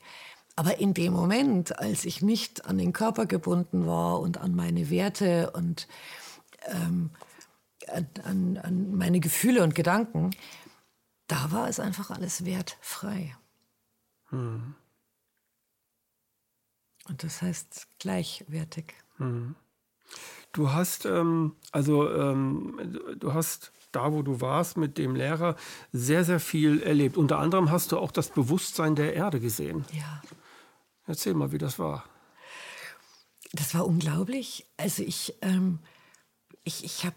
Aber 0.56 0.78
in 0.78 0.94
dem 0.94 1.12
Moment, 1.12 1.78
als 1.78 2.04
ich 2.04 2.22
nicht 2.22 2.66
an 2.66 2.78
den 2.78 2.92
Körper 2.92 3.26
gebunden 3.26 3.86
war 3.86 4.20
und 4.20 4.38
an 4.38 4.54
meine 4.54 4.90
Werte 4.90 5.50
und 5.52 5.88
ähm, 6.66 7.10
an, 8.24 8.58
an 8.62 8.94
meine 8.94 9.20
Gefühle 9.20 9.62
und 9.62 9.74
Gedanken, 9.74 10.30
da 11.26 11.52
war 11.52 11.68
es 11.68 11.80
einfach 11.80 12.10
alles 12.10 12.44
wertfrei. 12.44 13.36
Hm. 14.30 14.74
Und 17.08 17.24
das 17.24 17.42
heißt 17.42 17.88
gleichwertig. 17.98 18.94
Hm. 19.16 19.54
Du 20.52 20.72
hast 20.72 21.06
ähm, 21.06 21.54
also 21.70 22.10
ähm, 22.10 22.98
du 23.16 23.32
hast 23.32 23.72
da, 23.92 24.12
wo 24.12 24.22
du 24.22 24.40
warst 24.40 24.76
mit 24.76 24.98
dem 24.98 25.14
Lehrer, 25.14 25.56
sehr 25.92 26.24
sehr 26.24 26.40
viel 26.40 26.82
erlebt. 26.82 27.16
Unter 27.16 27.38
anderem 27.38 27.70
hast 27.70 27.92
du 27.92 27.98
auch 27.98 28.12
das 28.12 28.30
Bewusstsein 28.30 28.94
der 28.96 29.14
Erde 29.14 29.40
gesehen. 29.40 29.84
Ja. 29.92 30.22
Erzähl 31.10 31.34
mal, 31.34 31.50
wie 31.50 31.58
das 31.58 31.80
war. 31.80 32.04
Das 33.52 33.74
war 33.74 33.84
unglaublich. 33.84 34.64
Also 34.76 35.02
ich, 35.02 35.34
ähm, 35.42 35.80
ich, 36.62 36.84
ich 36.84 37.04
habe 37.04 37.16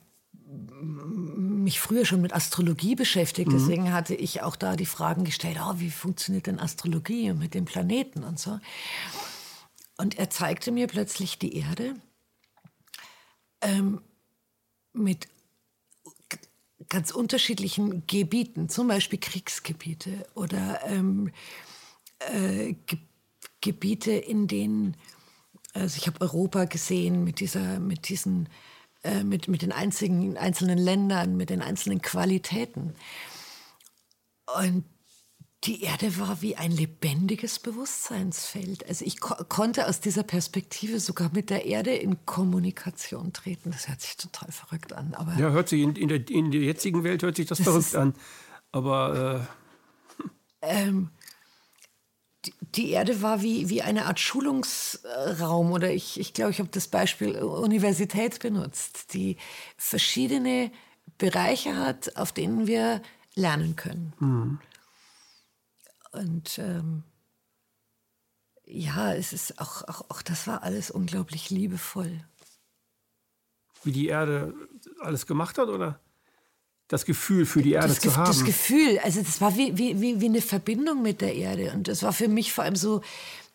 mich 0.74 1.80
früher 1.80 2.04
schon 2.04 2.20
mit 2.20 2.34
Astrologie 2.34 2.96
beschäftigt, 2.96 3.50
mhm. 3.50 3.54
deswegen 3.54 3.94
hatte 3.94 4.16
ich 4.16 4.42
auch 4.42 4.56
da 4.56 4.76
die 4.76 4.88
Fragen 4.88 5.26
gestellt, 5.26 5.60
oh, 5.62 5.76
wie 5.78 5.92
funktioniert 5.92 6.48
denn 6.48 6.60
Astrologie 6.60 7.34
mit 7.34 7.54
den 7.54 7.66
Planeten 7.66 8.24
und 8.24 8.40
so. 8.40 8.60
Und 9.98 10.18
er 10.18 10.32
zeigte 10.32 10.72
mir 10.72 10.88
plötzlich 10.88 11.38
die 11.38 11.56
Erde 11.56 11.94
ähm, 13.62 14.02
mit 14.92 15.28
ganz 16.90 17.12
unterschiedlichen 17.12 18.08
Gebieten, 18.08 18.70
zum 18.70 18.88
Beispiel 18.88 19.20
Kriegsgebiete 19.20 20.26
oder 20.34 20.80
ähm, 20.88 21.32
äh, 22.32 22.74
Gebiete, 22.88 23.13
in 23.66 24.48
denen, 24.48 24.98
also 25.74 25.98
ich 25.98 26.08
habe 26.08 26.22
Europa 26.22 26.66
gesehen 26.66 27.24
mit 27.24 27.40
dieser, 27.40 27.80
mit 27.80 28.10
diesen, 28.10 28.50
äh, 29.04 29.24
mit, 29.24 29.48
mit 29.48 29.62
den 29.62 29.72
einzigen, 29.72 30.38
einzelnen 30.38 30.78
Ländern, 30.78 31.38
mit 31.38 31.50
den 31.50 31.62
einzelnen 31.62 32.02
Qualitäten. 32.02 32.94
Und 34.60 34.86
die 35.66 35.84
Erde 35.84 36.18
war 36.20 36.42
wie 36.42 36.58
ein 36.58 36.72
lebendiges 36.72 37.60
Bewusstseinsfeld. 37.60 38.88
Also 38.88 39.06
ich 39.06 39.22
ko 39.22 39.36
konnte 39.48 39.88
aus 39.88 40.02
dieser 40.02 40.24
Perspektive 40.24 41.00
sogar 41.00 41.32
mit 41.34 41.50
der 41.50 41.66
Erde 41.66 41.96
in 41.96 42.26
Kommunikation 42.26 43.32
treten. 43.32 43.72
Das 43.72 43.88
hört 43.88 44.02
sich 44.02 44.18
total 44.18 44.52
verrückt 44.52 44.92
an. 44.92 45.14
Aber 45.14 45.34
ja, 45.38 45.52
hört 45.52 45.70
sich 45.70 45.82
in, 45.82 45.96
in, 45.96 46.10
der, 46.10 46.30
in 46.30 46.52
der 46.52 46.62
jetzigen 46.62 47.04
Welt 47.04 47.24
hört 47.24 47.38
sich 47.38 47.46
das, 47.46 47.60
das 47.60 47.66
verrückt 47.66 47.96
an. 47.96 48.14
Aber 48.72 49.48
äh 49.50 49.64
ähm, 50.64 51.10
die 52.62 52.92
Erde 52.92 53.22
war 53.22 53.42
wie, 53.42 53.70
wie 53.70 53.82
eine 53.82 54.06
Art 54.06 54.20
Schulungsraum 54.20 55.72
oder 55.72 55.92
ich, 55.92 56.20
ich 56.20 56.34
glaube, 56.34 56.52
ich 56.52 56.60
habe 56.60 56.70
das 56.70 56.88
Beispiel 56.88 57.38
Universität 57.38 58.40
benutzt, 58.40 59.14
die 59.14 59.38
verschiedene 59.78 60.72
Bereiche 61.18 61.78
hat, 61.78 62.16
auf 62.18 62.32
denen 62.32 62.68
wir 62.68 63.02
lernen 63.36 63.76
können. 63.76 64.14
Mhm. 64.20 64.60
Und 66.12 66.60
ähm, 66.60 67.04
ja, 68.66 69.14
es 69.14 69.34
ist 69.34 69.60
auch, 69.60 69.88
auch, 69.88 70.10
auch 70.10 70.22
das 70.22 70.48
war 70.48 70.64
alles 70.64 70.92
unglaublich 70.92 71.50
liebevoll. 71.50 72.24
wie 73.84 73.92
die 73.92 74.08
Erde 74.08 74.54
alles 75.00 75.28
gemacht 75.28 75.58
hat, 75.58 75.70
oder? 75.70 76.00
Das 76.94 77.06
Gefühl 77.06 77.48
für 77.48 77.64
die 77.64 77.72
Erde 77.72 77.88
das, 77.88 78.02
zu 78.02 78.16
haben. 78.16 78.28
Das 78.28 78.46
Gefühl, 78.46 79.00
also 79.04 79.20
das 79.20 79.42
war 79.42 79.58
wie, 79.58 79.76
wie, 79.80 80.22
wie, 80.22 80.26
eine 80.26 80.42
Verbindung 80.42 81.02
mit 81.02 81.22
der 81.22 81.34
Erde. 81.34 81.72
Und 81.74 81.88
das 81.88 82.04
war 82.04 82.14
für 82.14 82.28
mich 82.28 82.54
vor 82.54 82.66
allem 82.66 82.76
so, 82.76 83.02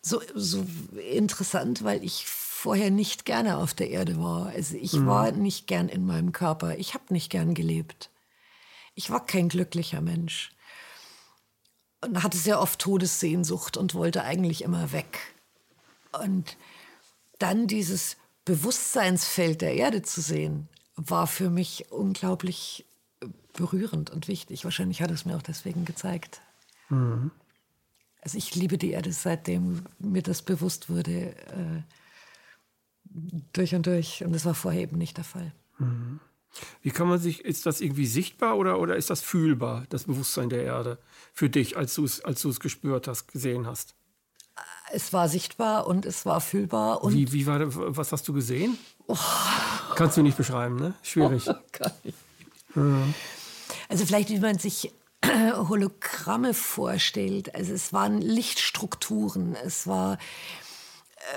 so, 0.01 0.21
so 0.35 0.65
interessant, 1.09 1.85
weil 1.85 2.03
ich 2.03 2.25
vorher 2.25 2.91
nicht 2.91 3.23
gerne 3.23 3.55
auf 3.55 3.73
der 3.73 3.91
Erde 3.91 4.21
war. 4.21 4.47
Also 4.47 4.75
ich 4.75 4.91
mhm. 4.91 5.07
war 5.07 5.31
nicht 5.31 5.67
gern 5.67 5.87
in 5.87 6.05
meinem 6.05 6.33
Körper. 6.33 6.77
Ich 6.79 6.93
habe 6.93 7.05
nicht 7.13 7.29
gern 7.29 7.53
gelebt. 7.53 8.09
Ich 8.93 9.09
war 9.09 9.25
kein 9.25 9.47
glücklicher 9.47 10.01
Mensch. 10.01 10.51
Und 12.01 12.21
hatte 12.21 12.37
sehr 12.37 12.59
oft 12.59 12.77
Todessehnsucht 12.79 13.77
und 13.77 13.93
wollte 13.93 14.25
eigentlich 14.25 14.65
immer 14.65 14.91
weg. 14.91 15.17
Und 16.11 16.57
dann 17.37 17.67
dieses 17.67 18.17
Bewusstseinsfeld 18.43 19.61
der 19.61 19.75
Erde 19.75 20.01
zu 20.01 20.19
sehen, 20.19 20.67
war 20.97 21.25
für 21.25 21.49
mich 21.49 21.89
unglaublich 21.89 22.85
berührend 23.53 24.09
und 24.09 24.27
wichtig. 24.27 24.63
Wahrscheinlich 24.63 25.01
hat 25.01 25.11
es 25.11 25.25
mir 25.25 25.35
auch 25.35 25.41
deswegen 25.41 25.85
gezeigt. 25.85 26.41
Mhm. 26.89 27.31
Also 28.21 28.37
ich 28.37 28.55
liebe 28.55 28.77
die 28.77 28.91
Erde, 28.91 29.11
seitdem 29.13 29.85
mir 29.99 30.21
das 30.21 30.41
bewusst 30.41 30.89
wurde, 30.89 31.35
äh, 31.47 31.83
durch 33.53 33.75
und 33.75 33.85
durch. 33.85 34.23
Und 34.23 34.33
das 34.33 34.45
war 34.45 34.53
vorher 34.53 34.81
eben 34.81 34.97
nicht 34.97 35.17
der 35.17 35.23
Fall. 35.23 35.53
Mhm. 35.77 36.19
Wie 36.81 36.91
kann 36.91 37.07
man 37.07 37.19
sich, 37.19 37.45
ist 37.45 37.65
das 37.65 37.79
irgendwie 37.79 38.07
sichtbar 38.07 38.57
oder, 38.57 38.79
oder 38.79 38.95
ist 38.95 39.09
das 39.09 39.21
fühlbar, 39.21 39.85
das 39.89 40.05
Bewusstsein 40.05 40.49
der 40.49 40.63
Erde, 40.63 40.97
für 41.33 41.49
dich, 41.49 41.77
als 41.77 41.93
du 41.93 42.03
es 42.03 42.21
als 42.21 42.59
gespürt 42.59 43.07
hast, 43.07 43.27
gesehen 43.27 43.67
hast? 43.67 43.93
Es 44.91 45.13
war 45.13 45.29
sichtbar 45.29 45.85
und 45.85 46.05
es 46.05 46.25
war 46.25 46.41
fühlbar. 46.41 47.03
Und 47.03 47.13
wie, 47.13 47.31
wie 47.31 47.45
war, 47.45 47.59
was 47.95 48.11
hast 48.11 48.27
du 48.27 48.33
gesehen? 48.33 48.77
Oh. 49.07 49.15
Kannst 49.95 50.17
du 50.17 50.23
nicht 50.23 50.37
beschreiben, 50.37 50.77
ne? 50.77 50.95
Schwierig. 51.03 51.47
Oh, 51.47 51.53
kann 51.71 51.91
ich. 52.03 52.15
Ja. 52.75 53.07
Also 53.87 54.05
vielleicht, 54.05 54.29
wie 54.29 54.39
man 54.39 54.57
sich 54.59 54.93
Hologramme 55.25 56.53
vorstellt. 56.53 57.53
Also 57.55 57.73
es 57.73 57.93
waren 57.93 58.21
Lichtstrukturen, 58.21 59.55
es 59.55 59.87
war 59.87 60.17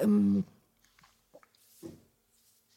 ähm, 0.01 0.45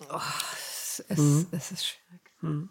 oh, 0.10 0.20
es, 0.54 1.04
es, 1.08 1.18
mhm. 1.18 1.48
es, 1.52 1.72
ist 1.72 1.86
schwierig. 1.86 2.22
Mhm. 2.42 2.70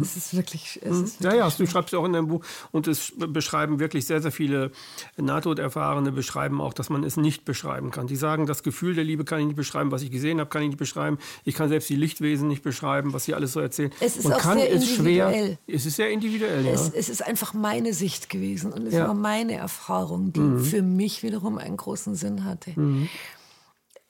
Es 0.00 0.16
ist 0.16 0.34
wirklich. 0.34 0.80
Es 0.82 0.90
hm. 0.90 1.04
ist 1.04 1.22
wirklich 1.22 1.40
ja, 1.40 1.48
ja, 1.48 1.54
du 1.56 1.66
schreibst 1.66 1.92
ja 1.92 1.98
auch 1.98 2.04
in 2.04 2.12
deinem 2.12 2.28
Buch 2.28 2.44
und 2.70 2.86
es 2.86 3.12
beschreiben 3.16 3.78
wirklich 3.78 4.06
sehr, 4.06 4.22
sehr 4.22 4.32
viele 4.32 4.70
Nahtoderfahrene 5.16 6.12
beschreiben 6.12 6.60
auch, 6.60 6.72
dass 6.72 6.88
man 6.88 7.04
es 7.04 7.16
nicht 7.16 7.44
beschreiben 7.44 7.90
kann. 7.90 8.06
Die 8.06 8.16
sagen, 8.16 8.46
das 8.46 8.62
Gefühl 8.62 8.94
der 8.94 9.04
Liebe 9.04 9.24
kann 9.24 9.40
ich 9.40 9.46
nicht 9.46 9.56
beschreiben, 9.56 9.90
was 9.90 10.02
ich 10.02 10.10
gesehen 10.10 10.40
habe, 10.40 10.50
kann 10.50 10.62
ich 10.62 10.68
nicht 10.68 10.78
beschreiben. 10.78 11.18
Ich 11.44 11.54
kann 11.54 11.68
selbst 11.68 11.88
die 11.88 11.96
Lichtwesen 11.96 12.48
nicht 12.48 12.62
beschreiben, 12.62 13.12
was 13.12 13.24
sie 13.24 13.34
alles 13.34 13.52
so 13.52 13.60
erzählen. 13.60 13.92
Es 14.00 14.16
ist 14.16 14.26
und 14.26 14.32
auch 14.32 14.38
kann 14.38 14.58
sehr 14.58 14.72
es 14.72 14.88
schwer. 14.88 15.58
Es 15.66 15.86
ist 15.86 15.96
sehr 15.96 16.10
individuell. 16.10 16.66
Es, 16.66 16.88
ja. 16.88 16.92
es 16.94 17.08
ist 17.08 17.24
einfach 17.24 17.54
meine 17.54 17.92
Sicht 17.92 18.28
gewesen 18.28 18.72
und 18.72 18.86
es 18.86 18.94
ja. 18.94 19.08
war 19.08 19.14
meine 19.14 19.54
Erfahrung, 19.54 20.32
die 20.32 20.40
mhm. 20.40 20.60
für 20.60 20.82
mich 20.82 21.22
wiederum 21.22 21.58
einen 21.58 21.76
großen 21.76 22.14
Sinn 22.14 22.44
hatte. 22.44 22.72
Mhm. 22.76 23.08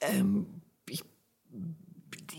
Ähm, 0.01 0.45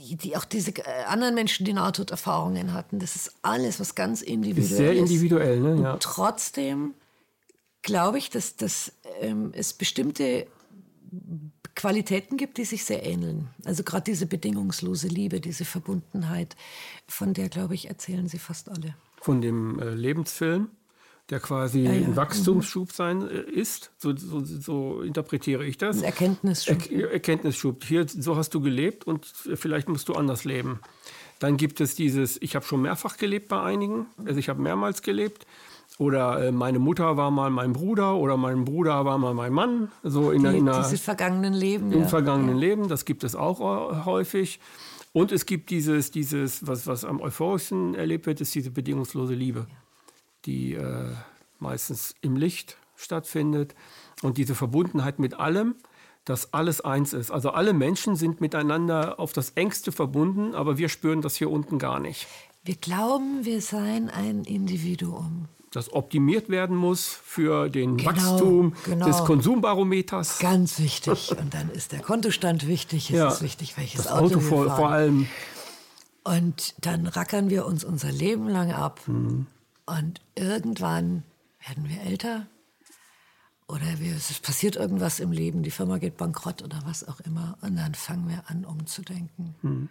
die, 0.05 0.17
die 0.17 0.37
auch 0.37 0.45
diese 0.45 0.71
äh, 0.73 1.05
anderen 1.07 1.35
Menschen, 1.35 1.65
die 1.65 1.73
Nahtoderfahrungen 1.73 2.73
hatten. 2.73 2.99
Das 2.99 3.17
ist 3.17 3.35
alles 3.43 3.81
was 3.81 3.95
ganz 3.95 4.23
individuell 4.23 4.65
ist. 4.65 4.77
Sehr 4.77 4.93
individuell, 4.93 5.61
ne? 5.61 5.83
Ja. 5.83 5.93
Und 5.95 6.03
trotzdem 6.03 6.95
glaube 7.83 8.19
ich, 8.19 8.31
dass, 8.31 8.57
dass 8.57 8.93
ähm, 9.21 9.53
es 9.55 9.73
bestimmte 9.73 10.47
Qualitäten 11.75 12.37
gibt, 12.37 12.59
die 12.59 12.65
sich 12.65 12.85
sehr 12.85 13.05
ähneln. 13.05 13.49
Also 13.65 13.83
gerade 13.83 14.05
diese 14.05 14.27
bedingungslose 14.27 15.09
Liebe, 15.09 15.41
diese 15.41 15.65
Verbundenheit, 15.65 16.57
von 17.09 17.35
der, 17.35 17.49
glaube 17.49 17.75
ich, 17.75 17.89
erzählen 17.89 18.29
sie 18.29 18.39
fast 18.39 18.69
alle. 18.69 18.95
Von 19.21 19.41
dem 19.41 19.79
äh, 19.81 19.95
Lebensfilm? 19.95 20.69
Der 21.31 21.41
quasi 21.41 21.81
ja, 21.81 21.93
ja. 21.93 22.07
ein 22.07 22.17
Wachstumsschub 22.17 22.93
sein 22.93 23.29
äh, 23.29 23.41
ist. 23.41 23.93
So, 23.97 24.15
so, 24.17 24.45
so, 24.45 25.01
interpretiere 25.03 25.65
ich 25.65 25.79
das. 25.79 25.99
Ein 25.99 26.05
Erkenntnisschub. 26.05 26.91
Er 26.91 27.13
Erkenntnisschub. 27.13 27.85
Hier, 27.85 28.07
so 28.09 28.37
hast 28.37 28.55
du 28.55 28.61
gelebt 28.61 29.07
und 29.07 29.25
vielleicht 29.27 29.89
musst 29.89 30.09
du 30.09 30.15
anders 30.15 30.45
leben. 30.45 30.81
Dann 31.39 31.57
gibt 31.57 31.81
es 31.81 31.95
dieses, 31.95 32.41
ich 32.41 32.55
habe 32.55 32.65
schon 32.65 32.83
mehrfach 32.83 33.17
gelebt 33.17 33.49
bei 33.49 33.61
einigen, 33.61 34.07
also 34.25 34.39
ich 34.39 34.49
habe 34.49 34.61
mehrmals 34.61 35.03
gelebt. 35.03 35.47
Oder 35.99 36.47
äh, 36.47 36.53
meine 36.53 36.79
Mutter 36.79 37.17
war 37.17 37.31
mal 37.31 37.51
mein 37.51 37.73
Bruder 37.73 38.17
oder 38.17 38.37
mein 38.37 38.65
Bruder 38.65 39.05
war 39.05 39.17
mal 39.17 39.33
mein 39.33 39.53
Mann. 39.53 39.93
So 40.03 40.31
in, 40.31 40.43
Die, 40.43 40.59
in 40.59 40.69
einer, 40.69 40.83
diese 40.83 40.99
vergangenen 40.99 41.55
Leben. 41.55 41.93
Im 41.93 42.03
ja. 42.03 42.09
vergangenen 42.09 42.57
Leben, 42.57 42.89
das 42.89 43.05
gibt 43.05 43.23
es 43.23 43.37
auch 43.37 43.61
äh, 43.61 44.05
häufig. 44.05 44.61
Und 45.13 45.31
es 45.31 45.47
gibt 45.47 45.71
dieses, 45.71 46.11
dieses 46.11 46.67
was, 46.67 46.87
was 46.87 47.05
am 47.05 47.21
euphorischsten 47.21 47.95
erlebt 47.95 48.27
wird, 48.27 48.41
ist 48.41 48.55
diese 48.55 48.73
bedingungslose 48.73 49.35
Liebe 49.35 49.67
die 50.47 50.75
äh, 50.75 51.11
meistens 51.59 52.15
im 52.21 52.37
Licht 52.37 52.77
stattfindet. 52.97 53.75
Und 54.23 54.39
diese 54.39 54.55
Verbundenheit 54.55 55.19
mit 55.19 55.35
allem, 55.35 55.75
dass 56.25 56.55
alles 56.55 56.81
eins 56.81 57.13
ist. 57.13 57.31
Also 57.31 57.51
alle 57.51 57.73
Menschen 57.73 58.17
sind 58.17 58.41
miteinander 58.41 59.21
auf 59.21 59.33
das 59.33 59.51
engste 59.51 59.93
verbunden, 59.93 60.55
aber 60.55 60.79
wir 60.79 60.89
spüren 60.89 61.21
das 61.21 61.37
hier 61.37 61.51
unten 61.51 61.79
gar 61.79 62.01
nicht. 62.01 62.27
Wir 62.65 62.77
glauben, 62.77 63.45
wir 63.45 63.61
seien 63.61 64.09
ein 64.09 64.45
Individuum. 64.45 65.49
Das 65.71 65.93
optimiert 65.93 66.49
werden 66.49 66.77
muss 66.77 67.09
für 67.09 67.69
den 67.69 67.97
genau, 67.97 68.11
Wachstum 68.11 68.75
genau. 68.85 69.07
des 69.07 69.19
Konsumbarometers. 69.25 70.39
Ganz 70.39 70.79
wichtig. 70.79 71.33
Und 71.39 71.53
dann 71.53 71.69
ist 71.69 71.93
der 71.93 72.01
Kontostand 72.01 72.69
wichtig. 72.69 73.11
Es 73.11 73.17
ja, 73.17 73.29
ist 73.29 73.43
wichtig, 73.43 73.77
welches 73.77 74.05
das 74.05 74.13
Auto, 74.13 74.37
Auto 74.37 74.41
vor, 74.41 74.77
vor, 74.77 74.91
allem. 74.91 75.27
Und 76.23 76.75
dann 76.81 77.07
rackern 77.07 77.51
wir 77.51 77.67
uns 77.67 77.85
unser 77.85 78.13
Leben 78.13 78.49
lang 78.49 78.73
ab. 78.73 79.01
Mhm. 79.07 79.47
Und 79.87 80.21
irgendwann 80.35 81.23
werden 81.67 81.89
wir 81.89 82.01
älter 82.03 82.47
oder 83.67 83.87
es 84.17 84.39
passiert 84.41 84.77
irgendwas 84.77 85.21
im 85.21 85.33
Leben, 85.33 85.63
die 85.63 85.71
Firma 85.71 85.99
geht 85.99 86.17
bankrott 86.17 86.63
oder 86.63 86.81
was 86.85 87.07
auch 87.07 87.21
immer. 87.21 87.57
Und 87.63 87.77
dann 87.77 87.95
fangen 87.95 88.29
wir 88.29 88.43
an, 88.47 88.65
umzudenken. 88.65 89.55
Hm. 89.63 89.89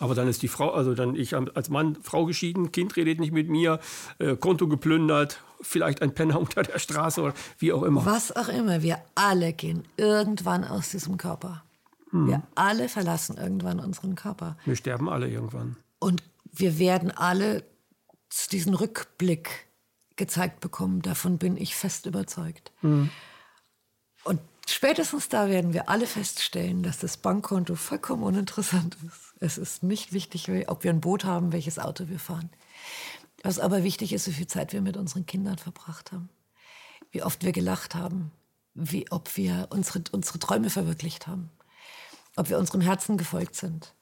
Aber 0.00 0.14
dann 0.14 0.28
ist 0.28 0.42
die 0.42 0.48
Frau, 0.48 0.70
also 0.70 0.94
dann 0.94 1.14
ich 1.14 1.34
als 1.34 1.70
Mann, 1.70 1.96
Frau 2.02 2.26
geschieden, 2.26 2.72
Kind 2.72 2.96
redet 2.96 3.20
nicht 3.20 3.32
mit 3.32 3.48
mir, 3.48 3.80
äh, 4.18 4.36
Konto 4.36 4.68
geplündert, 4.68 5.40
vielleicht 5.60 6.02
ein 6.02 6.14
Penner 6.14 6.38
unter 6.40 6.62
der 6.62 6.78
Straße 6.78 7.22
oder 7.22 7.34
wie 7.58 7.72
auch 7.72 7.84
immer. 7.84 8.04
Was 8.04 8.34
auch 8.34 8.48
immer. 8.48 8.82
Wir 8.82 8.98
alle 9.14 9.52
gehen 9.52 9.84
irgendwann 9.96 10.64
aus 10.64 10.90
diesem 10.90 11.16
Körper. 11.16 11.62
Hm. 12.10 12.26
Wir 12.28 12.42
alle 12.54 12.88
verlassen 12.88 13.38
irgendwann 13.38 13.80
unseren 13.80 14.14
Körper. 14.14 14.58
Wir 14.66 14.76
sterben 14.76 15.08
alle 15.08 15.28
irgendwann. 15.28 15.76
Und 16.00 16.22
wir 16.52 16.78
werden 16.78 17.10
alle 17.10 17.64
diesen 18.52 18.74
Rückblick 18.74 19.66
gezeigt 20.16 20.60
bekommen. 20.60 21.02
Davon 21.02 21.38
bin 21.38 21.56
ich 21.56 21.74
fest 21.74 22.06
überzeugt. 22.06 22.72
Mhm. 22.82 23.10
Und 24.24 24.40
spätestens 24.66 25.28
da 25.28 25.48
werden 25.48 25.72
wir 25.72 25.88
alle 25.88 26.06
feststellen, 26.06 26.82
dass 26.82 26.98
das 26.98 27.16
Bankkonto 27.16 27.74
vollkommen 27.74 28.22
uninteressant 28.22 28.96
ist. 29.06 29.34
Es 29.40 29.58
ist 29.58 29.82
nicht 29.82 30.12
wichtig, 30.12 30.48
ob 30.68 30.84
wir 30.84 30.90
ein 30.90 31.00
Boot 31.00 31.24
haben, 31.24 31.52
welches 31.52 31.78
Auto 31.78 32.08
wir 32.08 32.18
fahren. 32.18 32.50
Was 33.42 33.58
aber 33.58 33.82
wichtig 33.82 34.12
ist, 34.12 34.26
wie 34.26 34.32
viel 34.32 34.46
Zeit 34.46 34.72
wir 34.72 34.80
mit 34.80 34.96
unseren 34.96 35.26
Kindern 35.26 35.58
verbracht 35.58 36.12
haben, 36.12 36.30
wie 37.10 37.22
oft 37.22 37.44
wir 37.44 37.52
gelacht 37.52 37.94
haben, 37.94 38.32
wie 38.72 39.10
ob 39.10 39.36
wir 39.36 39.68
unsere, 39.70 40.02
unsere 40.12 40.38
Träume 40.38 40.70
verwirklicht 40.70 41.26
haben, 41.26 41.50
ob 42.36 42.48
wir 42.48 42.58
unserem 42.58 42.80
Herzen 42.80 43.18
gefolgt 43.18 43.54
sind, 43.54 43.94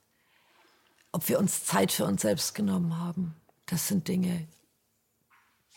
ob 1.11 1.29
wir 1.29 1.39
uns 1.39 1.65
Zeit 1.65 1.91
für 1.91 2.07
uns 2.07 2.23
selbst 2.23 2.55
genommen 2.55 2.99
haben, 2.99 3.35
das 3.67 3.89
sind 3.89 4.09
Dinge, 4.09 4.47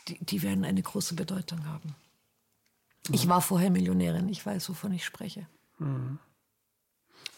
die, 0.07 0.23
die 0.23 0.41
werden 0.41 0.65
eine 0.65 0.81
große 0.81 1.15
Bedeutung 1.15 1.65
haben. 1.65 1.95
Ich 3.11 3.27
war 3.27 3.41
vorher 3.41 3.69
Millionärin, 3.69 4.29
ich 4.29 4.45
weiß, 4.45 4.69
wovon 4.69 4.91
ich 4.93 5.05
spreche. 5.05 5.47
Mhm. 5.77 6.19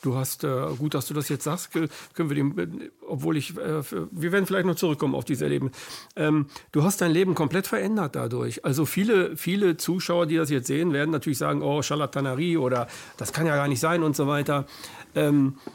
Du 0.01 0.15
hast, 0.15 0.43
äh, 0.43 0.67
gut, 0.77 0.93
dass 0.93 1.07
du 1.07 1.13
das 1.13 1.27
jetzt 1.27 1.43
sagst, 1.43 1.71
können 1.71 1.89
wir 2.29 2.35
dem, 2.35 2.91
obwohl 3.07 3.35
ich, 3.35 3.57
äh, 3.57 3.81
für, 3.81 4.07
wir 4.11 4.31
werden 4.31 4.45
vielleicht 4.45 4.67
noch 4.67 4.75
zurückkommen 4.75 5.15
auf 5.15 5.25
dieses 5.25 5.41
Erleben. 5.41 5.71
Ähm, 6.15 6.47
du 6.71 6.83
hast 6.83 7.01
dein 7.01 7.11
Leben 7.11 7.33
komplett 7.33 7.65
verändert 7.65 8.15
dadurch. 8.15 8.63
Also 8.63 8.85
viele, 8.85 9.35
viele 9.35 9.75
Zuschauer, 9.77 10.27
die 10.27 10.37
das 10.37 10.51
jetzt 10.51 10.67
sehen, 10.67 10.93
werden 10.93 11.09
natürlich 11.09 11.39
sagen, 11.39 11.63
oh, 11.63 11.81
Charlatanerie 11.81 12.57
oder 12.57 12.87
das 13.17 13.33
kann 13.33 13.47
ja 13.47 13.55
gar 13.55 13.67
nicht 13.67 13.79
sein 13.79 14.03
und 14.03 14.15
so 14.15 14.27
weiter. 14.27 14.67
Ähm, 15.15 15.57
äh, 15.65 15.69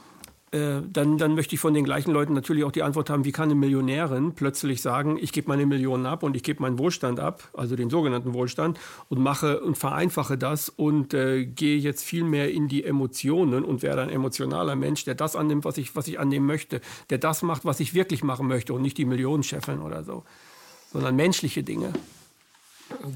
dann, 0.53 1.17
dann 1.17 1.35
möchte 1.35 1.55
ich 1.55 1.61
von 1.63 1.73
den 1.73 1.85
gleichen 1.85 2.11
Leuten 2.11 2.35
natürlich 2.35 2.65
auch 2.65 2.73
die 2.73 2.83
Antwort 2.83 3.09
haben, 3.09 3.25
wie 3.25 3.33
kann 3.33 3.45
eine 3.45 3.55
Millionärin 3.55 4.35
plötzlich 4.35 4.83
sagen, 4.83 5.17
ich 5.19 5.33
gebe 5.33 5.49
meine 5.49 5.65
Millionen 5.65 6.05
ab 6.05 6.23
und 6.23 6.37
ich 6.37 6.43
gebe 6.43 6.61
meinen 6.61 6.79
Wohlstand 6.79 7.21
ab, 7.21 7.49
also 7.55 7.75
den 7.75 7.89
sogenannten 7.89 8.35
Wohlstand, 8.35 8.79
und 9.09 9.19
mache 9.19 9.61
und 9.61 9.79
vereinfache 9.79 10.37
das 10.37 10.69
und 10.69 11.15
äh, 11.15 11.47
gehe 11.47 11.79
jetzt 11.79 12.05
viel 12.05 12.25
mehr 12.25 12.53
in 12.53 12.69
die 12.69 12.85
Emotionen 12.85 13.65
und 13.65 13.83
werde 13.83 14.03
ein 14.03 14.11
emotionaler 14.11 14.77
Mensch, 14.77 15.05
der 15.05 15.15
das 15.15 15.37
annimmt, 15.37 15.65
was 15.65 15.79
ich, 15.79 15.97
was 15.97 16.07
ich 16.07 16.21
annehmen 16.21 16.47
möchte, 16.47 16.83
der 17.09 17.17
das 17.17 17.41
macht, 17.41 17.65
was 17.65 17.81
ich 17.81 17.95
wirklich 17.95 18.23
machen 18.23 18.47
möchte 18.47 18.75
und 18.75 18.83
nicht 18.83 18.99
die 18.99 19.07
Millionen 19.07 19.43
scheffeln 19.43 19.81
oder 19.81 20.05
so, 20.05 20.23
sondern 20.93 21.17
menschliche 21.17 21.63
Dinge. 21.63 21.95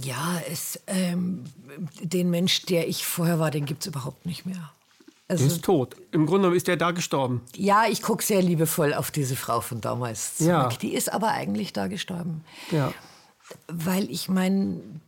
Ja, 0.02 0.40
es, 0.50 0.80
ähm, 0.86 1.44
den 2.00 2.30
Mensch, 2.30 2.62
der 2.62 2.88
ich 2.88 3.04
vorher 3.04 3.38
war, 3.38 3.50
den 3.50 3.66
gibt 3.66 3.82
es 3.82 3.88
überhaupt 3.88 4.24
nicht 4.24 4.46
mehr. 4.46 4.72
Also, 5.28 5.44
der 5.44 5.56
ist 5.56 5.64
tot. 5.64 5.96
Im 6.12 6.26
Grunde 6.26 6.42
genommen 6.42 6.56
ist 6.56 6.68
der 6.68 6.76
da 6.76 6.92
gestorben. 6.92 7.42
Ja, 7.56 7.86
ich 7.88 8.00
gucke 8.02 8.22
sehr 8.22 8.42
liebevoll 8.42 8.94
auf 8.94 9.10
diese 9.10 9.34
Frau 9.34 9.60
von 9.60 9.80
damals 9.80 10.36
zurück. 10.36 10.50
Ja. 10.50 10.68
Die 10.68 10.94
ist 10.94 11.12
aber 11.12 11.32
eigentlich 11.32 11.72
da 11.72 11.88
gestorben. 11.88 12.44
Ja. 12.70 12.92
Weil 13.66 14.08
ich 14.10 14.28
mein, 14.28 15.00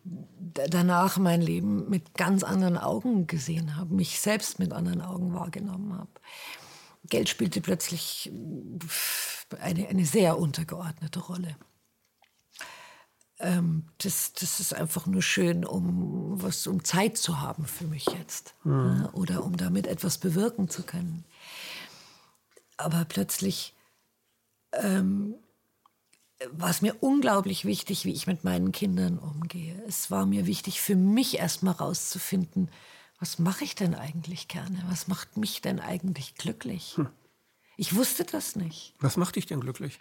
danach 0.71 1.19
mein 1.19 1.41
Leben 1.41 1.89
mit 1.89 2.15
ganz 2.15 2.43
anderen 2.43 2.77
Augen 2.79 3.27
gesehen 3.29 3.77
habe, 3.77 3.95
mich 3.95 4.21
selbst 4.21 4.59
mit 4.59 4.73
anderen 4.73 5.03
Augen 5.03 5.35
wahrgenommen 5.35 5.97
habe. 5.97 6.11
Geld 7.09 7.29
spielte 7.29 7.61
plötzlich 7.61 8.31
eine, 9.61 9.89
eine 9.89 10.05
sehr 10.05 10.39
untergeordnete 10.39 11.21
Rolle. 11.21 11.57
Ähm, 13.41 13.85
das, 13.99 14.33
das 14.33 14.59
ist 14.59 14.75
einfach 14.75 15.07
nur 15.07 15.23
schön, 15.23 15.65
um 15.65 16.43
was 16.43 16.67
um 16.67 16.85
Zeit 16.85 17.17
zu 17.17 17.41
haben 17.41 17.67
für 17.67 17.87
mich 17.87 18.07
jetzt 18.07 18.55
mhm. 18.65 19.03
ja, 19.03 19.13
oder 19.13 19.45
um 19.45 19.57
damit 19.57 19.87
etwas 19.87 20.19
bewirken 20.19 20.69
zu 20.69 20.83
können. 20.83 21.25
Aber 22.77 23.05
plötzlich 23.05 23.75
ähm, 24.73 25.35
war 26.53 26.71
es 26.71 26.83
mir 26.83 26.97
unglaublich 27.01 27.65
wichtig, 27.65 28.05
wie 28.05 28.13
ich 28.13 28.27
mit 28.27 28.45
meinen 28.45 28.73
Kindern 28.73 29.19
umgehe. 29.19 29.83
Es 29.87 30.11
war 30.11 30.27
mir 30.27 30.47
wichtig, 30.47 30.81
für 30.81 30.97
mich 30.97 31.39
erstmal 31.39 31.75
rauszufinden, 31.75 32.71
was 33.21 33.39
mache 33.41 33.65
ich 33.65 33.75
denn 33.75 33.95
eigentlich 33.95 34.47
gerne? 34.47 34.81
Was 34.89 35.09
macht 35.09 35.37
mich 35.37 35.61
denn 35.61 35.81
eigentlich 35.81 36.37
glücklich? 36.37 36.97
Hm. 36.97 37.09
Ich 37.77 37.95
wusste 37.95 38.25
das 38.25 38.57
nicht. 38.57 38.95
Was 39.01 39.17
macht 39.17 39.37
dich 39.37 39.47
denn 39.47 39.61
glücklich? 39.61 39.99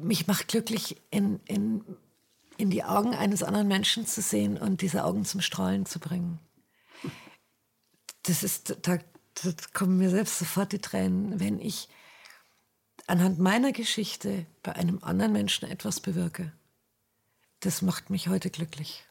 Mich 0.00 0.26
macht 0.26 0.48
glücklich, 0.48 0.96
in, 1.10 1.40
in, 1.46 1.84
in 2.56 2.70
die 2.70 2.84
Augen 2.84 3.14
eines 3.14 3.42
anderen 3.42 3.68
Menschen 3.68 4.06
zu 4.06 4.22
sehen 4.22 4.56
und 4.56 4.80
diese 4.82 5.04
Augen 5.04 5.24
zum 5.24 5.40
Strahlen 5.40 5.86
zu 5.86 5.98
bringen. 5.98 6.38
Das 8.22 8.42
ist, 8.42 8.76
da, 8.82 8.98
da 9.42 9.52
kommen 9.72 9.98
mir 9.98 10.10
selbst 10.10 10.38
sofort 10.38 10.72
die 10.72 10.80
Tränen, 10.80 11.40
wenn 11.40 11.58
ich 11.60 11.88
anhand 13.06 13.38
meiner 13.38 13.72
Geschichte 13.72 14.46
bei 14.62 14.74
einem 14.74 15.02
anderen 15.02 15.32
Menschen 15.32 15.68
etwas 15.68 16.00
bewirke. 16.00 16.52
Das 17.60 17.82
macht 17.82 18.10
mich 18.10 18.28
heute 18.28 18.50
glücklich. 18.50 19.04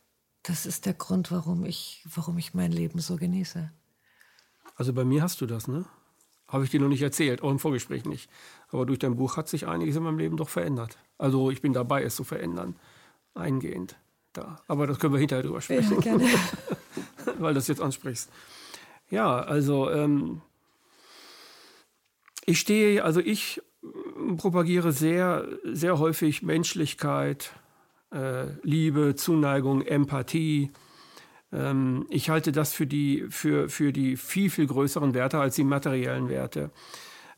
Das 0.44 0.66
ist 0.66 0.86
der 0.86 0.94
Grund, 0.94 1.32
warum 1.32 1.66
ich, 1.66 2.06
warum 2.16 2.38
ich 2.38 2.54
mein 2.54 2.72
Leben 2.72 3.00
so 3.00 3.18
genieße. 3.18 3.72
Also 4.76 4.94
bei 4.94 5.04
mir 5.04 5.22
hast 5.22 5.42
du 5.42 5.46
das, 5.46 5.68
ne? 5.68 5.86
Habe 6.48 6.64
ich 6.64 6.70
dir 6.70 6.80
noch 6.80 6.88
nicht 6.88 7.02
erzählt, 7.02 7.42
auch 7.42 7.52
im 7.52 7.60
Vorgespräch 7.60 8.06
nicht. 8.06 8.30
Aber 8.72 8.86
durch 8.86 9.00
dein 9.00 9.16
Buch 9.16 9.38
hat 9.38 9.48
sich 9.48 9.68
einiges 9.68 9.96
in 9.96 10.04
meinem 10.04 10.18
Leben 10.18 10.38
doch 10.38 10.50
verändert. 10.50 10.98
Also 11.18 11.52
ich 11.52 11.62
bin 11.62 11.74
dabei, 11.74 12.04
es 12.04 12.16
zu 12.16 12.24
verändern. 12.24 12.76
Eingehend. 13.34 13.98
Da. 14.34 14.62
Aber 14.68 14.88
das 14.88 15.00
können 15.00 15.14
wir 15.14 15.20
hinterher 15.20 15.44
drüber 15.44 15.62
sprechen. 15.62 16.02
Ja. 16.02 16.18
Weil 17.40 17.54
du 17.54 17.60
das 17.60 17.68
jetzt 17.68 17.82
ansprichst. 17.82 18.30
Ja, 19.10 19.40
also 19.40 19.90
ähm, 19.90 20.42
ich 22.46 22.60
stehe, 22.60 23.04
also 23.04 23.20
ich 23.20 23.62
propagiere 24.38 24.92
sehr, 24.92 25.48
sehr 25.64 25.98
häufig 26.00 26.44
Menschlichkeit, 26.44 27.54
äh, 28.12 28.48
Liebe, 28.64 29.16
Zuneigung, 29.16 29.82
Empathie, 29.82 30.72
ähm, 31.52 32.06
ich 32.10 32.30
halte 32.30 32.52
das 32.52 32.74
für 32.74 32.88
die, 32.88 33.26
für, 33.30 33.70
für 33.70 33.94
die 33.94 34.18
viel, 34.18 34.50
viel 34.50 34.68
größeren 34.68 35.14
Werte 35.14 35.40
als 35.40 35.56
die 35.56 35.64
materiellen 35.64 36.30
Werte. 36.30 36.72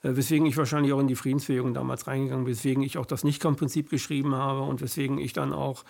Äh, 0.01 0.15
weswegen 0.15 0.45
ich 0.45 0.57
wahrscheinlich 0.57 0.93
auch 0.93 0.99
in 0.99 1.07
die 1.07 1.15
Friedensbewegung 1.15 1.73
damals 1.73 2.07
reingegangen 2.07 2.45
bin, 2.45 2.53
weswegen 2.53 2.83
ich 2.83 2.97
auch 2.97 3.05
das 3.05 3.23
Nichtkampfprinzip 3.23 3.89
geschrieben 3.89 4.35
habe 4.35 4.61
und 4.61 4.81
weswegen 4.81 5.17
ich 5.17 5.33
dann 5.33 5.53
auch 5.53 5.83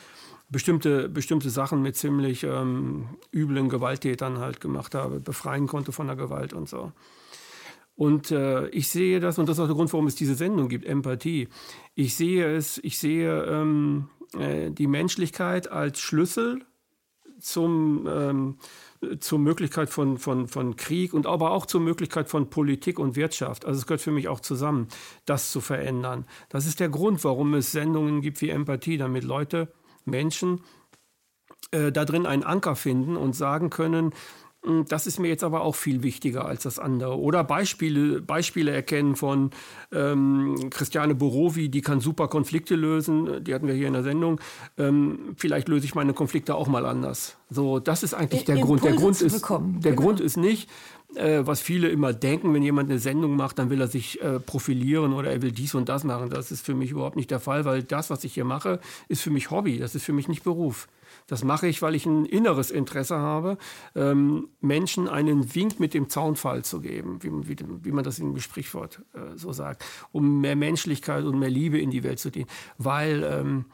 bestimmte, 0.49 1.09
bestimmte 1.09 1.49
Sachen 1.49 1.81
mit 1.81 1.95
ziemlich 1.95 2.43
ähm, 2.43 3.07
üblen 3.33 3.69
Gewalttätern 3.69 4.39
halt 4.39 4.59
gemacht 4.59 4.95
habe, 4.95 5.19
befreien 5.19 5.67
konnte 5.67 5.91
von 5.91 6.07
der 6.07 6.15
Gewalt 6.15 6.53
und 6.53 6.67
so. 6.67 6.91
Und 7.95 8.31
äh, 8.31 8.69
ich 8.69 8.87
sehe 8.89 9.19
das, 9.19 9.37
und 9.37 9.49
das 9.49 9.57
ist 9.57 9.61
auch 9.61 9.67
der 9.67 9.75
Grund, 9.75 9.91
warum 9.91 10.07
es 10.07 10.15
diese 10.15 10.35
Sendung 10.35 10.69
gibt, 10.69 10.85
Empathie. 10.85 11.49
Ich 11.95 12.15
sehe 12.15 12.55
es, 12.55 12.77
ich 12.77 12.97
sehe 12.97 13.43
ähm, 13.43 14.09
äh, 14.37 14.71
die 14.71 14.87
Menschlichkeit 14.87 15.69
als 15.69 15.99
Schlüssel 15.99 16.61
zum, 17.39 18.07
ähm, 18.09 18.57
zur 19.19 19.39
Möglichkeit 19.39 19.89
von, 19.89 20.17
von, 20.17 20.47
von 20.47 20.75
Krieg 20.75 21.13
und 21.13 21.25
aber 21.25 21.51
auch 21.51 21.65
zur 21.65 21.81
Möglichkeit 21.81 22.29
von 22.29 22.49
Politik 22.49 22.99
und 22.99 23.15
Wirtschaft. 23.15 23.65
Also 23.65 23.79
es 23.79 23.85
gehört 23.85 24.01
für 24.01 24.11
mich 24.11 24.27
auch 24.27 24.41
zusammen, 24.41 24.87
das 25.25 25.51
zu 25.51 25.61
verändern. 25.61 26.25
Das 26.49 26.65
ist 26.65 26.79
der 26.79 26.89
Grund, 26.89 27.23
warum 27.23 27.53
es 27.53 27.71
Sendungen 27.71 28.21
gibt 28.21 28.41
wie 28.41 28.49
Empathie, 28.49 28.97
damit 28.97 29.23
Leute, 29.23 29.71
Menschen 30.05 30.61
äh, 31.71 31.91
da 31.91 32.03
drin 32.03 32.25
einen 32.25 32.43
Anker 32.43 32.75
finden 32.75 33.15
und 33.15 33.35
sagen 33.35 33.69
können, 33.69 34.13
das 34.89 35.07
ist 35.07 35.19
mir 35.19 35.29
jetzt 35.29 35.43
aber 35.43 35.61
auch 35.61 35.75
viel 35.75 36.03
wichtiger 36.03 36.45
als 36.45 36.63
das 36.63 36.79
andere. 36.79 37.17
Oder 37.17 37.43
Beispiele, 37.45 38.21
Beispiele 38.21 38.71
erkennen 38.71 39.15
von 39.15 39.51
ähm, 39.93 40.69
Christiane 40.69 41.15
Borowi, 41.15 41.69
die 41.69 41.81
kann 41.81 42.01
super 42.01 42.27
Konflikte 42.27 42.75
lösen. 42.75 43.43
Die 43.43 43.53
hatten 43.53 43.67
wir 43.67 43.73
hier 43.73 43.87
in 43.87 43.93
der 43.93 44.03
Sendung. 44.03 44.41
Ähm, 44.77 45.33
vielleicht 45.37 45.69
löse 45.69 45.85
ich 45.85 45.95
meine 45.95 46.13
Konflikte 46.13 46.55
auch 46.55 46.67
mal 46.67 46.85
anders. 46.85 47.37
So, 47.49 47.79
das 47.79 48.03
ist 48.03 48.13
eigentlich 48.13 48.43
der 48.45 48.57
Impulse 48.57 48.81
Grund. 48.81 48.83
Der 48.83 49.01
Grund 49.01 49.21
ist, 49.21 49.49
der 49.49 49.91
genau. 49.91 50.01
Grund 50.01 50.19
ist 50.19 50.35
nicht, 50.35 50.69
äh, 51.15 51.39
was 51.45 51.61
viele 51.61 51.87
immer 51.87 52.13
denken, 52.13 52.53
wenn 52.53 52.61
jemand 52.61 52.89
eine 52.89 52.99
Sendung 52.99 53.35
macht, 53.35 53.59
dann 53.59 53.69
will 53.69 53.79
er 53.79 53.87
sich 53.87 54.21
äh, 54.21 54.39
profilieren 54.39 55.13
oder 55.13 55.31
er 55.31 55.41
will 55.41 55.53
dies 55.53 55.73
und 55.73 55.87
das 55.87 56.03
machen. 56.03 56.29
Das 56.29 56.51
ist 56.51 56.65
für 56.65 56.75
mich 56.75 56.91
überhaupt 56.91 57.15
nicht 57.15 57.31
der 57.31 57.39
Fall, 57.39 57.63
weil 57.65 57.81
das, 57.81 58.09
was 58.09 58.25
ich 58.25 58.33
hier 58.33 58.45
mache, 58.45 58.79
ist 59.07 59.21
für 59.21 59.31
mich 59.31 59.51
Hobby. 59.51 59.79
Das 59.79 59.95
ist 59.95 60.03
für 60.03 60.13
mich 60.13 60.27
nicht 60.27 60.43
Beruf. 60.43 60.87
Das 61.29 61.43
mache 61.43 61.67
ich, 61.67 61.81
weil 61.83 61.93
ich 61.93 62.07
ein 62.07 62.25
inneres 62.25 62.71
Interesse 62.71 63.17
habe, 63.17 63.57
ähm, 63.95 64.49
Menschen 64.61 65.07
einen 65.07 65.53
Wink 65.53 65.79
mit 65.79 65.93
dem 65.93 66.09
Zaunfall 66.09 66.65
zu 66.65 66.81
geben, 66.81 67.19
wie, 67.21 67.31
wie, 67.47 67.55
wie 67.83 67.91
man 67.91 68.03
das 68.03 68.17
im 68.17 68.37
Sprichwort 68.39 69.03
äh, 69.13 69.37
so 69.37 69.53
sagt, 69.53 69.85
um 70.11 70.41
mehr 70.41 70.55
Menschlichkeit 70.55 71.23
und 71.23 71.37
mehr 71.37 71.51
Liebe 71.51 71.79
in 71.79 71.91
die 71.91 72.03
Welt 72.03 72.19
zu 72.19 72.31
dienen. 72.31 72.49
Weil 72.79 73.23
ähm, 73.23 73.65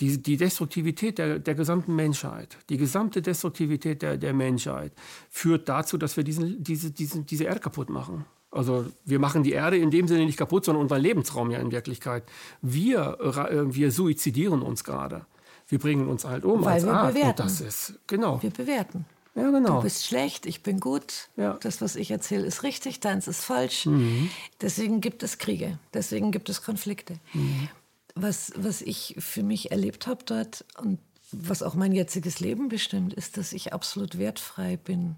die, 0.00 0.20
die 0.22 0.38
Destruktivität 0.38 1.18
der, 1.18 1.38
der 1.38 1.54
gesamten 1.54 1.94
Menschheit, 1.94 2.56
die 2.70 2.78
gesamte 2.78 3.20
Destruktivität 3.20 4.00
der, 4.00 4.16
der 4.16 4.32
Menschheit 4.32 4.92
führt 5.28 5.68
dazu, 5.68 5.98
dass 5.98 6.16
wir 6.16 6.24
diesen, 6.24 6.64
diese, 6.64 6.90
diesen, 6.90 7.26
diese 7.26 7.44
Erde 7.44 7.60
kaputt 7.60 7.90
machen. 7.90 8.24
Also 8.50 8.86
wir 9.04 9.18
machen 9.18 9.42
die 9.42 9.52
Erde 9.52 9.76
in 9.76 9.90
dem 9.90 10.08
Sinne 10.08 10.24
nicht 10.24 10.38
kaputt, 10.38 10.64
sondern 10.64 10.82
unseren 10.82 11.02
Lebensraum 11.02 11.50
ja 11.50 11.58
in 11.58 11.70
Wirklichkeit. 11.70 12.24
Wir, 12.62 13.18
äh, 13.20 13.74
wir 13.74 13.90
suizidieren 13.90 14.62
uns 14.62 14.84
gerade 14.84 15.26
wir 15.74 15.80
bringen 15.80 16.06
uns 16.06 16.24
halt 16.24 16.44
um 16.44 16.64
Weil 16.64 16.74
als 16.74 16.84
wir 16.84 16.92
Art. 16.92 17.14
Bewerten. 17.14 17.42
Und 17.42 17.50
das 17.50 17.60
ist, 17.60 17.98
genau. 18.06 18.40
Wir 18.40 18.50
bewerten. 18.50 19.06
Ja, 19.34 19.50
genau. 19.50 19.78
Du 19.78 19.82
bist 19.82 20.06
schlecht, 20.06 20.46
ich 20.46 20.62
bin 20.62 20.78
gut. 20.78 21.30
Ja. 21.36 21.54
Das, 21.54 21.80
was 21.80 21.96
ich 21.96 22.12
erzähle, 22.12 22.46
ist 22.46 22.62
richtig, 22.62 23.00
deins 23.00 23.26
ist 23.26 23.44
falsch. 23.44 23.86
Mhm. 23.86 24.30
Deswegen 24.60 25.00
gibt 25.00 25.24
es 25.24 25.38
Kriege, 25.38 25.80
deswegen 25.92 26.30
gibt 26.30 26.48
es 26.48 26.62
Konflikte. 26.62 27.14
Mhm. 27.32 27.68
Was, 28.14 28.52
was 28.54 28.82
ich 28.82 29.16
für 29.18 29.42
mich 29.42 29.72
erlebt 29.72 30.06
habe 30.06 30.24
dort 30.24 30.64
und 30.80 31.00
was 31.32 31.64
auch 31.64 31.74
mein 31.74 31.90
jetziges 31.90 32.38
Leben 32.38 32.68
bestimmt, 32.68 33.12
ist, 33.12 33.36
dass 33.36 33.52
ich 33.52 33.72
absolut 33.72 34.16
wertfrei 34.16 34.76
bin. 34.76 35.16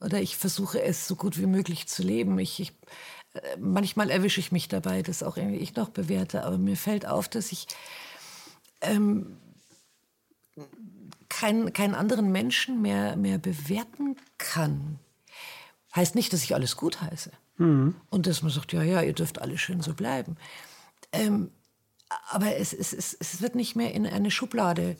Oder 0.00 0.22
ich 0.22 0.36
versuche 0.36 0.80
es 0.80 1.08
so 1.08 1.16
gut 1.16 1.38
wie 1.38 1.46
möglich 1.46 1.88
zu 1.88 2.04
leben. 2.04 2.38
Ich, 2.38 2.60
ich 2.60 2.72
äh, 3.32 3.40
manchmal 3.58 4.10
erwische 4.10 4.38
ich 4.38 4.52
mich 4.52 4.68
dabei, 4.68 5.02
dass 5.02 5.24
auch 5.24 5.36
irgendwie 5.36 5.58
ich 5.58 5.74
noch 5.74 5.88
bewerte, 5.88 6.44
aber 6.44 6.56
mir 6.56 6.76
fällt 6.76 7.04
auf, 7.04 7.28
dass 7.28 7.50
ich 7.50 7.66
ähm, 8.80 9.36
keinen, 11.28 11.72
keinen 11.72 11.94
anderen 11.94 12.32
Menschen 12.32 12.82
mehr, 12.82 13.16
mehr 13.16 13.38
bewerten 13.38 14.16
kann. 14.38 14.98
Heißt 15.94 16.14
nicht, 16.14 16.32
dass 16.32 16.42
ich 16.42 16.54
alles 16.54 16.76
gut 16.76 17.00
heiße. 17.00 17.30
Mhm. 17.58 17.94
Und 18.10 18.26
dass 18.26 18.42
man 18.42 18.50
sagt, 18.50 18.72
ja, 18.72 18.82
ja, 18.82 19.02
ihr 19.02 19.12
dürft 19.12 19.40
alle 19.40 19.58
schön 19.58 19.80
so 19.80 19.94
bleiben. 19.94 20.36
Ähm, 21.12 21.50
aber 22.30 22.56
es, 22.56 22.72
es, 22.72 22.92
es, 22.92 23.16
es 23.18 23.42
wird 23.42 23.54
nicht 23.54 23.76
mehr 23.76 23.94
in 23.94 24.06
eine 24.06 24.30
Schublade 24.30 24.96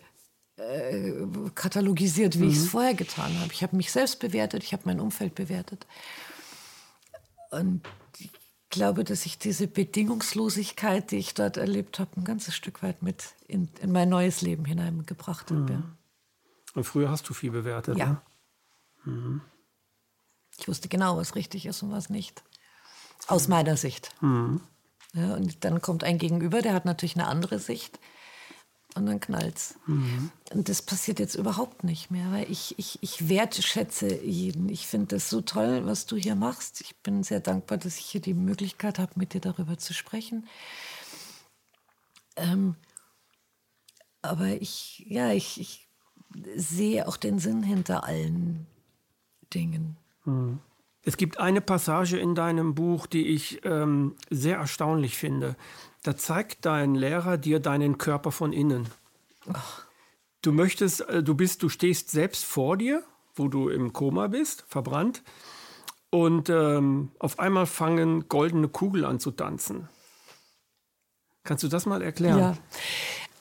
äh, 0.57 1.13
katalogisiert, 1.55 2.39
wie 2.39 2.45
mhm. 2.45 2.51
ich 2.51 2.57
es 2.57 2.69
vorher 2.69 2.95
getan 2.95 3.39
habe. 3.41 3.53
Ich 3.53 3.63
habe 3.63 3.77
mich 3.77 3.93
selbst 3.93 4.19
bewertet, 4.21 4.65
ich 4.65 4.73
habe 4.73 4.83
mein 4.87 5.01
Umfeld 5.01 5.35
bewertet. 5.35 5.87
Und 7.51 7.83
glaube, 8.71 9.05
dass 9.05 9.27
ich 9.27 9.39
diese 9.39 9.67
Bedingungslosigkeit, 9.67 11.11
die 11.11 11.17
ich 11.17 11.35
dort 11.35 11.57
erlebt 11.57 11.99
habe, 11.99 12.11
ein 12.17 12.25
ganzes 12.25 12.55
Stück 12.55 12.83
weit 12.83 13.03
mit 13.03 13.35
in, 13.47 13.69
in 13.81 13.93
mein 13.93 14.09
neues 14.09 14.43
Leben 14.43 14.65
hineingebracht 14.65 15.51
habe. 15.51 15.73
Mhm. 15.73 15.85
Und 16.75 16.85
früher 16.85 17.11
hast 17.11 17.29
du 17.29 17.35
viel 17.35 17.51
bewertet. 17.51 17.97
Ja. 17.97 18.07
Ne? 18.07 18.21
Mhm. 19.05 19.41
Ich 20.59 20.69
wusste 20.69 20.89
genau, 20.89 21.17
was 21.17 21.35
richtig 21.35 21.67
ist 21.67 21.83
und 21.83 21.93
was 21.93 22.11
nicht. 22.11 22.43
Aus 23.27 23.49
meiner 23.49 23.77
Sicht. 23.77 24.11
Mhm. 24.21 24.61
Ja, 25.15 25.35
und 25.35 25.65
dann 25.65 25.81
kommt 25.81 26.05
ein 26.05 26.19
Gegenüber, 26.19 26.61
der 26.63 26.75
hat 26.75 26.85
natürlich 26.85 27.17
eine 27.17 27.27
andere 27.27 27.59
Sicht. 27.59 27.99
Und 28.99 29.07
dann 29.07 29.21
knallt's. 29.21 29.77
Mhm. 29.87 30.31
Und 30.53 30.69
das 30.69 30.83
passiert 30.83 31.21
jetzt 31.21 31.37
überhaupt 31.37 31.85
nicht 31.85 32.11
mehr, 32.11 32.33
weil 32.33 32.51
ich, 32.51 32.77
ich, 32.79 32.99
ich 33.01 33.29
wertschätze 33.29 34.23
jeden. 34.25 34.69
Ich 34.69 34.89
finde 34.89 35.17
das 35.17 35.31
so 35.31 35.41
toll, 35.41 35.87
was 35.87 36.07
du 36.07 36.17
hier 36.17 36.35
machst. 36.35 36.81
Ich 36.81 36.97
bin 36.97 37.23
sehr 37.23 37.39
dankbar, 37.39 37.79
dass 37.79 37.99
ich 37.99 38.07
hier 38.07 38.21
die 38.21 38.35
Möglichkeit 38.35 38.99
habe, 38.99 39.13
mit 39.15 39.35
dir 39.35 39.41
darüber 39.41 39.79
zu 39.79 39.95
sprechen. 39.95 40.49
Ähm, 42.37 42.75
aber 44.21 44.61
ich, 44.61 45.05
ja, 45.07 45.33
ich, 45.33 45.61
ich 45.61 45.89
sehe 46.57 47.07
auch 47.07 47.17
den 47.17 47.39
Sinn 47.39 47.63
hinter 47.63 48.03
allen 48.05 48.67
Dingen. 49.55 49.97
Es 51.03 51.17
gibt 51.17 51.39
eine 51.39 51.61
Passage 51.61 52.19
in 52.19 52.35
deinem 52.35 52.75
Buch, 52.75 53.07
die 53.07 53.29
ich 53.29 53.65
ähm, 53.65 54.17
sehr 54.29 54.59
erstaunlich 54.59 55.17
finde. 55.17 55.57
Da 56.03 56.17
zeigt 56.17 56.65
dein 56.65 56.95
Lehrer 56.95 57.39
dir 57.39 57.61
deinen 57.61 57.99
Körper 57.99 58.33
von 58.33 58.53
innen. 58.53 58.89
Ach. 59.53 59.85
Du 60.43 60.53
möchtest, 60.53 61.01
äh, 61.09 61.23
du 61.23 61.35
bist, 61.35 61.63
du 61.63 61.69
stehst 61.69 62.11
selbst 62.11 62.45
vor 62.45 62.77
dir, 62.77 63.03
wo 63.35 63.49
du 63.49 63.69
im 63.69 63.93
Koma 63.93 64.29
bist, 64.29 64.65
verbrannt, 64.69 65.23
und 66.11 66.49
ähm, 66.49 67.11
auf 67.19 67.39
einmal 67.39 67.67
fangen 67.67 68.29
goldene 68.29 68.69
Kugeln 68.69 69.05
an 69.05 69.21
zu 69.21 69.31
tanzen. 69.31 69.89
Kannst 71.45 71.65
du 71.65 71.69
das 71.69 71.87
mal 71.87 72.03
erklären? 72.03 72.39
Ja. 72.39 72.57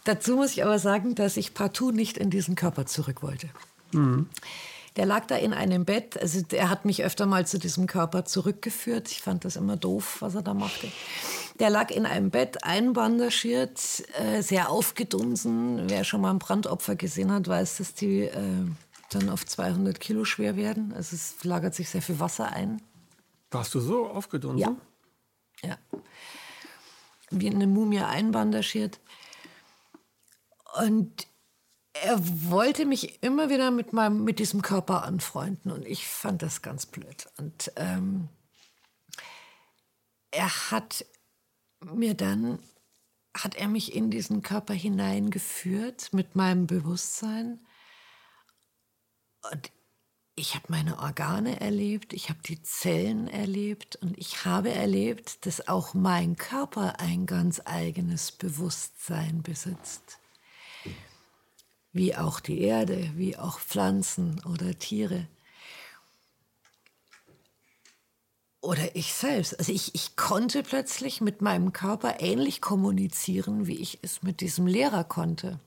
Dazu 0.04 0.36
muss 0.36 0.52
ich 0.52 0.64
aber 0.64 0.80
sagen, 0.80 1.16
dass 1.16 1.38
ich 1.38 1.54
partout 1.54 1.92
nicht 1.92 2.18
in 2.18 2.30
diesen 2.30 2.56
Körper 2.56 2.86
zurück 2.86 3.24
wollte. 3.24 3.50
Mhm. 3.92 4.28
Der 4.96 5.06
lag 5.06 5.28
da 5.28 5.36
in 5.36 5.54
einem 5.54 5.86
Bett. 5.86 6.20
Also 6.20 6.42
er 6.52 6.70
hat 6.70 6.86
mich 6.86 7.04
öfter 7.04 7.26
mal 7.26 7.46
zu 7.46 7.60
diesem 7.60 7.88
Körper 7.88 8.26
zurückgeführt. 8.26 9.12
Ich 9.12 9.22
fand 9.22 9.46
das 9.46 9.56
immer 9.56 9.78
doof, 9.78 10.18
was 10.22 10.36
er 10.36 10.42
da 10.42 10.54
machte. 10.54 10.92
Der 11.60 11.70
lag 11.70 11.90
in 11.90 12.06
einem 12.06 12.30
Bett, 12.30 12.64
einbandagiert, 12.64 14.04
äh, 14.20 14.42
sehr 14.42 14.70
aufgedunsen. 14.70 15.90
Wer 15.90 16.04
schon 16.04 16.22
mal 16.22 16.32
ein 16.32 16.40
Brandopfer 16.40 16.96
gesehen 16.96 17.32
hat, 17.32 17.48
weiß, 17.48 17.78
dass 17.78 17.94
die 17.96 18.22
äh, 18.22 18.66
dann 19.10 19.30
auf 19.30 19.46
200 19.46 20.00
Kilo 20.00 20.26
schwer 20.26 20.56
werden. 20.56 20.94
Also 20.94 21.16
es 21.16 21.44
lagert 21.44 21.74
sich 21.74 21.90
sehr 21.90 22.02
viel 22.02 22.20
Wasser 22.20 22.52
ein. 22.52 22.82
Warst 23.52 23.74
du 23.74 23.80
so 23.80 24.08
aufgedunsen? 24.08 24.78
Ja. 25.64 25.70
ja. 25.70 25.78
Wie 27.32 27.50
eine 27.50 27.68
Mumie 27.68 28.02
einbandagiert. 28.02 29.00
Und 30.80 31.28
er 31.94 32.20
wollte 32.52 32.86
mich 32.86 33.24
immer 33.24 33.50
wieder 33.50 33.72
mit, 33.72 33.94
meinem, 33.94 34.24
mit 34.24 34.40
diesem 34.40 34.62
Körper 34.62 35.04
anfreunden 35.04 35.72
und 35.72 35.86
ich 35.86 36.08
fand 36.08 36.42
das 36.42 36.62
ganz 36.62 36.86
blöd. 36.86 37.28
Und 37.38 37.72
ähm, 37.76 38.30
er 40.32 40.72
hat 40.72 41.06
mir 41.82 42.14
dann, 42.14 42.60
hat 43.36 43.56
er 43.56 43.68
mich 43.68 43.96
in 43.96 44.10
diesen 44.10 44.42
Körper 44.42 44.74
hineingeführt 44.74 46.12
mit 46.14 46.36
meinem 46.36 46.66
Bewusstsein. 46.66 47.60
Und 49.52 49.72
ich 50.36 50.56
habe 50.56 50.66
meine 50.70 51.00
Organe 51.00 51.60
erlebt, 51.60 52.14
ich 52.14 52.30
habe 52.30 52.40
die 52.44 52.62
Zellen 52.62 53.28
erlebt 53.28 53.96
und 53.98 54.18
ich 54.18 54.46
habe 54.46 54.72
erlebt, 54.72 55.46
dass 55.46 55.68
auch 55.68 55.94
mein 55.94 56.36
Körper 56.36 57.00
ein 57.00 57.26
ganz 57.26 57.62
eigenes 57.66 58.32
Bewusstsein 58.32 59.44
besitzt 59.44 60.20
wie 61.98 62.16
auch 62.16 62.40
die 62.40 62.62
Erde, 62.62 63.12
wie 63.16 63.38
auch 63.38 63.60
Pflanzen 63.60 64.40
oder 64.46 64.78
Tiere. 64.78 65.28
Oder 68.68 68.98
ich 68.98 69.14
selbst. 69.14 69.58
Also 69.58 69.72
ich, 69.72 69.96
ich 69.96 70.18
konnte 70.18 70.62
plötzlich 70.62 71.22
mit 71.22 71.42
meinem 71.42 71.72
Körper 71.72 72.20
ähnlich 72.20 72.60
kommunizieren, 72.60 73.66
wie 73.66 73.78
ich 73.78 74.00
es 74.02 74.24
mit 74.24 74.42
diesem 74.42 74.68
Lehrer 74.68 75.06
konnte. 75.06 75.62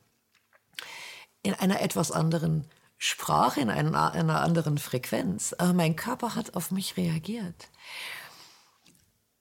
In 1.42 1.54
einer 1.54 1.80
etwas 1.80 2.12
anderen 2.12 2.66
Sprache, 2.98 3.62
in 3.62 3.70
einer, 3.70 4.12
einer 4.12 4.42
anderen 4.42 4.76
Frequenz. 4.76 5.54
Aber 5.54 5.72
mein 5.72 5.96
Körper 5.96 6.34
hat 6.34 6.54
auf 6.56 6.72
mich 6.72 6.98
reagiert. 6.98 7.70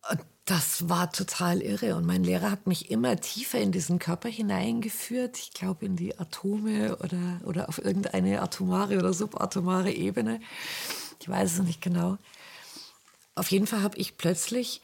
Und 0.10 0.22
das 0.46 0.88
war 0.88 1.12
total 1.12 1.62
irre. 1.62 1.98
Und 1.98 2.06
mein 2.06 2.24
Lehrer 2.24 2.52
hat 2.52 2.66
mich 2.66 2.90
immer 2.90 3.18
tiefer 3.18 3.60
in 3.60 3.74
diesen 3.74 4.00
Körper 4.00 4.30
hineingeführt. 4.30 5.38
Ich 5.38 5.52
glaube, 5.52 5.86
in 5.86 5.98
die 5.98 6.18
Atome 6.18 6.96
oder, 6.96 7.42
oder 7.44 7.68
auf 7.68 7.84
irgendeine 7.84 8.42
atomare 8.42 8.98
oder 9.00 9.12
subatomare 9.12 9.92
Ebene. 9.92 10.40
Ich 11.20 11.28
weiß 11.28 11.56
es 11.56 11.60
nicht 11.60 11.82
genau. 11.82 12.18
Auf 13.40 13.52
jeden 13.52 13.68
Fall 13.68 13.82
habe 13.82 13.98
ich 13.98 14.18
plötzlich 14.18 14.82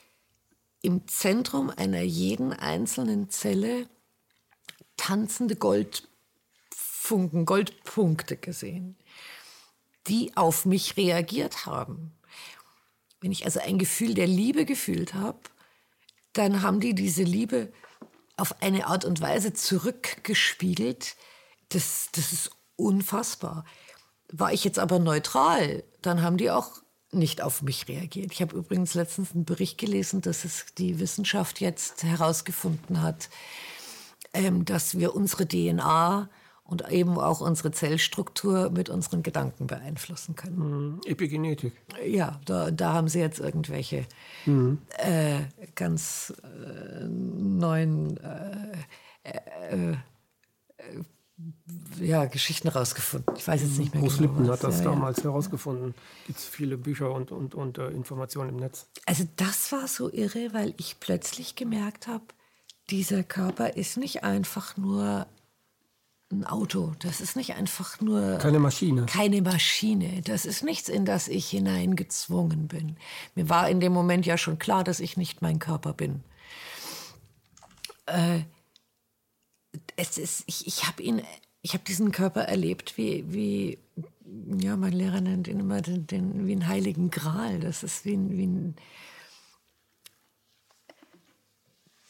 im 0.82 1.06
Zentrum 1.10 1.70
einer 1.70 2.04
jeden 2.04 2.54
einzelnen 2.54 3.30
Zelle 3.30 3.90
tanzende 4.96 5.58
Goldfunken, 5.58 7.46
Goldpunkte 7.46 8.38
gesehen, 8.38 8.96
die 10.08 10.38
auf 10.38 10.64
mich 10.64 10.96
reagiert 10.96 11.66
haben. 11.66 12.14
Wenn 13.20 13.34
ich 13.34 13.44
also 13.44 13.60
ein 13.60 13.78
Gefühl 13.78 14.14
der 14.14 14.28
Liebe 14.28 14.64
gefühlt 14.64 15.16
habe, 15.16 15.40
dann 16.32 16.62
haben 16.62 16.80
die 16.80 16.96
diese 16.96 17.24
Liebe 17.24 17.74
auf 18.38 18.62
eine 18.62 18.88
Art 18.88 19.04
und 19.04 19.20
Weise 19.20 19.52
zurückgespiegelt. 19.52 21.18
Das, 21.68 22.08
das 22.14 22.32
ist 22.32 22.52
unfassbar. 22.78 23.66
War 24.32 24.54
ich 24.54 24.64
jetzt 24.64 24.80
aber 24.80 25.00
neutral, 25.00 25.84
dann 26.02 26.22
haben 26.22 26.38
die 26.38 26.52
auch 26.52 26.85
nicht 27.16 27.42
auf 27.42 27.62
mich 27.62 27.88
reagiert. 27.88 28.32
Ich 28.32 28.42
habe 28.42 28.56
übrigens 28.56 28.94
letztens 28.94 29.34
einen 29.34 29.46
Bericht 29.46 29.78
gelesen, 29.78 30.22
dass 30.22 30.46
es 30.46 30.66
die 30.78 31.00
Wissenschaft 31.00 31.62
jetzt 31.62 32.04
herausgefunden 32.04 33.02
hat, 33.02 33.30
ähm, 34.34 34.66
dass 34.66 34.98
wir 34.98 35.16
unsere 35.16 35.48
DNA 35.48 36.30
und 36.64 36.90
eben 36.90 37.20
auch 37.20 37.42
unsere 37.42 37.72
Zellstruktur 37.72 38.72
mit 38.72 38.90
unseren 38.90 39.22
Gedanken 39.22 39.68
beeinflussen 39.68 40.36
können. 40.36 40.58
Mhm. 40.96 41.02
Epigenetik. 41.06 41.74
Ja, 42.06 42.40
da, 42.46 42.72
da 42.72 42.94
haben 42.94 43.08
sie 43.08 43.20
jetzt 43.20 43.40
irgendwelche 43.40 44.06
mhm. 44.46 44.80
äh, 44.98 45.42
ganz 45.76 46.34
äh, 46.44 47.06
neuen 47.08 48.18
äh, 48.18 48.78
äh, 49.24 49.92
äh 49.92 49.96
ja, 52.00 52.26
Geschichten 52.26 52.68
rausgefunden. 52.68 53.36
Ich 53.36 53.48
weiß 53.48 53.62
jetzt 53.62 53.78
nicht 53.78 53.94
mehr 53.94 54.02
Bruce 54.02 54.18
genau. 54.18 54.30
Lipton 54.30 54.52
hat 54.52 54.64
das 54.64 54.80
ja, 54.80 54.86
damals 54.86 55.18
ja. 55.18 55.24
herausgefunden. 55.26 55.94
Gibt 56.28 56.40
es 56.40 56.46
viele 56.46 56.78
Bücher 56.78 57.12
und, 57.12 57.32
und, 57.32 57.56
und 57.56 57.78
äh, 57.78 57.90
Informationen 57.90 58.52
im 58.52 58.58
Netz. 58.58 58.88
Also 59.06 59.26
das 59.36 59.72
war 59.72 59.88
so 59.88 60.12
irre, 60.12 60.54
weil 60.54 60.74
ich 60.78 61.00
plötzlich 61.00 61.56
gemerkt 61.56 62.08
habe, 62.08 62.24
dieser 62.90 63.24
Körper 63.24 63.76
ist 63.76 63.98
nicht 63.98 64.24
einfach 64.24 64.78
nur 64.78 65.28
ein 66.32 66.46
Auto. 66.46 66.94
Das 67.00 67.22
ist 67.22 67.36
nicht 67.36 67.56
einfach 67.56 68.00
nur. 68.00 68.38
Keine 68.38 68.60
Maschine. 68.60 69.06
Keine 69.06 69.42
Maschine. 69.42 70.22
Das 70.24 70.46
ist 70.46 70.64
nichts, 70.64 70.90
in 70.90 71.06
das 71.06 71.28
ich 71.28 71.50
hineingezwungen 71.50 72.68
bin. 72.68 72.98
Mir 73.36 73.50
war 73.50 73.70
in 73.70 73.80
dem 73.80 73.94
Moment 73.94 74.26
ja 74.26 74.38
schon 74.38 74.58
klar, 74.58 74.84
dass 74.84 75.00
ich 75.00 75.18
nicht 75.18 75.42
mein 75.42 75.60
Körper 75.60 75.94
bin. 75.94 76.24
Äh, 78.06 78.42
es 79.96 80.18
ist, 80.18 80.44
ich 80.48 80.68
ich 80.68 80.86
habe 80.86 81.02
ihn, 81.02 81.22
ich 81.62 81.74
habe 81.74 81.84
diesen 81.84 82.12
Körper 82.12 82.42
erlebt, 82.42 82.98
wie, 82.98 83.26
wie, 83.28 83.80
ja, 84.60 84.76
mein 84.76 84.94
Lehrer 84.94 85.22
nennt 85.22 85.48
ihn 85.48 85.60
immer 85.60 85.82
den, 85.82 86.08
den, 86.08 86.48
wie 86.48 86.52
einen 86.52 86.68
heiligen 86.68 87.10
Gral. 87.10 87.60
Das 87.60 87.84
ist 87.84 88.06
wie 88.06 88.14
ein, 88.14 88.38
wie 88.38 88.46
ein 88.48 88.76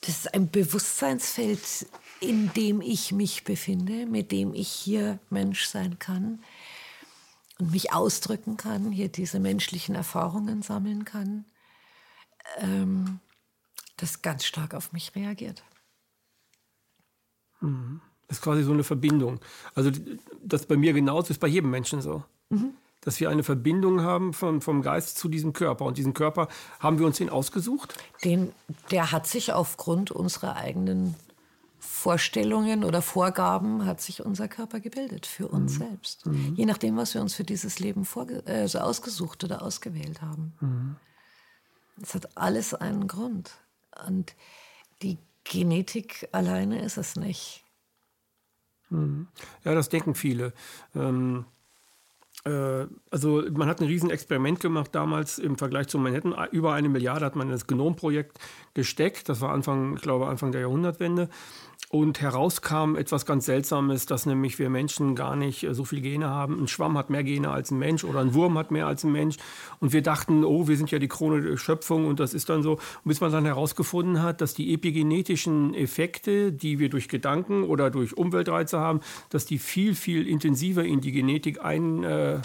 das 0.05 0.20
ist 0.20 0.34
ein 0.36 0.51
Bewusstseinsfeld, 0.51 1.88
in 2.20 2.53
dem 2.53 2.82
ich 2.82 3.11
mich 3.11 3.43
befinde, 3.43 4.05
mit 4.05 4.32
dem 4.32 4.53
ich 4.53 4.70
hier 4.70 5.20
Mensch 5.30 5.66
sein 5.66 5.97
kann 5.97 6.43
und 7.57 7.72
mich 7.72 7.91
ausdrücken 7.91 8.55
kann, 8.55 8.91
hier 8.91 9.09
diese 9.09 9.39
menschlichen 9.39 9.95
Erfahrungen 9.95 10.61
sammeln 10.61 11.05
kann, 11.05 11.45
ähm, 12.57 13.20
das 13.97 14.22
ganz 14.22 14.45
stark 14.45 14.76
auf 14.76 14.93
mich 14.93 15.16
reagiert. 15.16 15.63
Mhm. 17.62 18.01
Das 18.28 18.38
ist 18.38 18.43
quasi 18.43 18.64
so 18.64 18.72
eine 18.72 18.84
Verbindung. 18.84 19.39
Also 19.76 19.91
das 20.43 20.66
bei 20.66 20.78
mir 20.78 20.93
genauso 20.93 21.30
ist 21.30 21.39
bei 21.39 21.47
jedem 21.47 21.70
Menschen 21.70 22.01
so. 22.01 22.24
Mhm. 22.49 22.72
Dass 23.01 23.20
wir 23.20 23.30
eine 23.30 23.43
Verbindung 23.43 24.01
haben 24.01 24.34
vom, 24.34 24.62
vom 24.62 24.82
Geist 24.82 25.18
zu 25.20 25.30
diesem 25.30 25.53
Körper. 25.53 25.86
Und 25.86 25.97
diesen 25.97 26.14
Körper, 26.14 26.47
haben 26.80 26.97
wir 26.97 27.06
uns 27.06 27.18
den 27.18 27.30
ausgesucht? 27.30 27.95
Den, 28.24 28.51
der 28.89 29.12
hat 29.12 29.28
sich 29.28 29.53
aufgrund 29.53 30.10
unserer 30.10 30.56
eigenen 30.56 31.16
Vorstellungen 32.06 32.84
oder 32.84 33.01
Vorgaben 33.01 33.86
hat 33.86 34.01
sich 34.01 34.26
unser 34.26 34.47
Körper 34.47 34.80
gebildet 34.80 35.28
für 35.28 35.47
uns 35.47 35.74
mhm. 35.74 35.78
selbst. 35.78 36.26
Mhm. 36.26 36.53
Je 36.56 36.66
nachdem, 36.66 36.97
was 36.97 37.14
wir 37.14 37.22
uns 37.22 37.36
für 37.36 37.43
dieses 37.43 37.80
Leben 37.80 38.08
also 38.45 38.80
ausgesucht 38.80 39.43
oder 39.43 39.62
ausgewählt 39.62 40.22
haben. 40.22 40.53
Mhm. 40.60 40.95
Es 42.01 42.16
hat 42.16 42.36
alles 42.38 42.74
einen 42.74 43.08
Grund. 43.08 43.51
Und 44.08 44.36
die 45.01 45.18
Genetik 45.45 46.27
alleine 46.33 46.81
ist 46.81 46.97
es 46.97 47.15
nicht. 47.15 47.63
Mhm. 48.89 49.27
Ja, 49.63 49.73
das 49.73 49.89
denken 49.89 50.15
viele. 50.15 50.53
Ähm, 50.93 51.45
äh, 51.45 51.55
also 52.43 53.43
man 53.53 53.67
hat 53.67 53.81
ein 53.81 53.88
Riesenexperiment 53.88 54.59
gemacht 54.59 54.93
damals 54.93 55.39
im 55.39 55.57
Vergleich 55.57 55.88
zu 55.88 55.97
Manhattan. 55.97 56.36
Über 56.51 56.73
eine 56.73 56.89
Milliarde 56.89 57.25
hat 57.25 57.36
man 57.36 57.47
in 57.47 57.53
das 57.53 57.65
Genomprojekt 57.65 58.39
gesteckt. 58.75 59.29
Das 59.29 59.41
war 59.41 59.51
Anfang, 59.51 59.95
ich 59.95 60.01
glaube, 60.01 60.27
Anfang 60.27 60.51
der 60.51 60.61
Jahrhundertwende. 60.61 61.29
Und 61.89 62.19
herauskam 62.19 62.95
etwas 62.95 63.25
ganz 63.25 63.45
Seltsames, 63.45 64.05
dass 64.05 64.25
nämlich 64.25 64.59
wir 64.59 64.69
Menschen 64.69 65.15
gar 65.15 65.36
nicht 65.36 65.63
äh, 65.63 65.73
so 65.73 65.86
viele 65.86 66.01
Gene 66.01 66.29
haben. 66.29 66.59
Ein 66.59 66.67
Schwamm 66.67 66.97
hat 66.97 67.09
mehr 67.09 67.23
Gene 67.23 67.51
als 67.51 67.71
ein 67.71 67.77
Mensch 67.77 68.03
oder 68.03 68.19
ein 68.19 68.33
Wurm 68.33 68.57
hat 68.57 68.71
mehr 68.71 68.88
als 68.88 69.03
ein 69.03 69.11
Mensch. 69.11 69.38
Und 69.79 69.93
wir 69.93 70.01
dachten, 70.01 70.43
oh, 70.43 70.67
wir 70.67 70.77
sind 70.77 70.91
ja 70.91 70.99
die 70.99 71.07
Krone 71.07 71.41
der 71.41 71.57
Schöpfung 71.57 72.07
und 72.07 72.19
das 72.19 72.33
ist 72.33 72.49
dann 72.49 72.63
so. 72.63 72.79
Bis 73.03 73.21
man 73.21 73.31
dann 73.31 73.45
herausgefunden 73.45 74.23
hat, 74.23 74.41
dass 74.41 74.53
die 74.53 74.73
epigenetischen 74.73 75.73
Effekte, 75.73 76.51
die 76.51 76.79
wir 76.79 76.89
durch 76.89 77.07
Gedanken 77.07 77.63
oder 77.63 77.91
durch 77.91 78.17
Umweltreize 78.17 78.79
haben, 78.79 78.99
dass 79.29 79.45
die 79.45 79.59
viel, 79.59 79.95
viel 79.95 80.27
intensiver 80.27 80.83
in 80.83 81.01
die 81.01 81.11
Genetik 81.11 81.63
ein, 81.63 82.03
äh, 82.34 82.39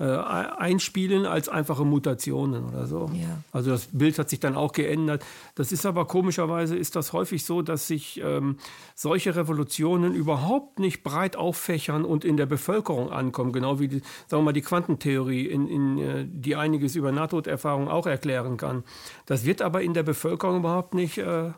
äh, 0.00 0.04
einspielen 0.04 1.26
als 1.26 1.48
einfache 1.48 1.84
Mutationen 1.84 2.64
oder 2.66 2.86
so. 2.86 3.10
Ja. 3.14 3.42
Also 3.50 3.72
das 3.72 3.88
Bild 3.90 4.16
hat 4.20 4.30
sich 4.30 4.38
dann 4.38 4.54
auch 4.54 4.70
geändert. 4.70 5.24
Das 5.56 5.72
ist 5.72 5.84
aber 5.86 6.04
komischerweise 6.04 6.76
ist 6.76 6.94
das 6.94 7.12
häufig 7.12 7.44
so, 7.44 7.62
dass 7.62 7.88
sich 7.88 8.20
ähm, 8.22 8.58
solche 8.94 9.34
Revolutionen 9.34 10.14
überhaupt 10.14 10.78
nicht 10.78 11.02
breit 11.02 11.34
auffächern 11.34 12.04
und 12.04 12.24
in 12.24 12.36
der 12.36 12.46
Bevölkerung 12.46 13.10
ankommen, 13.10 13.52
genau 13.52 13.80
wie 13.80 13.88
die, 13.88 14.02
sagen 14.28 14.42
wir 14.42 14.42
mal 14.42 14.52
die 14.52 14.62
Quantentheorie, 14.62 15.46
in, 15.46 15.66
in, 15.66 15.98
äh, 15.98 16.26
die 16.28 16.54
einiges 16.54 16.94
über 16.94 17.10
Nahtoderfahrung 17.10 17.88
auch 17.88 18.06
erklären 18.06 18.56
kann. 18.56 18.84
Das 19.26 19.44
wird 19.44 19.62
aber 19.62 19.82
in 19.82 19.94
der 19.94 20.04
Bevölkerung 20.04 20.58
überhaupt 20.58 20.94
nicht 20.94 21.18
äh, 21.18 21.50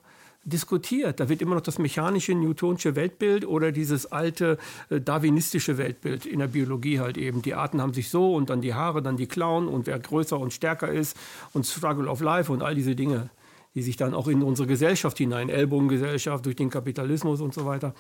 diskutiert. 0.45 1.21
Da 1.21 1.29
wird 1.29 1.43
immer 1.43 1.55
noch 1.55 1.63
das 1.63 1.79
mechanische 1.79 2.35
Newtonsche 2.35 2.97
Weltbild 2.97 3.47
oder 3.47 3.73
dieses 3.73 4.11
alte 4.11 4.59
äh, 4.89 5.01
darwinistische 5.01 5.79
Weltbild 5.79 6.27
in 6.27 6.39
der 6.39 6.49
Biologie 6.49 7.01
halt 7.01 7.19
eben. 7.19 7.43
Die 7.43 7.55
Arten 7.55 7.81
haben 7.81 7.93
sich 7.93 8.09
so 8.09 8.35
und 8.35 8.51
dann 8.51 8.61
die 8.61 8.75
Haare, 8.75 9.03
dann 9.03 9.17
die 9.17 9.27
Klauen 9.27 9.69
und 9.69 9.87
wer 9.87 9.99
größer 9.99 10.39
und 10.39 10.53
stärker 10.53 10.91
ist 10.91 11.17
und 11.53 11.67
Struggle 11.67 12.09
of 12.09 12.21
Life 12.21 12.51
und 12.51 12.63
all 12.63 12.75
diese 12.75 12.97
Dinge, 12.97 13.31
die 13.75 13.83
sich 13.83 13.97
dann 13.97 14.15
auch 14.15 14.29
in 14.29 14.43
unsere 14.43 14.67
Gesellschaft 14.67 15.19
hinein, 15.19 15.49
Ellbogengesellschaft 15.49 16.47
durch 16.47 16.57
den 16.57 16.71
Kapitalismus 16.71 17.41
und 17.41 17.53
so 17.53 17.67
weiter, 17.67 17.95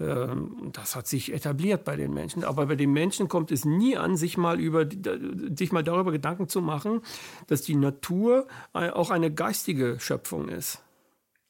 ähm, 0.00 0.70
das 0.72 0.96
hat 0.96 1.06
sich 1.06 1.32
etabliert 1.32 1.84
bei 1.84 1.96
den 1.96 2.12
Menschen. 2.12 2.44
Aber 2.44 2.66
bei 2.66 2.76
den 2.76 2.92
Menschen 2.92 3.28
kommt 3.28 3.50
es 3.52 3.64
nie 3.64 3.96
an, 3.96 4.16
sich 4.16 4.36
mal, 4.36 4.60
über, 4.60 4.86
sich 5.56 5.72
mal 5.72 5.84
darüber 5.84 6.12
Gedanken 6.12 6.48
zu 6.48 6.60
machen, 6.60 7.00
dass 7.46 7.62
die 7.62 7.76
Natur 7.76 8.46
äh, 8.74 8.90
auch 8.90 9.10
eine 9.10 9.32
geistige 9.32 9.98
Schöpfung 9.98 10.48
ist. 10.48 10.82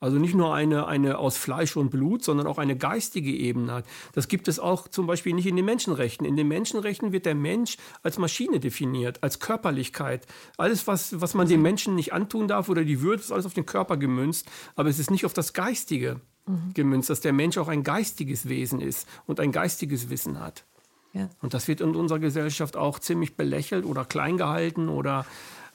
Also 0.01 0.19
nicht 0.19 0.35
nur 0.35 0.55
eine, 0.55 0.87
eine 0.87 1.19
aus 1.19 1.37
Fleisch 1.37 1.77
und 1.77 1.91
Blut, 1.91 2.25
sondern 2.25 2.47
auch 2.47 2.57
eine 2.57 2.75
geistige 2.75 3.31
Ebene 3.31 3.73
hat. 3.73 3.85
Das 4.15 4.29
gibt 4.29 4.49
es 4.49 4.59
auch 4.59 4.89
zum 4.89 5.07
Beispiel 5.07 5.35
nicht 5.35 5.47
in 5.47 5.57
den 5.57 5.67
Menschenrechten. 5.67 6.27
In 6.27 6.37
den 6.37 6.49
Menschenrechten 6.49 7.13
wird 7.13 7.27
der 7.27 7.35
Mensch 7.35 7.77
als 8.03 8.17
Maschine 8.19 8.61
definiert, 8.61 9.23
als 9.23 9.41
Körperlichkeit. 9.41 10.27
Alles, 10.57 10.87
was, 10.87 11.21
was 11.21 11.35
man 11.35 11.49
dem 11.49 11.61
Menschen 11.61 11.95
nicht 11.95 12.15
antun 12.15 12.49
darf 12.49 12.71
oder 12.71 12.83
die 12.85 13.03
Würde, 13.03 13.23
ist 13.23 13.31
alles 13.31 13.45
auf 13.45 13.53
den 13.53 13.67
Körper 13.67 13.99
gemünzt, 13.99 14.51
aber 14.75 14.89
es 14.89 14.99
ist 14.99 15.11
nicht 15.11 15.27
auf 15.27 15.35
das 15.35 15.53
Geistige 15.53 16.21
mhm. 16.47 16.73
gemünzt, 16.73 17.11
dass 17.11 17.21
der 17.21 17.35
Mensch 17.35 17.59
auch 17.59 17.69
ein 17.69 17.83
geistiges 17.83 18.49
Wesen 18.49 18.81
ist 18.81 19.07
und 19.27 19.39
ein 19.39 19.53
geistiges 19.53 20.09
Wissen 20.09 20.41
hat. 20.41 20.65
Ja. 21.13 21.29
Und 21.43 21.53
das 21.53 21.69
wird 21.69 21.83
in 21.83 21.95
unserer 21.95 22.21
Gesellschaft 22.21 22.77
auch 22.77 23.01
ziemlich 23.01 23.37
belächelt 23.37 23.85
oder 23.85 24.07
klein 24.07 24.39
gehalten 24.39 24.89
oder 24.89 25.27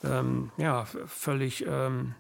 ähm, 0.04 0.50
ja, 0.58 0.86
völlig... 1.06 1.64
Ähm, 1.68 2.16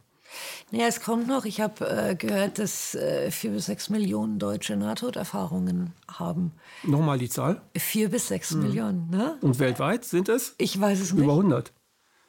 ja, 0.71 0.87
es 0.87 1.01
kommt 1.01 1.27
noch. 1.27 1.45
Ich 1.45 1.61
habe 1.61 1.87
äh, 1.87 2.15
gehört, 2.15 2.59
dass 2.59 2.95
äh, 2.95 3.31
vier 3.31 3.51
bis 3.51 3.67
sechs 3.67 3.89
Millionen 3.89 4.39
Deutsche 4.39 4.75
Nahtoderfahrungen 4.75 5.93
haben. 6.07 6.51
Nochmal 6.83 7.17
die 7.17 7.29
Zahl? 7.29 7.61
Vier 7.75 8.09
bis 8.09 8.27
sechs 8.27 8.51
mhm. 8.51 8.63
Millionen. 8.63 9.09
Ne? 9.09 9.37
Und 9.41 9.59
weltweit 9.59 10.05
sind 10.05 10.29
es? 10.29 10.55
Ich 10.57 10.79
weiß 10.79 10.99
es 10.99 11.13
nicht. 11.13 11.23
Über 11.23 11.33
100. 11.33 11.71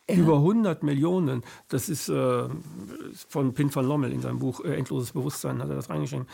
Ja. 0.09 0.14
Über 0.16 0.36
100 0.36 0.82
Millionen. 0.84 1.42
Das 1.68 1.88
ist 1.88 2.09
äh, 2.09 2.48
von 3.28 3.54
Pin 3.54 3.74
van 3.74 3.86
Lommel 3.86 4.12
in 4.12 4.20
seinem 4.20 4.38
Buch 4.38 4.64
äh, 4.64 4.76
Endloses 4.76 5.12
Bewusstsein, 5.12 5.61
hat 5.61 5.68
er 5.68 5.76
das 5.76 5.90
reingeschrieben. 5.90 6.26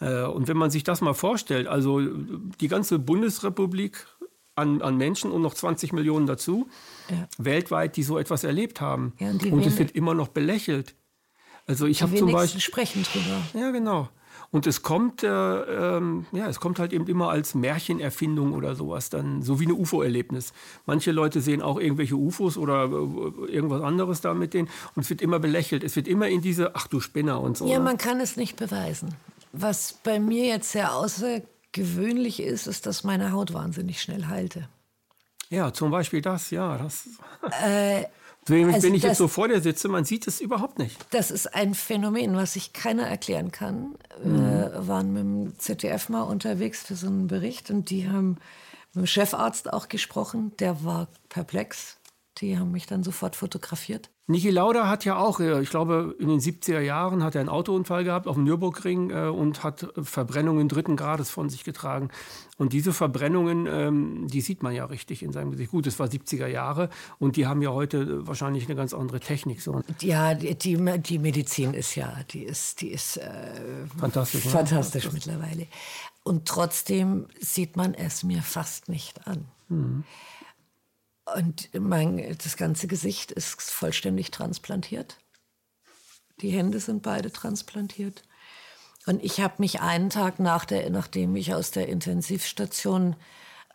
Äh, 0.00 0.24
und 0.24 0.48
wenn 0.48 0.56
man 0.56 0.70
sich 0.70 0.82
das 0.82 1.00
mal 1.00 1.14
vorstellt, 1.14 1.68
also 1.68 2.00
die 2.00 2.68
ganze 2.68 2.98
Bundesrepublik 2.98 4.06
an, 4.54 4.82
an 4.82 4.96
Menschen 4.96 5.30
und 5.30 5.42
noch 5.42 5.54
20 5.54 5.92
Millionen 5.92 6.26
dazu, 6.26 6.68
ja. 7.10 7.28
weltweit, 7.38 7.96
die 7.96 8.02
so 8.02 8.18
etwas 8.18 8.44
erlebt 8.44 8.80
haben. 8.80 9.12
Ja, 9.18 9.30
und, 9.30 9.44
und 9.46 9.66
es 9.66 9.78
wird 9.78 9.92
immer 9.92 10.14
noch 10.14 10.28
belächelt. 10.28 10.94
Also 11.66 11.86
ich 11.86 12.02
habe 12.02 12.14
zum 12.16 12.32
Beispiel 12.32 12.60
sprechen 12.60 13.04
drüber. 13.04 13.42
Ja, 13.54 13.70
genau. 13.70 14.08
Und 14.50 14.66
es 14.66 14.82
kommt, 14.82 15.22
äh, 15.22 15.28
ähm, 15.28 16.26
ja, 16.32 16.46
es 16.46 16.60
kommt 16.60 16.78
halt 16.78 16.92
eben 16.92 17.06
immer 17.06 17.30
als 17.30 17.54
Märchenerfindung 17.54 18.52
oder 18.52 18.74
sowas 18.74 19.08
dann, 19.08 19.42
so 19.42 19.60
wie 19.60 19.66
ein 19.66 19.72
UFO-Erlebnis. 19.72 20.52
Manche 20.84 21.10
Leute 21.10 21.40
sehen 21.40 21.62
auch 21.62 21.80
irgendwelche 21.80 22.16
UFOs 22.16 22.58
oder 22.58 22.84
äh, 22.84 23.50
irgendwas 23.50 23.82
anderes 23.82 24.20
da 24.20 24.34
mit 24.34 24.52
denen 24.52 24.68
und 24.94 25.04
es 25.04 25.10
wird 25.10 25.22
immer 25.22 25.38
belächelt. 25.38 25.82
Es 25.84 25.96
wird 25.96 26.06
immer 26.06 26.28
in 26.28 26.42
diese, 26.42 26.74
ach 26.74 26.86
du 26.86 27.00
Spinner 27.00 27.40
und 27.40 27.56
so. 27.56 27.66
Ja, 27.66 27.78
ne? 27.78 27.84
man 27.84 27.98
kann 27.98 28.20
es 28.20 28.36
nicht 28.36 28.56
beweisen. 28.56 29.14
Was 29.52 29.94
bei 29.94 30.20
mir 30.20 30.46
jetzt 30.46 30.72
sehr 30.72 30.94
außergewöhnlich 30.94 32.40
ist, 32.40 32.66
ist, 32.66 32.84
dass 32.84 33.04
meine 33.04 33.32
Haut 33.32 33.54
wahnsinnig 33.54 34.02
schnell 34.02 34.26
heilte. 34.26 34.68
Ja, 35.48 35.72
zum 35.72 35.90
Beispiel 35.90 36.20
das, 36.20 36.50
ja. 36.50 36.76
Das 36.78 37.08
äh, 37.62 38.04
Deswegen, 38.46 38.74
also 38.74 38.86
wenn 38.86 38.94
ich 38.94 39.02
das, 39.02 39.10
jetzt 39.10 39.18
so 39.18 39.28
vor 39.28 39.48
dir 39.48 39.60
sitze, 39.60 39.88
man 39.88 40.04
sieht 40.04 40.26
es 40.26 40.40
überhaupt 40.40 40.78
nicht. 40.78 40.98
Das 41.10 41.30
ist 41.30 41.54
ein 41.54 41.74
Phänomen, 41.74 42.34
was 42.34 42.54
sich 42.54 42.72
keiner 42.72 43.06
erklären 43.06 43.52
kann. 43.52 43.94
Mhm. 44.22 44.40
Wir 44.40 44.72
waren 44.88 45.12
mit 45.12 45.22
dem 45.22 45.58
ZDF 45.58 46.08
mal 46.08 46.22
unterwegs 46.22 46.82
für 46.82 46.96
so 46.96 47.06
einen 47.06 47.28
Bericht 47.28 47.70
und 47.70 47.90
die 47.90 48.08
haben 48.08 48.38
mit 48.94 49.04
dem 49.04 49.06
Chefarzt 49.06 49.72
auch 49.72 49.88
gesprochen. 49.88 50.52
Der 50.58 50.84
war 50.84 51.08
perplex. 51.28 51.98
Die 52.38 52.58
haben 52.58 52.72
mich 52.72 52.86
dann 52.86 53.04
sofort 53.04 53.36
fotografiert. 53.36 54.10
Niki 54.28 54.50
Lauda 54.50 54.88
hat 54.88 55.04
ja 55.04 55.16
auch, 55.16 55.40
äh, 55.40 55.60
ich 55.62 55.70
glaube, 55.70 56.14
in 56.18 56.28
den 56.28 56.38
70er 56.38 56.78
Jahren 56.78 57.24
hat 57.24 57.34
er 57.34 57.40
einen 57.40 57.48
Autounfall 57.48 58.04
gehabt 58.04 58.28
auf 58.28 58.36
dem 58.36 58.44
Nürburgring 58.44 59.10
äh, 59.10 59.26
und 59.26 59.64
hat 59.64 59.88
Verbrennungen 60.00 60.68
dritten 60.68 60.94
Grades 60.94 61.28
von 61.28 61.50
sich 61.50 61.64
getragen. 61.64 62.08
Und 62.56 62.72
diese 62.72 62.92
Verbrennungen, 62.92 63.66
ähm, 63.66 64.28
die 64.28 64.40
sieht 64.40 64.62
man 64.62 64.74
ja 64.74 64.84
richtig 64.84 65.24
in 65.24 65.32
seinem 65.32 65.50
Gesicht. 65.50 65.72
Gut, 65.72 65.88
es 65.88 65.98
war 65.98 66.06
70er 66.06 66.46
Jahre 66.46 66.88
und 67.18 67.34
die 67.34 67.48
haben 67.48 67.62
ja 67.62 67.70
heute 67.70 68.24
wahrscheinlich 68.26 68.66
eine 68.66 68.76
ganz 68.76 68.94
andere 68.94 69.18
Technik. 69.18 69.60
So. 69.60 69.82
Ja, 70.00 70.34
die, 70.34 70.54
die 70.54 71.18
Medizin 71.18 71.74
ist 71.74 71.96
ja, 71.96 72.16
die 72.30 72.44
ist, 72.44 72.80
die 72.80 72.92
ist 72.92 73.16
äh, 73.16 73.86
fantastisch, 73.98 74.42
fantastisch 74.42 75.06
ne? 75.06 75.10
mittlerweile. 75.14 75.66
Und 76.22 76.46
trotzdem 76.46 77.26
sieht 77.40 77.76
man 77.76 77.92
es 77.94 78.22
mir 78.22 78.42
fast 78.42 78.88
nicht 78.88 79.26
an. 79.26 79.46
Mhm. 79.68 80.04
Und 81.36 81.70
mein, 81.78 82.36
das 82.42 82.56
ganze 82.56 82.86
Gesicht 82.86 83.32
ist 83.32 83.70
vollständig 83.70 84.30
transplantiert. 84.30 85.18
Die 86.40 86.50
Hände 86.50 86.80
sind 86.80 87.02
beide 87.02 87.32
transplantiert. 87.32 88.22
Und 89.06 89.22
ich 89.22 89.40
habe 89.40 89.54
mich 89.58 89.80
einen 89.80 90.10
Tag 90.10 90.38
nach 90.38 90.64
der, 90.64 90.88
nachdem 90.90 91.34
ich 91.36 91.54
aus 91.54 91.70
der 91.70 91.88
Intensivstation 91.88 93.16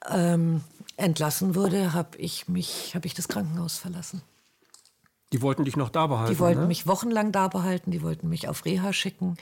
ähm, 0.09 0.61
entlassen 0.95 1.55
wurde, 1.55 1.93
habe 1.93 2.17
ich 2.17 2.47
mich, 2.47 2.93
habe 2.95 3.07
ich 3.07 3.13
das 3.13 3.27
Krankenhaus 3.27 3.77
verlassen. 3.77 4.21
Die 5.33 5.41
wollten 5.41 5.65
dich 5.65 5.75
noch 5.75 5.89
da 5.89 6.07
behalten. 6.07 6.33
Die 6.33 6.39
wollten 6.39 6.61
ne? 6.61 6.67
mich 6.67 6.87
wochenlang 6.87 7.33
da 7.33 7.49
behalten. 7.49 7.91
Die 7.91 8.01
wollten 8.01 8.29
mich 8.29 8.47
auf 8.47 8.63
Reha 8.63 8.93
schicken. 8.93 9.35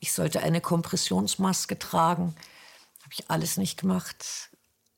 Ich 0.00 0.12
sollte 0.12 0.40
eine 0.40 0.62
Kompressionsmaske 0.62 1.78
tragen. 1.78 2.34
Habe 3.02 3.12
ich 3.12 3.30
alles 3.30 3.58
nicht 3.58 3.78
gemacht. 3.78 4.50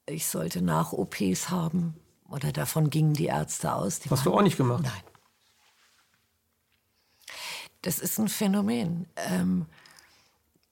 Ich 0.06 0.26
sollte 0.26 0.62
nach 0.62 0.92
OPs 0.92 1.50
haben. 1.50 1.96
Oder 2.28 2.52
davon 2.52 2.90
gingen 2.90 3.14
die 3.14 3.26
Ärzte 3.26 3.72
aus. 3.72 4.00
Die 4.00 4.10
Hast 4.10 4.26
du 4.26 4.34
auch 4.34 4.42
nicht 4.42 4.56
gemacht? 4.56 4.84
Nein. 4.84 5.02
Das 7.82 7.98
ist 7.98 8.18
ein 8.18 8.28
Phänomen. 8.28 9.06
Ähm, 9.16 9.66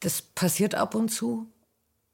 das 0.01 0.21
passiert 0.23 0.75
ab 0.75 0.95
und 0.95 1.09
zu. 1.09 1.47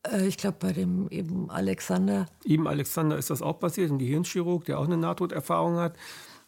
Äh, 0.06 0.26
ich 0.26 0.36
glaube, 0.36 0.58
bei 0.60 0.72
dem 0.72 1.08
eben 1.10 1.50
Alexander. 1.50 2.26
Eben 2.44 2.68
Alexander 2.68 3.16
ist 3.16 3.30
das 3.30 3.42
auch 3.42 3.58
passiert, 3.58 3.90
ein 3.90 3.98
Gehirnchirurg, 3.98 4.64
der 4.64 4.78
auch 4.78 4.84
eine 4.84 4.96
Nahtoderfahrung 4.96 5.76
hat. 5.76 5.96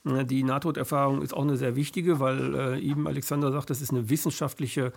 Die 0.04 0.42
Nahtoderfahrung 0.42 1.22
ist 1.22 1.32
auch 1.32 1.42
eine 1.42 1.56
sehr 1.56 1.76
wichtige, 1.76 2.20
weil 2.20 2.54
äh, 2.54 2.78
eben 2.78 3.08
Alexander 3.08 3.50
sagt, 3.50 3.70
das 3.70 3.80
ist 3.80 3.90
eine 3.90 4.10
wissenschaftliche, 4.10 4.92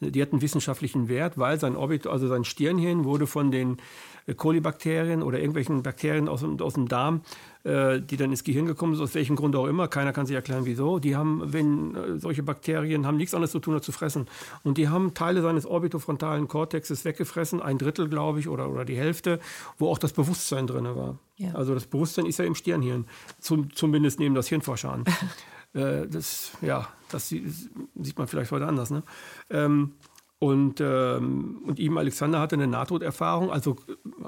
die 0.00 0.22
hat 0.22 0.32
einen 0.32 0.40
wissenschaftlichen 0.40 1.10
Wert, 1.10 1.36
weil 1.36 1.60
sein 1.60 1.76
Orbit, 1.76 2.06
also 2.06 2.26
sein 2.26 2.44
Stirnhirn 2.44 3.04
wurde 3.04 3.26
von 3.26 3.50
den 3.50 3.76
Kolibakterien 4.34 5.22
oder 5.22 5.38
irgendwelchen 5.38 5.82
Bakterien 5.82 6.26
aus, 6.26 6.42
aus 6.42 6.72
dem 6.72 6.88
Darm, 6.88 7.20
äh, 7.66 8.00
die 8.00 8.16
dann 8.16 8.30
ins 8.30 8.44
Gehirn 8.44 8.66
gekommen 8.66 8.94
sind, 8.94 9.02
aus 9.02 9.14
welchem 9.16 9.34
Grund 9.34 9.56
auch 9.56 9.66
immer, 9.66 9.88
keiner 9.88 10.12
kann 10.12 10.24
sich 10.24 10.36
erklären, 10.36 10.66
wieso. 10.66 11.00
Die 11.00 11.16
haben, 11.16 11.42
wenn 11.52 11.96
äh, 11.96 12.18
solche 12.20 12.44
Bakterien 12.44 13.06
haben 13.06 13.16
nichts 13.16 13.34
anderes 13.34 13.50
zu 13.50 13.58
tun, 13.58 13.74
als 13.74 13.84
zu 13.84 13.90
fressen. 13.90 14.28
Und 14.62 14.78
die 14.78 14.88
haben 14.88 15.14
Teile 15.14 15.42
seines 15.42 15.66
orbitofrontalen 15.66 16.46
Kortexes 16.46 17.04
weggefressen, 17.04 17.60
ein 17.60 17.76
Drittel, 17.78 18.08
glaube 18.08 18.38
ich, 18.38 18.48
oder, 18.48 18.70
oder 18.70 18.84
die 18.84 18.96
Hälfte, 18.96 19.40
wo 19.78 19.90
auch 19.90 19.98
das 19.98 20.12
Bewusstsein 20.12 20.68
drin 20.68 20.84
war. 20.84 21.18
Ja. 21.38 21.54
Also 21.54 21.74
das 21.74 21.86
Bewusstsein 21.86 22.26
ist 22.26 22.38
ja 22.38 22.44
im 22.44 22.54
Stirnhirn, 22.54 23.06
zum, 23.40 23.74
zumindest 23.74 24.20
nehmen 24.20 24.36
das 24.36 24.46
Hirnforscher 24.46 24.92
an. 24.92 25.04
äh, 25.74 26.06
das, 26.06 26.52
ja, 26.60 26.86
das 27.10 27.30
sieht 27.30 28.16
man 28.16 28.28
vielleicht 28.28 28.52
heute 28.52 28.68
anders. 28.68 28.90
Ne? 28.90 29.02
Ähm, 29.50 29.94
und, 30.38 30.82
ähm, 30.82 31.62
und 31.66 31.78
ihm, 31.78 31.96
Alexander, 31.96 32.40
hatte 32.40 32.56
eine 32.56 32.66
Nahtoderfahrung, 32.66 33.50
also 33.50 33.76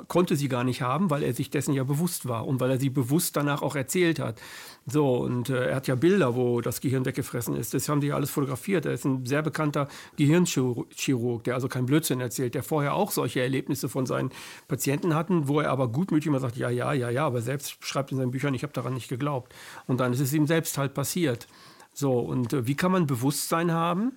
konnte 0.06 0.36
sie 0.36 0.48
gar 0.48 0.64
nicht 0.64 0.80
haben, 0.80 1.10
weil 1.10 1.22
er 1.22 1.34
sich 1.34 1.50
dessen 1.50 1.74
ja 1.74 1.84
bewusst 1.84 2.26
war 2.26 2.46
und 2.46 2.60
weil 2.60 2.70
er 2.70 2.78
sie 2.78 2.88
bewusst 2.88 3.36
danach 3.36 3.60
auch 3.60 3.76
erzählt 3.76 4.18
hat. 4.18 4.40
So, 4.86 5.18
und 5.18 5.50
äh, 5.50 5.68
er 5.68 5.76
hat 5.76 5.86
ja 5.86 5.96
Bilder, 5.96 6.34
wo 6.34 6.62
das 6.62 6.80
Gehirn 6.80 7.04
weggefressen 7.04 7.54
ist. 7.56 7.74
Das 7.74 7.90
haben 7.90 8.00
die 8.00 8.06
ja 8.06 8.14
alles 8.14 8.30
fotografiert. 8.30 8.86
Er 8.86 8.94
ist 8.94 9.04
ein 9.04 9.26
sehr 9.26 9.42
bekannter 9.42 9.86
Gehirnchirurg, 10.16 11.44
der 11.44 11.54
also 11.54 11.68
kein 11.68 11.84
Blödsinn 11.84 12.22
erzählt, 12.22 12.54
der 12.54 12.62
vorher 12.62 12.94
auch 12.94 13.10
solche 13.10 13.42
Erlebnisse 13.42 13.90
von 13.90 14.06
seinen 14.06 14.30
Patienten 14.66 15.14
hatten, 15.14 15.46
wo 15.46 15.60
er 15.60 15.70
aber 15.70 15.88
gutmütig 15.88 16.28
immer 16.28 16.40
sagt, 16.40 16.56
ja, 16.56 16.70
ja, 16.70 16.94
ja, 16.94 17.10
ja, 17.10 17.26
aber 17.26 17.42
selbst 17.42 17.84
schreibt 17.84 18.12
in 18.12 18.16
seinen 18.16 18.30
Büchern, 18.30 18.54
ich 18.54 18.62
habe 18.62 18.72
daran 18.72 18.94
nicht 18.94 19.08
geglaubt. 19.08 19.54
Und 19.86 20.00
dann 20.00 20.14
ist 20.14 20.20
es 20.20 20.32
ihm 20.32 20.46
selbst 20.46 20.78
halt 20.78 20.94
passiert. 20.94 21.48
So, 21.92 22.18
und 22.18 22.54
äh, 22.54 22.66
wie 22.66 22.76
kann 22.76 22.92
man 22.92 23.06
Bewusstsein 23.06 23.72
haben? 23.72 24.12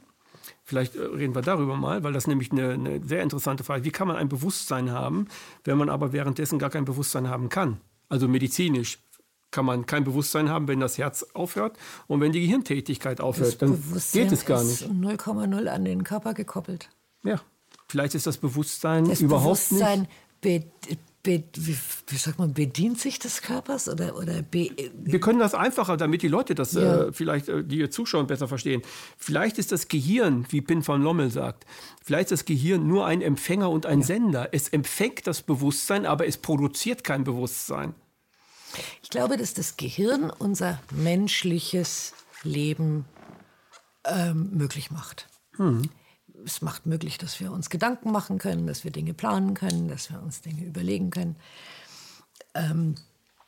Vielleicht 0.72 0.96
äh, 0.96 1.02
reden 1.02 1.36
wir 1.36 1.42
darüber 1.42 1.76
mal, 1.76 2.02
weil 2.02 2.14
das 2.14 2.28
nämlich 2.28 2.50
eine, 2.54 2.72
eine 2.72 3.06
sehr 3.06 3.22
interessante 3.22 3.66
Frage 3.66 3.82
ist. 3.82 3.86
Wie 3.86 3.92
kann 3.92 4.08
man 4.08 4.16
ein 4.16 4.30
Bewusstsein 4.30 4.90
haben, 4.92 5.28
wenn 5.66 5.78
man 5.78 5.90
aber 5.90 6.14
währenddessen 6.14 6.60
gar 6.60 6.70
kein 6.70 6.86
Bewusstsein 6.86 7.28
haben 7.28 7.50
kann? 7.50 7.82
Also 8.08 8.30
medizinisch 8.30 9.00
kann 9.52 9.66
man 9.66 9.86
kein 9.86 10.06
Bewusstsein 10.06 10.48
haben, 10.50 10.70
wenn 10.70 10.80
das 10.80 10.98
Herz 10.98 11.26
aufhört 11.34 11.76
und 12.08 12.22
wenn 12.22 12.32
die 12.32 12.40
Gehirntätigkeit 12.40 13.20
aufhört, 13.20 13.50
Das 13.50 13.58
dann 13.58 13.72
Bewusstsein 13.72 14.22
geht 14.24 14.32
es 14.32 14.46
gar 14.46 14.62
ist 14.62 14.88
nicht. 14.88 14.94
0,0 14.94 15.68
an 15.68 15.84
den 15.84 16.06
Körper 16.06 16.34
gekoppelt. 16.34 16.88
Ja, 17.26 17.42
vielleicht 17.90 18.16
ist 18.16 18.26
das 18.26 18.38
Bewusstsein 18.38 19.10
Das 19.10 19.20
überhaupt 19.20 19.44
Bewusstsein 19.44 20.08
be, 20.40 20.64
be, 20.88 20.98
wie, 21.24 21.44
wie 21.54 22.18
sagt 22.18 22.40
man, 22.40 22.54
bedient 22.54 23.00
sich 23.00 23.20
des 23.20 23.42
Körpers 23.42 23.88
oder, 23.88 24.16
oder 24.18 24.44
Wir 24.52 25.20
können 25.20 25.40
das 25.40 25.54
einfacher, 25.54 25.98
damit 25.98 26.22
die 26.22 26.28
Leute 26.28 26.56
das 26.56 26.74
Ja. 26.74 27.04
äh, 27.06 27.14
vielleicht, 27.14 27.48
äh, 27.50 27.64
die 27.64 27.78
hier 27.78 27.92
zuschauen, 27.92 28.28
besser 28.28 28.48
verstehen. 28.48 28.82
Vielleicht 29.18 29.58
ist 29.58 29.72
das 29.72 29.88
Gehirn, 29.88 30.46
wie 30.50 30.62
Pin 30.62 30.84
von 30.84 31.02
Lommel 31.02 31.30
sagt, 31.30 31.66
vielleicht 32.04 32.32
ist 32.32 32.42
das 32.42 32.46
Gehirn 32.46 32.88
nur 32.88 33.06
ein 33.06 33.22
Empfänger 33.22 33.70
und 33.70 33.86
ein 33.86 34.02
Sender. 34.02 34.50
Es 34.52 34.70
empfängt 34.70 35.28
das 35.28 35.42
Bewusstsein, 35.42 36.06
aber 36.06 36.28
es 36.28 36.38
produziert 36.38 37.04
kein 37.04 37.24
Bewusstsein. 37.24 37.94
Ich 39.04 39.10
glaube, 39.10 39.38
dass 39.38 39.54
das 39.54 39.78
Gehirn 39.78 40.30
unser 40.30 40.80
menschliches 40.92 42.14
Leben 42.44 43.06
ähm, 44.06 44.50
möglich 44.54 44.92
macht. 44.92 45.28
Es 46.46 46.62
macht 46.62 46.86
möglich, 46.86 47.18
dass 47.18 47.40
wir 47.40 47.52
uns 47.52 47.70
Gedanken 47.70 48.12
machen 48.12 48.38
können, 48.38 48.68
dass 48.68 48.84
wir 48.84 48.92
Dinge 48.92 49.14
planen 49.14 49.54
können, 49.54 49.88
dass 49.88 50.10
wir 50.10 50.22
uns 50.22 50.42
Dinge 50.42 50.64
überlegen 50.64 51.10
können. 51.10 51.36
Ähm, 52.54 52.96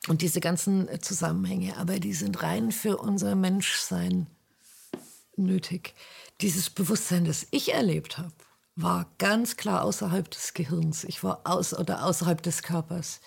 und 0.07 0.21
diese 0.21 0.41
ganzen 0.41 0.89
Zusammenhänge, 1.01 1.77
aber 1.77 1.99
die 1.99 2.13
sind 2.13 2.43
rein 2.43 2.71
für 2.71 2.97
unser 2.97 3.35
Menschsein 3.35 4.27
nötig. 5.37 5.93
Dieses 6.41 6.69
Bewusstsein, 6.69 7.25
das 7.25 7.47
ich 7.51 7.73
erlebt 7.73 8.17
habe, 8.17 8.33
war 8.75 9.07
ganz 9.17 9.55
klar 9.55 9.83
außerhalb 9.83 10.29
des 10.29 10.53
Gehirns. 10.53 11.03
Ich 11.03 11.23
war 11.23 11.41
aus 11.45 11.73
oder 11.73 12.05
außerhalb 12.05 12.41
des 12.41 12.63
Körpers 12.63 13.21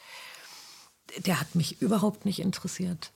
der 1.18 1.40
hat 1.40 1.54
mich 1.54 1.80
überhaupt 1.80 2.24
nicht 2.24 2.40
interessiert. 2.40 3.12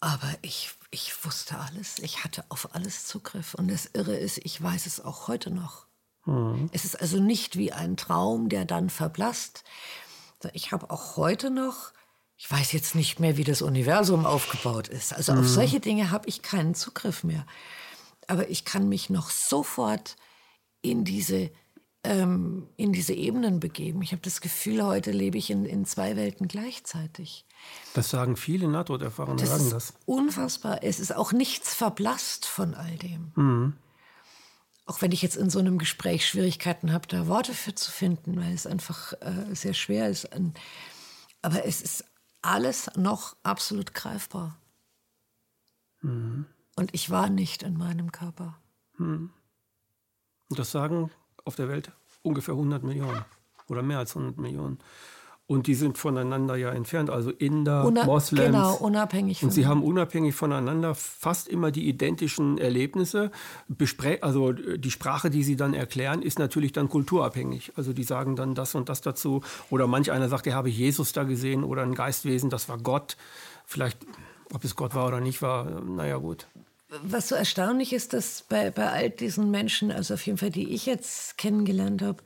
Aber 0.00 0.36
ich, 0.42 0.70
ich 0.90 1.24
wusste 1.24 1.58
alles. 1.58 1.98
Ich 2.00 2.24
hatte 2.24 2.44
auf 2.48 2.74
alles 2.74 3.06
Zugriff. 3.06 3.54
Und 3.54 3.68
das 3.68 3.86
Irre 3.92 4.16
ist, 4.16 4.38
ich 4.38 4.62
weiß 4.62 4.86
es 4.86 5.00
auch 5.00 5.28
heute 5.28 5.50
noch. 5.50 5.86
Es 6.72 6.84
ist 6.84 7.00
also 7.00 7.20
nicht 7.20 7.56
wie 7.56 7.72
ein 7.72 7.96
Traum, 7.96 8.48
der 8.48 8.64
dann 8.64 8.90
verblasst. 8.90 9.64
Ich 10.52 10.72
habe 10.72 10.90
auch 10.90 11.16
heute 11.16 11.50
noch, 11.50 11.92
ich 12.36 12.50
weiß 12.50 12.72
jetzt 12.72 12.94
nicht 12.94 13.20
mehr, 13.20 13.36
wie 13.36 13.44
das 13.44 13.62
Universum 13.62 14.26
aufgebaut 14.26 14.88
ist. 14.88 15.14
Also 15.14 15.32
auf 15.32 15.48
solche 15.48 15.80
Dinge 15.80 16.10
habe 16.10 16.28
ich 16.28 16.42
keinen 16.42 16.74
Zugriff 16.74 17.24
mehr. 17.24 17.46
Aber 18.26 18.50
ich 18.50 18.64
kann 18.64 18.88
mich 18.88 19.08
noch 19.08 19.30
sofort 19.30 20.16
in 20.82 21.04
diese, 21.04 21.50
ähm, 22.06 22.68
in 22.76 22.92
diese 22.92 23.12
Ebenen 23.12 23.60
begeben. 23.60 24.00
Ich 24.02 24.12
habe 24.12 24.22
das 24.22 24.40
Gefühl, 24.40 24.84
heute 24.84 25.10
lebe 25.10 25.36
ich 25.38 25.50
in, 25.50 25.64
in 25.66 25.84
zwei 25.84 26.16
Welten 26.16 26.48
gleichzeitig. 26.48 27.44
Das 27.94 28.10
sagen 28.10 28.36
viele 28.36 28.68
Nahtoderfahrene, 28.68 29.40
Das 29.40 29.50
sagen 29.50 29.64
ist 29.64 29.72
das. 29.72 29.94
unfassbar. 30.06 30.82
Es 30.82 31.00
ist 31.00 31.14
auch 31.14 31.32
nichts 31.32 31.74
verblasst 31.74 32.46
von 32.46 32.74
all 32.74 32.96
dem. 32.96 33.74
Auch 34.86 35.02
wenn 35.02 35.10
ich 35.12 35.22
jetzt 35.22 35.36
in 35.36 35.50
so 35.50 35.58
einem 35.58 35.78
Gespräch 35.78 36.26
Schwierigkeiten 36.28 36.92
habe, 36.92 37.08
da 37.08 37.26
Worte 37.26 37.54
für 37.54 37.74
zu 37.74 37.90
finden, 37.90 38.36
weil 38.40 38.52
es 38.54 38.66
einfach 38.66 39.12
äh, 39.20 39.52
sehr 39.54 39.74
schwer 39.74 40.08
ist. 40.08 40.28
Aber 41.42 41.64
es 41.64 41.82
ist 41.82 42.04
alles 42.40 42.88
noch 42.96 43.36
absolut 43.42 43.94
greifbar. 43.94 44.56
Und 46.02 46.46
ich 46.92 47.10
war 47.10 47.28
nicht 47.28 47.64
in 47.64 47.76
meinem 47.76 48.12
Körper. 48.12 48.60
Und 48.98 49.32
das 50.50 50.70
sagen 50.70 51.10
auf 51.46 51.56
der 51.56 51.68
Welt 51.68 51.90
ungefähr 52.22 52.54
100 52.54 52.82
Millionen 52.82 53.24
oder 53.68 53.82
mehr 53.82 53.98
als 53.98 54.14
100 54.14 54.38
Millionen. 54.38 54.78
Und 55.48 55.68
die 55.68 55.76
sind 55.76 55.96
voneinander 55.96 56.56
ja 56.56 56.72
entfernt, 56.72 57.08
also 57.08 57.30
Inder, 57.30 57.84
Una 57.84 58.04
Moslems. 58.04 58.46
genau, 58.46 58.74
unabhängig 58.74 59.44
Und 59.44 59.52
sie 59.52 59.66
haben 59.66 59.84
unabhängig 59.84 60.34
voneinander 60.34 60.96
fast 60.96 61.46
immer 61.46 61.70
die 61.70 61.88
identischen 61.88 62.58
Erlebnisse. 62.58 63.30
Bespre 63.68 64.18
also 64.22 64.50
äh, 64.50 64.76
die 64.76 64.90
Sprache, 64.90 65.30
die 65.30 65.44
sie 65.44 65.54
dann 65.54 65.72
erklären, 65.72 66.20
ist 66.20 66.40
natürlich 66.40 66.72
dann 66.72 66.88
kulturabhängig. 66.88 67.72
Also 67.76 67.92
die 67.92 68.02
sagen 68.02 68.34
dann 68.34 68.56
das 68.56 68.74
und 68.74 68.88
das 68.88 69.02
dazu. 69.02 69.42
Oder 69.70 69.86
manch 69.86 70.10
einer 70.10 70.28
sagt, 70.28 70.48
er 70.48 70.56
habe 70.56 70.68
Jesus 70.68 71.12
da 71.12 71.22
gesehen 71.22 71.62
oder 71.62 71.82
ein 71.82 71.94
Geistwesen, 71.94 72.50
das 72.50 72.68
war 72.68 72.78
Gott. 72.78 73.16
Vielleicht, 73.66 74.04
ob 74.52 74.64
es 74.64 74.74
Gott 74.74 74.96
war 74.96 75.06
oder 75.06 75.20
nicht 75.20 75.42
war, 75.42 75.68
äh, 75.68 75.80
naja 75.80 76.16
gut. 76.16 76.48
Was 76.88 77.28
so 77.28 77.34
erstaunlich 77.34 77.92
ist, 77.92 78.12
dass 78.12 78.44
bei, 78.48 78.70
bei 78.70 78.90
all 78.90 79.10
diesen 79.10 79.50
Menschen, 79.50 79.90
also 79.90 80.14
auf 80.14 80.24
jeden 80.24 80.38
Fall, 80.38 80.50
die 80.50 80.72
ich 80.72 80.86
jetzt 80.86 81.36
kennengelernt 81.36 82.00
habe, 82.02 82.22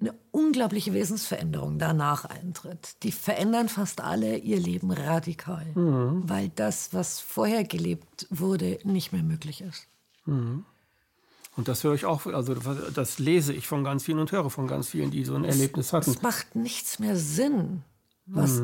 eine 0.00 0.14
unglaubliche 0.30 0.94
Wesensveränderung 0.94 1.78
danach 1.78 2.24
eintritt. 2.24 3.02
Die 3.02 3.10
verändern 3.12 3.68
fast 3.68 4.00
alle 4.00 4.36
ihr 4.38 4.60
Leben 4.60 4.92
radikal, 4.92 5.66
weil 5.74 6.50
das, 6.54 6.94
was 6.94 7.20
vorher 7.20 7.64
gelebt 7.64 8.26
wurde, 8.30 8.78
nicht 8.84 9.12
mehr 9.12 9.24
möglich 9.24 9.60
ist. 9.60 9.88
Und 11.56 11.66
das 11.66 11.82
höre 11.82 11.94
ich 11.94 12.04
auch, 12.04 12.26
also 12.26 12.54
das 12.54 13.18
lese 13.18 13.52
ich 13.52 13.66
von 13.66 13.82
ganz 13.82 14.04
vielen 14.04 14.20
und 14.20 14.30
höre 14.30 14.48
von 14.50 14.68
ganz 14.68 14.88
vielen, 14.88 15.10
die 15.10 15.24
so 15.24 15.34
ein 15.34 15.44
Erlebnis 15.44 15.92
hatten. 15.92 16.10
Es 16.12 16.22
macht 16.22 16.54
nichts 16.54 17.00
mehr 17.00 17.16
Sinn, 17.16 17.82
was, 18.26 18.62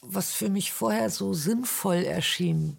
was 0.00 0.32
für 0.32 0.50
mich 0.50 0.72
vorher 0.72 1.08
so 1.10 1.32
sinnvoll 1.32 2.02
erschien. 2.02 2.76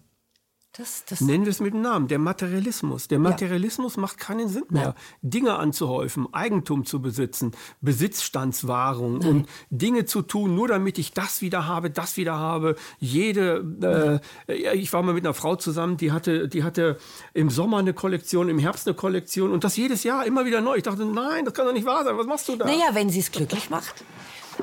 Das, 0.76 1.04
das, 1.04 1.20
Nennen 1.20 1.44
wir 1.44 1.50
es 1.50 1.60
mit 1.60 1.72
dem 1.72 1.82
Namen, 1.82 2.08
der 2.08 2.18
Materialismus. 2.18 3.06
Der 3.06 3.20
Materialismus 3.20 3.96
macht 3.96 4.18
keinen 4.18 4.48
Sinn 4.48 4.64
mehr. 4.70 4.96
Dinge 5.22 5.54
anzuhäufen, 5.54 6.26
Eigentum 6.32 6.84
zu 6.84 7.00
besitzen, 7.00 7.52
Besitzstandswahrung 7.80 9.20
und 9.20 9.48
Dinge 9.70 10.04
zu 10.04 10.22
tun, 10.22 10.56
nur 10.56 10.66
damit 10.66 10.98
ich 10.98 11.12
das 11.12 11.42
wieder 11.42 11.68
habe, 11.68 11.90
das 11.90 12.16
wieder 12.16 12.34
habe. 12.38 12.74
Jede, 12.98 14.20
äh, 14.48 14.74
ich 14.74 14.92
war 14.92 15.04
mal 15.04 15.14
mit 15.14 15.24
einer 15.24 15.34
Frau 15.34 15.54
zusammen, 15.54 15.96
die 15.96 16.10
hatte, 16.10 16.48
die 16.48 16.64
hatte 16.64 16.98
im 17.34 17.50
Sommer 17.50 17.78
eine 17.78 17.94
Kollektion, 17.94 18.48
im 18.48 18.58
Herbst 18.58 18.88
eine 18.88 18.96
Kollektion 18.96 19.52
und 19.52 19.62
das 19.62 19.76
jedes 19.76 20.02
Jahr 20.02 20.26
immer 20.26 20.44
wieder 20.44 20.60
neu. 20.60 20.74
Ich 20.74 20.82
dachte, 20.82 21.04
nein, 21.04 21.44
das 21.44 21.54
kann 21.54 21.66
doch 21.66 21.72
nicht 21.72 21.86
wahr 21.86 22.02
sein. 22.02 22.18
Was 22.18 22.26
machst 22.26 22.48
du 22.48 22.56
da? 22.56 22.64
naja, 22.64 22.88
wenn 22.94 23.10
sie 23.10 23.20
es 23.20 23.30
glücklich 23.30 23.70
macht. 23.70 24.04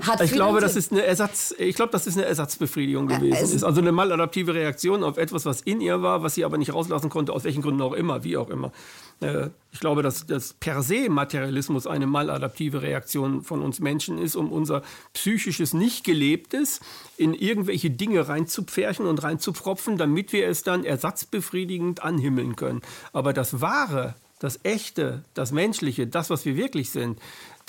Hat 0.02 0.22
Ich 0.22 0.32
glaube, 0.32 0.62
das 0.62 0.76
ist 0.76 0.92
eine 0.92 1.04
Ersatz, 1.04 1.54
ich 1.58 1.76
glaube, 1.76 1.92
das 1.92 2.08
ist 2.08 2.18
eine 2.18 2.26
Ersatzbefriedigung 2.26 3.08
gewesen. 3.08 3.38
es- 3.44 3.54
ist 3.54 3.64
also 3.64 3.82
eine 3.82 3.92
maladaptive 3.92 4.54
Reaktion 4.54 5.04
auf 5.04 5.18
etwas, 5.18 5.46
was 5.46 5.62
in 5.62 5.82
ihr 5.82 6.02
war, 6.02 6.24
was 6.24 6.36
sie 6.36 6.46
aber 6.46 6.58
nicht 6.58 6.74
rauslassen 6.74 7.10
konnte, 7.10 7.34
aus 7.34 7.44
welchen 7.44 7.62
Gründen 7.62 7.82
auch 7.82 7.94
immer, 7.94 8.24
wie 8.24 8.38
auch 8.38 8.50
immer. 8.50 8.72
Äh, 9.20 9.50
Ich 9.74 9.80
glaube, 9.80 10.04
dass 10.04 10.26
das 10.26 10.54
per 10.54 10.82
se 10.84 11.10
Materialismus 11.10 11.88
eine 11.88 12.06
maladaptive 12.06 12.82
Reaktion 12.82 13.42
von 13.42 13.62
uns 13.62 13.80
Menschen 13.80 14.18
ist, 14.18 14.36
um 14.36 14.52
unser 14.52 14.82
psychisches 15.14 15.74
Nicht-Gelebtes 15.74 16.82
in 17.18 17.34
irgendwelche 17.34 17.90
Dinge 17.90 18.28
reinzupferchen 18.28 19.06
und 19.06 19.24
reinzupfropfen, 19.24 19.98
damit 19.98 20.34
wir 20.34 20.48
es 20.50 20.64
dann 20.64 20.84
ersatzbefriedigend 20.84 22.04
anhimmeln 22.04 22.56
können. 22.56 22.82
Aber 23.14 23.32
das 23.34 23.62
Wahre, 23.62 24.16
das 24.40 24.60
Echte, 24.64 25.24
das 25.36 25.52
Menschliche, 25.52 26.08
das, 26.08 26.30
was 26.30 26.44
wir 26.46 26.58
wirklich 26.58 26.90
sind, 26.90 27.20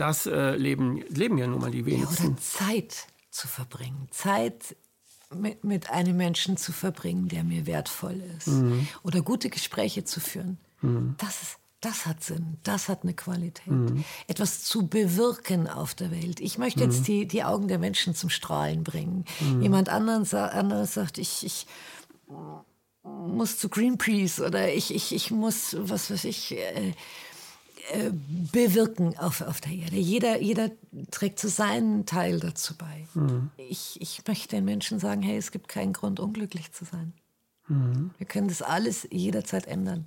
das 0.03 0.27
äh, 0.27 0.57
leben, 0.57 1.03
leben 1.09 1.39
ja 1.39 1.47
nun 1.47 1.61
mal 1.61 1.71
die 1.71 1.81
Ja, 1.81 1.87
wenigsten. 1.87 2.27
oder 2.33 2.37
Zeit 2.41 3.07
zu 3.31 3.49
verbringen. 3.49 4.09
Zeit 4.11 4.77
mit, 5.35 5.65
mit 5.65 5.91
einem 5.91 6.17
Menschen 6.17 6.57
zu 6.57 6.73
verbringen, 6.73 7.29
der 7.29 7.43
mir 7.45 7.65
wertvoll 7.67 8.21
ist. 8.37 8.49
Mhm. 8.49 8.87
Oder 9.03 9.23
gute 9.23 9.49
Gespräche 9.49 10.05
zu 10.05 10.21
führen. 10.21 10.59
Das, 11.19 11.43
ist, 11.43 11.57
das 11.81 12.05
hat 12.07 12.23
Sinn, 12.25 12.59
das 12.65 12.89
hat 12.89 13.05
eine 13.05 13.15
Qualität. 13.15 13.67
Mhm. 13.69 14.05
Etwas 14.27 14.65
zu 14.65 14.87
bewirken 14.89 15.69
auf 15.69 15.95
der 15.95 16.11
Welt. 16.11 16.41
Ich 16.41 16.59
möchte 16.59 16.81
Mhm. 16.85 16.91
jetzt 16.91 17.07
die, 17.09 17.27
die 17.27 17.45
Augen 17.45 17.69
der 17.69 17.79
Menschen 17.79 18.15
zum 18.15 18.29
Strahlen 18.31 18.83
bringen. 18.85 19.25
Jemand 19.61 19.89
anderen 19.89 20.27
anderes 20.35 20.95
sagt, 20.95 21.17
ich, 21.19 21.47
ich 21.47 21.67
muss 23.05 23.59
zu 23.59 23.69
Greenpeace 23.69 24.41
oder 24.41 24.73
ich, 24.73 24.95
ich, 24.95 25.15
ich 25.15 25.31
muss, 25.31 25.77
was 25.79 26.11
weiß 26.11 26.25
ich, 26.25 26.53
äh, 26.53 26.93
äh, 27.91 28.11
bewirken 28.53 29.19
auf, 29.19 29.41
auf 29.41 29.61
der 29.61 29.73
Erde. 29.73 29.97
Jeder, 29.97 30.41
jeder 30.41 30.71
trägt 31.11 31.39
so 31.39 31.49
seinen 31.49 32.07
Teil 32.07 32.39
dazu 32.41 32.77
bei. 32.77 33.07
Ich, 33.57 34.01
ich 34.01 34.23
möchte 34.27 34.57
den 34.57 34.65
Menschen 34.65 34.99
sagen, 34.99 35.23
hey, 35.23 35.37
es 35.37 35.51
gibt 35.51 35.69
keinen 35.69 35.93
Grund, 35.93 36.21
unglücklich 36.21 36.73
zu 36.73 36.85
sein. 36.85 37.13
Wir 38.19 38.27
können 38.27 38.49
das 38.49 38.63
alles 38.63 39.09
jederzeit 39.11 39.67
ändern. 39.67 40.07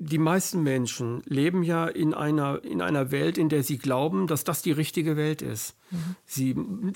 Die 0.00 0.18
meisten 0.18 0.62
Menschen 0.62 1.22
leben 1.26 1.64
ja 1.64 1.86
in 1.86 2.14
einer, 2.14 2.62
in 2.62 2.80
einer 2.80 3.10
Welt, 3.10 3.36
in 3.36 3.48
der 3.48 3.64
sie 3.64 3.78
glauben, 3.78 4.28
dass 4.28 4.44
das 4.44 4.62
die 4.62 4.70
richtige 4.70 5.16
Welt 5.16 5.42
ist. 5.42 5.74
Sie, 6.24 6.54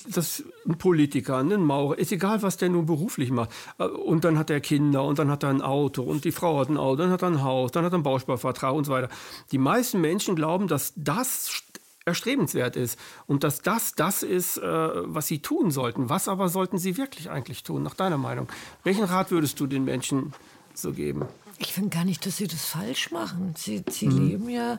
das, 0.08 0.44
ein 0.68 0.78
Politiker, 0.78 1.38
ein 1.38 1.64
Maurer, 1.64 1.98
ist 1.98 2.12
egal, 2.12 2.42
was 2.42 2.58
der 2.58 2.68
nun 2.68 2.86
beruflich 2.86 3.32
macht. 3.32 3.50
Und 3.78 4.22
dann 4.22 4.38
hat 4.38 4.50
er 4.50 4.60
Kinder 4.60 5.02
und 5.02 5.18
dann 5.18 5.32
hat 5.32 5.42
er 5.42 5.48
ein 5.48 5.62
Auto 5.62 6.02
und 6.02 6.24
die 6.24 6.30
Frau 6.30 6.60
hat 6.60 6.68
ein 6.68 6.76
Auto, 6.76 7.02
dann 7.02 7.10
hat 7.10 7.22
er 7.22 7.28
ein 7.28 7.42
Haus, 7.42 7.72
dann 7.72 7.84
hat 7.84 7.92
er 7.92 7.96
einen 7.96 8.04
Bausparvertrag 8.04 8.72
und 8.72 8.84
so 8.84 8.92
weiter. 8.92 9.08
Die 9.50 9.58
meisten 9.58 10.00
Menschen 10.00 10.36
glauben, 10.36 10.68
dass 10.68 10.92
das 10.94 11.64
erstrebenswert 12.04 12.76
ist 12.76 12.98
und 13.26 13.42
dass 13.42 13.62
das 13.62 13.94
das 13.94 14.22
ist, 14.22 14.58
äh, 14.58 14.62
was 14.62 15.26
sie 15.26 15.40
tun 15.40 15.70
sollten. 15.72 16.08
Was 16.08 16.28
aber 16.28 16.48
sollten 16.48 16.78
sie 16.78 16.96
wirklich 16.96 17.30
eigentlich 17.30 17.64
tun, 17.64 17.82
nach 17.82 17.94
deiner 17.94 18.18
Meinung? 18.18 18.48
Welchen 18.84 19.04
Rat 19.04 19.30
würdest 19.30 19.58
du 19.60 19.66
den 19.66 19.84
Menschen 19.84 20.32
so 20.74 20.92
geben? 20.92 21.26
Ich 21.62 21.72
finde 21.72 21.90
gar 21.90 22.04
nicht, 22.04 22.26
dass 22.26 22.36
sie 22.38 22.46
das 22.48 22.64
falsch 22.64 23.10
machen. 23.12 23.54
Sie, 23.56 23.84
sie 23.88 24.08
leben 24.08 24.48
ja 24.48 24.78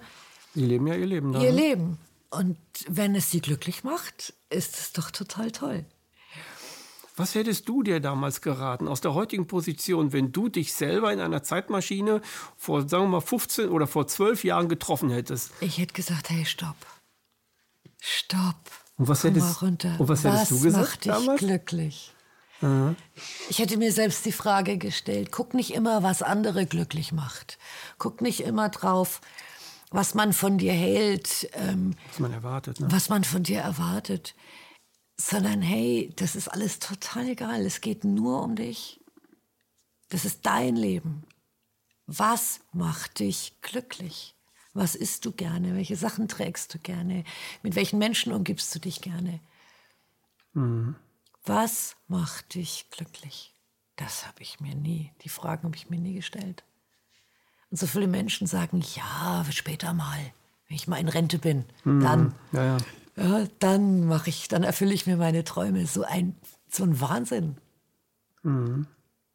Die 0.53 0.65
leben 0.65 0.85
ja 0.87 0.95
ihr 0.95 1.05
Leben 1.07 1.31
da. 1.31 1.41
ihr 1.41 1.51
ne? 1.51 1.57
Leben. 1.61 1.97
Und 2.29 2.57
wenn 2.87 3.15
es 3.15 3.31
sie 3.31 3.41
glücklich 3.41 3.83
macht, 3.83 4.33
ist 4.49 4.77
es 4.77 4.91
doch 4.93 5.11
total 5.11 5.51
toll. 5.51 5.85
Was 7.15 7.35
hättest 7.35 7.69
du 7.69 7.83
dir 7.83 7.99
damals 7.99 8.41
geraten 8.41 8.87
aus 8.87 8.99
der 8.99 9.13
heutigen 9.13 9.45
Position, 9.47 10.13
wenn 10.13 10.31
du 10.31 10.49
dich 10.49 10.73
selber 10.73 11.13
in 11.13 11.19
einer 11.19 11.43
Zeitmaschine 11.43 12.21
vor, 12.57 12.89
sagen 12.89 13.03
wir 13.05 13.09
mal, 13.09 13.21
15 13.21 13.69
oder 13.69 13.85
vor 13.85 14.07
12 14.07 14.43
Jahren 14.43 14.67
getroffen 14.67 15.11
hättest? 15.11 15.51
Ich 15.61 15.77
hätte 15.77 15.93
gesagt, 15.93 16.31
hey, 16.31 16.43
stopp. 16.43 16.75
Stopp. 18.01 18.55
Und 18.97 19.07
was 19.07 19.21
Komm 19.21 19.35
hättest, 19.35 19.61
mal 19.61 19.67
runter. 19.67 19.95
Und 19.99 20.07
was 20.07 20.23
hättest 20.23 20.51
du 20.51 20.59
gesagt 20.61 20.87
macht 20.87 21.05
dich 21.05 21.11
damals? 21.11 21.39
glücklich? 21.39 22.13
Ich 23.49 23.59
hätte 23.59 23.77
mir 23.77 23.91
selbst 23.91 24.25
die 24.25 24.31
Frage 24.31 24.77
gestellt, 24.77 25.31
guck 25.31 25.53
nicht 25.53 25.73
immer, 25.73 26.01
was 26.03 26.21
andere 26.21 26.65
glücklich 26.65 27.11
macht. 27.11 27.57
Guck 27.97 28.21
nicht 28.21 28.41
immer 28.41 28.69
drauf, 28.69 29.21
was 29.91 30.13
man 30.13 30.33
von 30.33 30.57
dir 30.57 30.73
hält, 30.73 31.49
ähm, 31.53 31.95
Was 32.07 32.19
man 32.19 32.33
erwartet. 32.33 32.79
Ne? 32.79 32.87
was 32.89 33.09
man 33.09 33.23
von 33.23 33.43
dir 33.43 33.59
erwartet, 33.59 34.35
sondern 35.17 35.61
hey, 35.61 36.11
das 36.15 36.35
ist 36.35 36.47
alles 36.47 36.79
total 36.79 37.29
egal. 37.29 37.65
Es 37.65 37.81
geht 37.81 38.03
nur 38.03 38.41
um 38.41 38.55
dich. 38.55 38.99
Das 40.09 40.25
ist 40.25 40.45
dein 40.45 40.75
Leben. 40.75 41.23
Was 42.07 42.61
macht 42.71 43.19
dich 43.19 43.55
glücklich? 43.61 44.35
Was 44.73 44.95
isst 44.95 45.25
du 45.25 45.31
gerne? 45.31 45.75
Welche 45.75 45.95
Sachen 45.95 46.27
trägst 46.27 46.73
du 46.73 46.79
gerne? 46.79 47.23
Mit 47.61 47.75
welchen 47.75 47.99
Menschen 47.99 48.33
umgibst 48.33 48.73
du 48.73 48.79
dich 48.79 49.01
gerne? 49.01 49.39
Was 51.45 51.95
macht 52.07 52.55
dich 52.55 52.87
glücklich? 52.89 53.53
Das 53.95 54.27
habe 54.27 54.41
ich 54.41 54.59
mir 54.59 54.75
nie, 54.75 55.11
die 55.23 55.29
Fragen 55.29 55.63
habe 55.65 55.75
ich 55.75 55.89
mir 55.89 55.99
nie 55.99 56.13
gestellt. 56.15 56.63
Und 57.69 57.77
so 57.77 57.87
viele 57.87 58.07
Menschen 58.07 58.47
sagen, 58.47 58.83
ja, 58.95 59.45
später 59.51 59.93
mal, 59.93 60.19
wenn 60.67 60.75
ich 60.75 60.87
mal 60.87 60.97
in 60.97 61.09
Rente 61.09 61.39
bin, 61.39 61.65
dann, 61.83 62.33
Ja, 62.51 62.63
ja. 62.63 62.77
ja, 63.17 63.47
dann 63.59 64.05
mache 64.05 64.29
ich, 64.29 64.47
dann 64.47 64.63
erfülle 64.63 64.93
ich 64.93 65.05
mir 65.05 65.17
meine 65.17 65.43
Träume. 65.43 65.85
So 65.85 66.03
ein, 66.03 66.35
so 66.69 66.83
ein 66.83 66.99
Wahnsinn. 67.01 67.57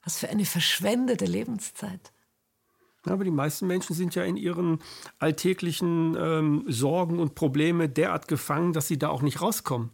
Was 0.02 0.18
für 0.18 0.28
eine 0.28 0.44
verschwendete 0.44 1.24
Lebenszeit. 1.24 2.12
Aber 3.04 3.24
die 3.24 3.30
meisten 3.30 3.66
Menschen 3.66 3.94
sind 3.94 4.14
ja 4.14 4.24
in 4.24 4.36
ihren 4.36 4.80
alltäglichen 5.18 6.16
ähm, 6.18 6.64
Sorgen 6.68 7.20
und 7.20 7.34
Probleme 7.34 7.88
derart 7.88 8.28
gefangen, 8.28 8.72
dass 8.72 8.88
sie 8.88 8.98
da 8.98 9.08
auch 9.08 9.22
nicht 9.22 9.40
rauskommen. 9.40 9.90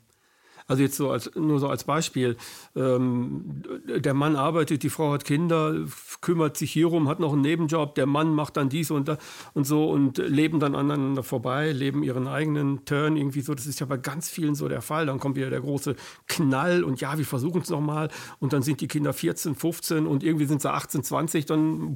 Also 0.66 0.82
jetzt 0.82 0.96
so 0.96 1.10
als, 1.10 1.30
nur 1.34 1.58
so 1.58 1.68
als 1.68 1.84
Beispiel. 1.84 2.36
Ähm, 2.74 3.62
der 3.86 4.14
Mann 4.14 4.34
arbeitet, 4.34 4.82
die 4.82 4.88
Frau 4.88 5.12
hat 5.12 5.24
Kinder, 5.24 5.84
kümmert 6.22 6.56
sich 6.56 6.72
hierum, 6.72 7.08
hat 7.08 7.20
noch 7.20 7.34
einen 7.34 7.42
Nebenjob, 7.42 7.94
der 7.94 8.06
Mann 8.06 8.34
macht 8.34 8.56
dann 8.56 8.70
dies 8.70 8.90
und 8.90 9.08
da 9.08 9.18
und 9.52 9.66
so 9.66 9.90
und 9.90 10.18
leben 10.18 10.60
dann 10.60 10.74
aneinander 10.74 11.22
vorbei, 11.22 11.72
leben 11.72 12.02
ihren 12.02 12.26
eigenen 12.26 12.84
Turn 12.86 13.16
irgendwie 13.16 13.42
so. 13.42 13.54
Das 13.54 13.66
ist 13.66 13.80
ja 13.80 13.86
bei 13.86 13.98
ganz 13.98 14.30
vielen 14.30 14.54
so 14.54 14.68
der 14.68 14.80
Fall. 14.80 15.06
Dann 15.06 15.18
kommt 15.18 15.36
wieder 15.36 15.50
der 15.50 15.60
große 15.60 15.96
Knall 16.28 16.82
und 16.82 17.00
ja, 17.00 17.18
wir 17.18 17.26
versuchen 17.26 17.60
es 17.60 17.68
nochmal 17.68 18.08
und 18.38 18.54
dann 18.54 18.62
sind 18.62 18.80
die 18.80 18.88
Kinder 18.88 19.12
14, 19.12 19.54
15 19.54 20.06
und 20.06 20.22
irgendwie 20.22 20.46
sind 20.46 20.62
sie 20.62 20.70
18, 20.70 21.04
20, 21.04 21.46
dann 21.46 21.94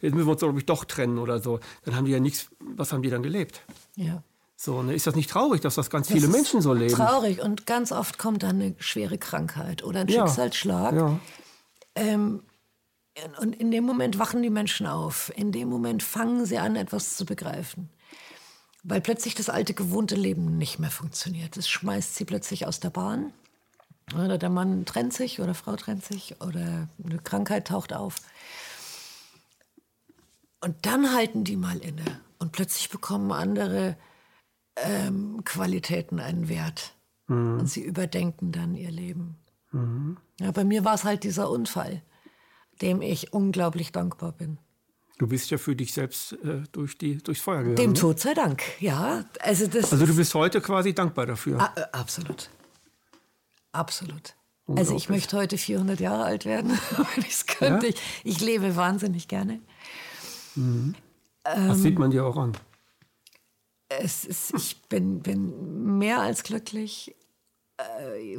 jetzt 0.00 0.14
müssen 0.14 0.26
wir 0.26 0.32
uns, 0.32 0.40
glaube 0.40 0.58
ich, 0.58 0.66
doch 0.66 0.84
trennen 0.84 1.18
oder 1.18 1.38
so. 1.40 1.60
Dann 1.84 1.94
haben 1.94 2.04
die 2.04 2.12
ja 2.12 2.20
nichts, 2.20 2.50
was 2.58 2.92
haben 2.92 3.02
die 3.02 3.10
dann 3.10 3.22
gelebt? 3.22 3.62
Ja. 3.96 4.22
So, 4.60 4.82
ne? 4.82 4.92
Ist 4.92 5.06
das 5.06 5.14
nicht 5.14 5.30
traurig, 5.30 5.60
dass 5.60 5.76
das 5.76 5.88
ganz 5.88 6.08
Das 6.08 6.16
viele 6.16 6.26
Menschen 6.26 6.60
so 6.60 6.74
leben? 6.74 6.92
Traurig 6.92 7.40
und 7.40 7.64
ganz 7.64 7.92
oft 7.92 8.18
kommt 8.18 8.42
dann 8.42 8.60
eine 8.60 8.74
schwere 8.80 9.16
Krankheit 9.16 9.84
oder 9.84 10.00
ein 10.00 10.08
Ja. 10.08 10.26
Schicksalsschlag. 10.26 10.94
Ja. 10.94 11.20
Ähm, 11.94 12.42
und 13.40 13.54
in 13.54 13.70
dem 13.70 13.84
Moment 13.84 14.18
wachen 14.18 14.42
die 14.42 14.50
Menschen 14.50 14.88
auf. 14.88 15.30
In 15.36 15.52
dem 15.52 15.68
Moment 15.68 16.02
fangen 16.02 16.44
sie 16.44 16.58
an, 16.58 16.74
etwas 16.74 17.16
zu 17.16 17.24
begreifen. 17.24 17.88
Weil 18.82 19.00
plötzlich 19.00 19.36
das 19.36 19.48
alte, 19.48 19.74
gewohnte 19.74 20.16
Leben 20.16 20.58
nicht 20.58 20.80
mehr 20.80 20.90
funktioniert. 20.90 21.56
Es 21.56 21.68
schmeißt 21.68 22.16
sie 22.16 22.24
plötzlich 22.24 22.66
aus 22.66 22.80
der 22.80 22.90
Bahn. 22.90 23.32
Oder 24.12 24.38
der 24.38 24.50
Mann 24.50 24.84
trennt 24.86 25.12
sich 25.12 25.38
oder 25.40 25.54
Frau 25.54 25.76
trennt 25.76 26.04
sich 26.04 26.40
oder 26.40 26.88
eine 27.04 27.18
Krankheit 27.22 27.68
taucht 27.68 27.92
auf. 27.92 28.16
Und 30.60 30.74
dann 30.84 31.14
halten 31.14 31.44
die 31.44 31.56
mal 31.56 31.78
inne. 31.78 32.20
Und 32.40 32.50
plötzlich 32.50 32.88
bekommen 32.88 33.30
andere 33.30 33.96
ähm, 34.84 35.42
Qualitäten 35.44 36.20
einen 36.20 36.48
Wert. 36.48 36.94
Und 37.30 37.66
sie 37.66 37.82
überdenken 37.82 38.52
dann 38.52 38.74
ihr 38.74 38.90
Leben. 38.90 39.36
Ja, 40.40 40.50
bei 40.50 40.64
mir 40.64 40.86
war 40.86 40.94
es 40.94 41.04
halt 41.04 41.24
dieser 41.24 41.50
Unfall, 41.50 42.02
dem 42.80 43.02
ich 43.02 43.34
unglaublich 43.34 43.92
dankbar 43.92 44.32
bin. 44.32 44.58
Du 45.18 45.26
bist 45.26 45.50
ja 45.50 45.58
für 45.58 45.76
dich 45.76 45.92
selbst 45.92 46.32
äh, 46.44 46.62
durch 46.72 46.96
die, 46.96 47.18
durchs 47.18 47.42
Feuer 47.42 47.58
gegangen. 47.58 47.76
Dem 47.76 47.92
ne? 47.92 47.98
Tod 47.98 48.20
sei 48.20 48.34
Dank, 48.34 48.62
ja. 48.80 49.24
Also, 49.40 49.66
das 49.66 49.92
Also 49.92 50.06
du 50.06 50.16
bist 50.16 50.32
heute 50.34 50.60
quasi 50.60 50.94
dankbar 50.94 51.26
dafür. 51.26 51.60
Ah, 51.60 51.72
äh, 51.76 51.82
absolut. 51.92 52.48
Absolut. 53.72 54.34
Also 54.76 54.94
ich 54.94 55.08
möchte 55.08 55.36
heute 55.36 55.56
400 55.56 55.98
Jahre 55.98 56.24
alt 56.24 56.44
werden, 56.44 56.70
wenn 56.96 57.24
ich 57.24 57.30
es 57.30 57.46
könnte. 57.46 57.88
Ja? 57.88 57.92
Ich, 58.22 58.36
ich 58.36 58.40
lebe 58.40 58.76
wahnsinnig 58.76 59.26
gerne. 59.26 59.60
das 61.42 61.78
sieht 61.78 61.98
man 61.98 62.10
dir 62.10 62.24
auch 62.24 62.36
an. 62.36 62.52
Es 64.00 64.24
ist, 64.24 64.54
ich 64.54 64.82
bin, 64.88 65.20
bin 65.20 65.98
mehr 65.98 66.20
als 66.20 66.42
glücklich. 66.42 67.14
Äh, 67.78 68.38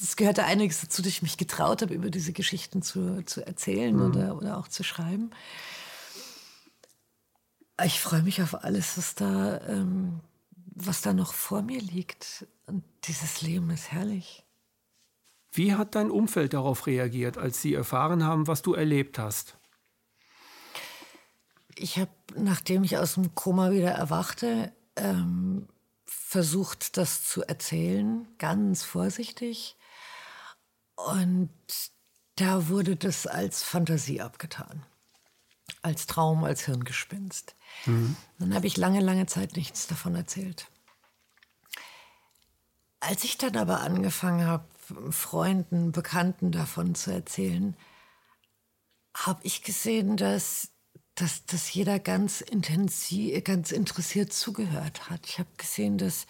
Es 0.00 0.14
gehörte 0.14 0.44
einiges 0.44 0.80
dazu, 0.80 1.02
dass 1.02 1.10
ich 1.10 1.22
mich 1.22 1.36
getraut 1.36 1.82
habe, 1.82 1.92
über 1.94 2.10
diese 2.10 2.32
Geschichten 2.32 2.82
zu, 2.82 3.24
zu 3.24 3.44
erzählen 3.44 4.00
oder, 4.00 4.36
oder 4.36 4.56
auch 4.56 4.68
zu 4.68 4.84
schreiben. 4.84 5.30
Ich 7.84 8.00
freue 8.00 8.22
mich 8.22 8.40
auf 8.42 8.62
alles, 8.64 8.96
was 8.96 9.14
da, 9.16 9.60
ähm, 9.66 10.20
was 10.74 11.00
da 11.00 11.12
noch 11.12 11.32
vor 11.32 11.62
mir 11.62 11.80
liegt. 11.80 12.46
Und 12.66 12.84
dieses 13.04 13.42
Leben 13.42 13.70
ist 13.70 13.90
herrlich. 13.90 14.44
Wie 15.52 15.74
hat 15.74 15.94
dein 15.94 16.10
Umfeld 16.10 16.52
darauf 16.52 16.86
reagiert, 16.86 17.38
als 17.38 17.60
sie 17.62 17.74
erfahren 17.74 18.22
haben, 18.22 18.46
was 18.46 18.62
du 18.62 18.74
erlebt 18.74 19.18
hast? 19.18 19.58
Ich 21.78 21.98
habe, 21.98 22.10
nachdem 22.34 22.84
ich 22.84 22.98
aus 22.98 23.14
dem 23.14 23.34
Koma 23.34 23.70
wieder 23.70 23.92
erwachte, 23.92 24.72
ähm, 24.96 25.68
versucht, 26.04 26.96
das 26.96 27.24
zu 27.24 27.42
erzählen, 27.42 28.26
ganz 28.38 28.82
vorsichtig. 28.82 29.76
Und 30.96 31.50
da 32.36 32.68
wurde 32.68 32.96
das 32.96 33.26
als 33.26 33.62
Fantasie 33.62 34.20
abgetan. 34.20 34.84
Als 35.82 36.06
Traum, 36.06 36.44
als 36.44 36.64
Hirngespinst. 36.64 37.54
Dann 38.38 38.54
habe 38.54 38.66
ich 38.66 38.76
lange, 38.76 39.00
lange 39.00 39.26
Zeit 39.26 39.56
nichts 39.56 39.86
davon 39.86 40.14
erzählt. 40.14 40.70
Als 43.00 43.22
ich 43.22 43.38
dann 43.38 43.56
aber 43.56 43.80
angefangen 43.80 44.46
habe, 44.46 44.64
Freunden, 45.12 45.92
Bekannten 45.92 46.50
davon 46.50 46.94
zu 46.94 47.12
erzählen, 47.12 47.76
habe 49.14 49.40
ich 49.42 49.62
gesehen, 49.62 50.16
dass, 50.16 50.70
dass, 51.20 51.44
dass 51.46 51.72
jeder 51.72 51.98
ganz 51.98 52.40
intensiv, 52.40 53.42
ganz 53.44 53.72
interessiert 53.72 54.32
zugehört 54.32 55.10
hat. 55.10 55.26
Ich 55.26 55.38
habe 55.38 55.48
gesehen, 55.56 55.98
dass 55.98 56.26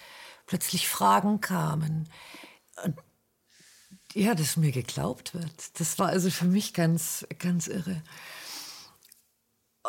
plötzlich 0.46 0.88
Fragen 0.88 1.40
kamen. 1.40 2.08
Und 2.84 2.96
ja, 4.14 4.34
dass 4.34 4.56
mir 4.56 4.72
geglaubt 4.72 5.34
wird. 5.34 5.78
Das 5.78 5.98
war 5.98 6.08
also 6.08 6.30
für 6.30 6.46
mich 6.46 6.72
ganz, 6.72 7.26
ganz 7.38 7.66
irre. 7.66 8.02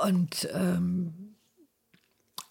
Und 0.04 0.50
ähm, 0.54 1.36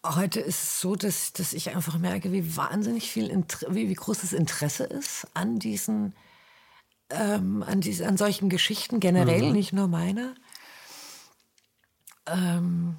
heute 0.04 0.40
ist 0.40 0.62
es 0.62 0.80
so, 0.80 0.96
dass, 0.96 1.32
dass 1.34 1.52
ich 1.52 1.74
einfach 1.74 1.98
merke, 1.98 2.32
wie 2.32 2.56
wahnsinnig 2.56 3.10
viel, 3.10 3.28
Inter 3.28 3.74
wie, 3.74 3.88
wie 3.88 3.94
groß 3.94 4.20
das 4.20 4.32
Interesse 4.32 4.84
ist 4.84 5.26
an 5.34 5.58
diesen, 5.58 6.14
ähm, 7.10 7.62
an, 7.62 7.80
dies, 7.80 8.00
an 8.00 8.16
solchen 8.16 8.48
Geschichten 8.48 9.00
generell, 9.00 9.52
nicht 9.52 9.72
nur 9.72 9.88
meiner. 9.88 10.34
Ähm, 12.32 12.96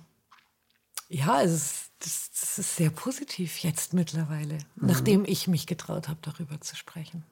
ja, 1.09 1.41
es 1.41 1.51
ist, 1.51 1.91
das, 1.99 2.29
das 2.39 2.59
ist 2.59 2.75
sehr 2.75 2.89
positiv 2.91 3.59
jetzt 3.59 3.93
mittlerweile, 3.93 4.59
nachdem 4.75 5.25
ich 5.25 5.47
mich 5.47 5.67
getraut 5.67 6.07
habe, 6.07 6.19
darüber 6.21 6.61
zu 6.61 6.75
sprechen. 6.75 7.23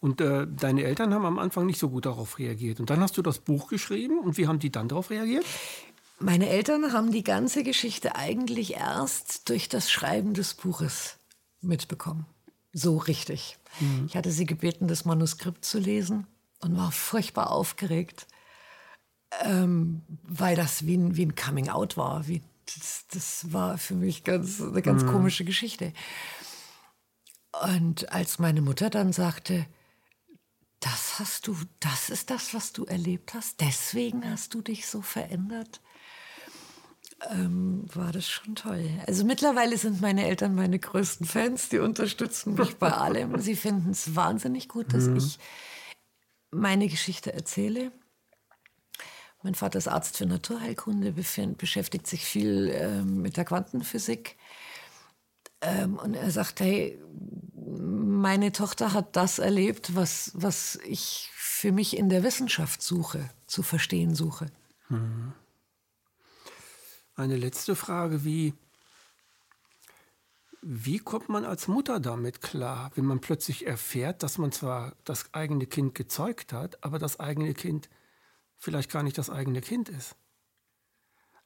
Und 0.00 0.20
äh, 0.20 0.46
deine 0.46 0.84
Eltern 0.84 1.14
haben 1.14 1.24
am 1.24 1.38
Anfang 1.38 1.66
nicht 1.66 1.78
so 1.78 1.88
gut 1.88 2.06
darauf 2.06 2.38
reagiert. 2.38 2.78
Und 2.78 2.90
dann 2.90 3.00
hast 3.00 3.16
du 3.16 3.22
das 3.22 3.38
Buch 3.38 3.68
geschrieben. 3.68 4.18
Und 4.18 4.36
wie 4.36 4.46
haben 4.46 4.58
die 4.58 4.70
dann 4.70 4.88
darauf 4.88 5.10
reagiert? 5.10 5.44
Meine 6.18 6.48
Eltern 6.48 6.92
haben 6.92 7.10
die 7.10 7.24
ganze 7.24 7.64
Geschichte 7.64 8.14
eigentlich 8.14 8.74
erst 8.74 9.48
durch 9.48 9.68
das 9.68 9.90
Schreiben 9.90 10.34
des 10.34 10.54
Buches 10.54 11.16
mitbekommen. 11.60 12.26
So 12.72 12.96
richtig. 12.96 13.58
Ich 14.06 14.16
hatte 14.16 14.30
sie 14.30 14.46
gebeten, 14.46 14.86
das 14.86 15.04
Manuskript 15.04 15.64
zu 15.64 15.78
lesen 15.78 16.26
und 16.60 16.76
war 16.76 16.92
furchtbar 16.92 17.50
aufgeregt, 17.50 18.26
ähm, 19.40 20.02
weil 20.22 20.56
das 20.56 20.86
wie 20.86 20.96
ein, 20.96 21.16
wie 21.16 21.26
ein 21.26 21.34
Coming-out 21.34 21.96
war. 21.96 22.26
Wie, 22.28 22.42
das, 22.66 23.06
das 23.08 23.52
war 23.52 23.78
für 23.78 23.94
mich 23.94 24.24
ganz, 24.24 24.60
eine 24.60 24.82
ganz 24.82 25.06
komische 25.06 25.44
Geschichte. 25.44 25.92
Und 27.62 28.10
als 28.12 28.38
meine 28.38 28.62
Mutter 28.62 28.90
dann 28.90 29.12
sagte, 29.12 29.66
das 30.80 31.18
hast 31.18 31.46
du, 31.46 31.56
das 31.80 32.10
ist 32.10 32.30
das, 32.30 32.54
was 32.54 32.72
du 32.72 32.84
erlebt 32.84 33.34
hast, 33.34 33.60
deswegen 33.60 34.28
hast 34.28 34.54
du 34.54 34.62
dich 34.62 34.86
so 34.86 35.00
verändert, 35.00 35.80
ähm, 37.30 37.84
war 37.94 38.10
das 38.10 38.28
schon 38.28 38.56
toll. 38.56 38.90
Also 39.06 39.24
mittlerweile 39.24 39.76
sind 39.76 40.00
meine 40.00 40.26
Eltern 40.26 40.54
meine 40.54 40.78
größten 40.78 41.26
Fans, 41.26 41.68
die 41.68 41.78
unterstützen 41.78 42.54
mich 42.54 42.76
bei 42.76 42.90
allem. 42.90 43.38
Sie 43.40 43.54
finden 43.54 43.90
es 43.90 44.16
wahnsinnig 44.16 44.68
gut, 44.68 44.92
dass 44.92 45.06
ich 45.06 45.38
meine 46.50 46.88
Geschichte 46.88 47.32
erzähle. 47.32 47.92
Mein 49.42 49.54
Vater 49.54 49.78
ist 49.78 49.88
Arzt 49.88 50.16
für 50.16 50.26
Naturheilkunde, 50.26 51.12
beschäftigt 51.12 52.06
sich 52.06 52.24
viel 52.24 52.68
äh, 52.68 53.02
mit 53.02 53.36
der 53.36 53.44
Quantenphysik. 53.44 54.36
Ähm, 55.60 55.98
und 55.98 56.14
er 56.14 56.30
sagt, 56.30 56.60
hey, 56.60 57.00
meine 57.54 58.52
Tochter 58.52 58.92
hat 58.92 59.16
das 59.16 59.38
erlebt, 59.38 59.94
was, 59.96 60.32
was 60.34 60.78
ich 60.84 61.30
für 61.34 61.72
mich 61.72 61.96
in 61.96 62.08
der 62.08 62.22
Wissenschaft 62.22 62.82
suche, 62.82 63.30
zu 63.46 63.62
verstehen 63.62 64.14
suche. 64.14 64.46
Hm. 64.88 65.32
Eine 67.14 67.36
letzte 67.36 67.76
Frage, 67.76 68.24
wie, 68.24 68.54
wie 70.60 70.98
kommt 70.98 71.28
man 71.28 71.44
als 71.44 71.68
Mutter 71.68 72.00
damit 72.00 72.40
klar, 72.40 72.90
wenn 72.94 73.04
man 73.04 73.20
plötzlich 73.20 73.66
erfährt, 73.66 74.22
dass 74.22 74.38
man 74.38 74.52
zwar 74.52 74.94
das 75.04 75.34
eigene 75.34 75.66
Kind 75.66 75.94
gezeugt 75.94 76.52
hat, 76.52 76.82
aber 76.82 76.98
das 76.98 77.20
eigene 77.20 77.54
Kind 77.54 77.88
vielleicht 78.62 78.90
gar 78.90 79.02
nicht 79.02 79.18
das 79.18 79.28
eigene 79.28 79.60
Kind 79.60 79.88
ist? 79.88 80.14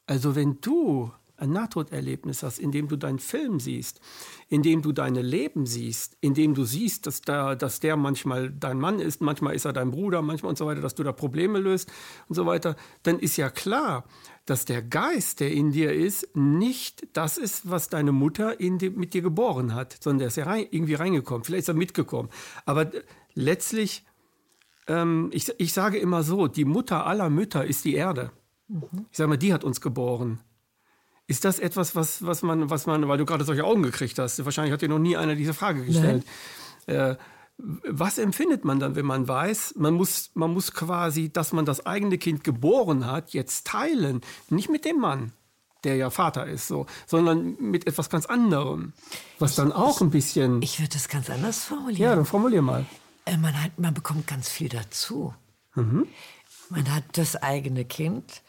Also 0.07 0.37
wenn 0.37 0.61
du 0.61 1.11
ein 1.39 1.53
Nahtoderlebnis 1.53 2.43
hast, 2.43 2.59
in 2.59 2.73
dem 2.73 2.89
du 2.89 2.97
deinen 2.97 3.19
Film 3.19 3.61
siehst, 3.61 4.01
in 4.49 4.63
dem 4.63 4.81
du 4.83 4.93
deine 4.93 5.21
Leben 5.23 5.67
siehst, 5.67 6.17
in 6.21 6.35
dem 6.35 6.55
du 6.55 6.65
siehst, 6.65 7.07
dass, 7.07 7.21
da, 7.21 7.55
dass 7.55 7.81
der 7.81 7.97
manchmal 7.97 8.51
dein 8.51 8.79
Mann 8.79 9.01
ist, 9.01 9.21
manchmal 9.21 9.55
ist 9.55 9.65
er 9.65 9.73
dein 9.73 9.91
Bruder, 9.91 10.23
manchmal 10.23 10.51
und 10.51 10.59
so 10.59 10.67
weiter, 10.67 10.81
dass 10.81 10.95
du 10.95 11.03
da 11.03 11.13
Probleme 11.13 11.59
löst 11.59 11.91
und 12.29 12.37
so 12.37 12.47
weiter, 12.47 12.77
dann 13.03 13.19
ist 13.19 13.37
ja 13.37 13.51
klar, 13.51 14.05
dass 14.47 14.65
der 14.65 14.81
Geist, 14.81 15.41
der 15.41 15.53
in 15.53 15.73
dir 15.73 15.93
ist, 15.93 16.35
nicht 16.35 17.07
das 17.13 17.37
ist, 17.37 17.69
was 17.69 17.89
deine 17.89 18.13
Mutter 18.13 18.59
in 18.61 18.79
die, 18.79 18.91
mit 18.91 19.13
dir 19.13 19.23
geboren 19.23 19.75
hat, 19.75 19.97
sondern 20.01 20.21
der 20.21 20.29
ist 20.29 20.37
ja 20.37 20.45
rein, 20.45 20.67
irgendwie 20.71 20.95
reingekommen, 20.95 21.45
vielleicht 21.45 21.65
ist 21.65 21.69
er 21.69 21.75
mitgekommen. 21.75 22.31
Aber 22.65 22.91
letztlich, 23.35 24.06
ähm, 24.87 25.31
ich, 25.33 25.53
ich 25.59 25.73
sage 25.73 25.99
immer 25.99 26.23
so, 26.23 26.47
die 26.47 26.65
Mutter 26.65 27.07
aller 27.07 27.31
Mütter 27.31 27.65
ist 27.65 27.85
die 27.85 27.95
Erde. 27.95 28.31
Mhm. 28.69 29.07
Ich 29.11 29.17
sage 29.17 29.29
mal, 29.29 29.37
die 29.37 29.53
hat 29.53 29.65
uns 29.65 29.81
geboren. 29.81 30.41
Ist 31.29 31.45
das 31.45 31.59
etwas, 31.59 31.97
was, 31.97 32.25
was, 32.25 32.43
man, 32.43 32.71
was 32.71 32.87
man, 32.87 33.09
weil 33.09 33.19
du 33.19 33.25
gerade 33.25 33.45
solche 33.45 33.65
Augen 33.65 33.83
gekriegt 33.83 34.19
hast, 34.19 34.45
wahrscheinlich 34.45 34.73
hat 34.73 34.83
dir 34.83 34.89
noch 34.89 35.01
nie 35.01 35.17
einer 35.17 35.35
diese 35.35 35.55
Frage 35.55 35.85
gestellt. 35.85 36.25
Äh, 36.87 37.17
was 37.59 38.19
empfindet 38.19 38.65
man 38.65 38.79
dann, 38.79 38.97
wenn 38.97 39.07
man 39.07 39.27
weiß, 39.27 39.75
man 39.77 39.95
muss, 39.95 40.31
man 40.35 40.53
muss 40.53 40.73
quasi, 40.73 41.33
dass 41.33 41.53
man 41.53 41.65
das 41.65 41.85
eigene 41.85 42.19
Kind 42.19 42.45
geboren 42.45 43.07
hat, 43.07 43.31
jetzt 43.31 43.67
teilen? 43.67 44.21
Nicht 44.51 44.71
mit 44.71 44.85
dem 44.85 45.01
Mann, 45.01 45.33
der 45.83 45.97
ja 45.97 46.11
Vater 46.11 46.47
ist, 46.47 46.69
so, 46.69 46.87
sondern 47.07 47.57
mit 47.59 47.87
etwas 47.87 48.11
ganz 48.11 48.27
anderem, 48.27 48.93
was 49.39 49.57
dann 49.57 49.73
auch 49.73 50.01
ein 50.01 50.11
bisschen. 50.11 50.63
Ich 50.63 50.79
würde 50.79 50.93
das 50.93 51.09
ganz 51.09 51.31
anders 51.31 51.65
formulieren. 51.65 52.03
Ja, 52.03 52.15
dann 52.15 52.27
formulier 52.27 52.63
mal. 52.63 52.85
Äh, 53.27 53.37
man, 53.37 53.63
hat, 53.63 53.79
man 53.79 53.93
bekommt 53.93 54.27
ganz 54.27 54.49
viel 54.49 54.71
dazu. 54.71 55.35
Mhm. 55.75 56.07
Man 56.71 56.93
hat 56.93 57.05
das 57.13 57.37
eigene 57.37 57.85
Kind 57.85 58.43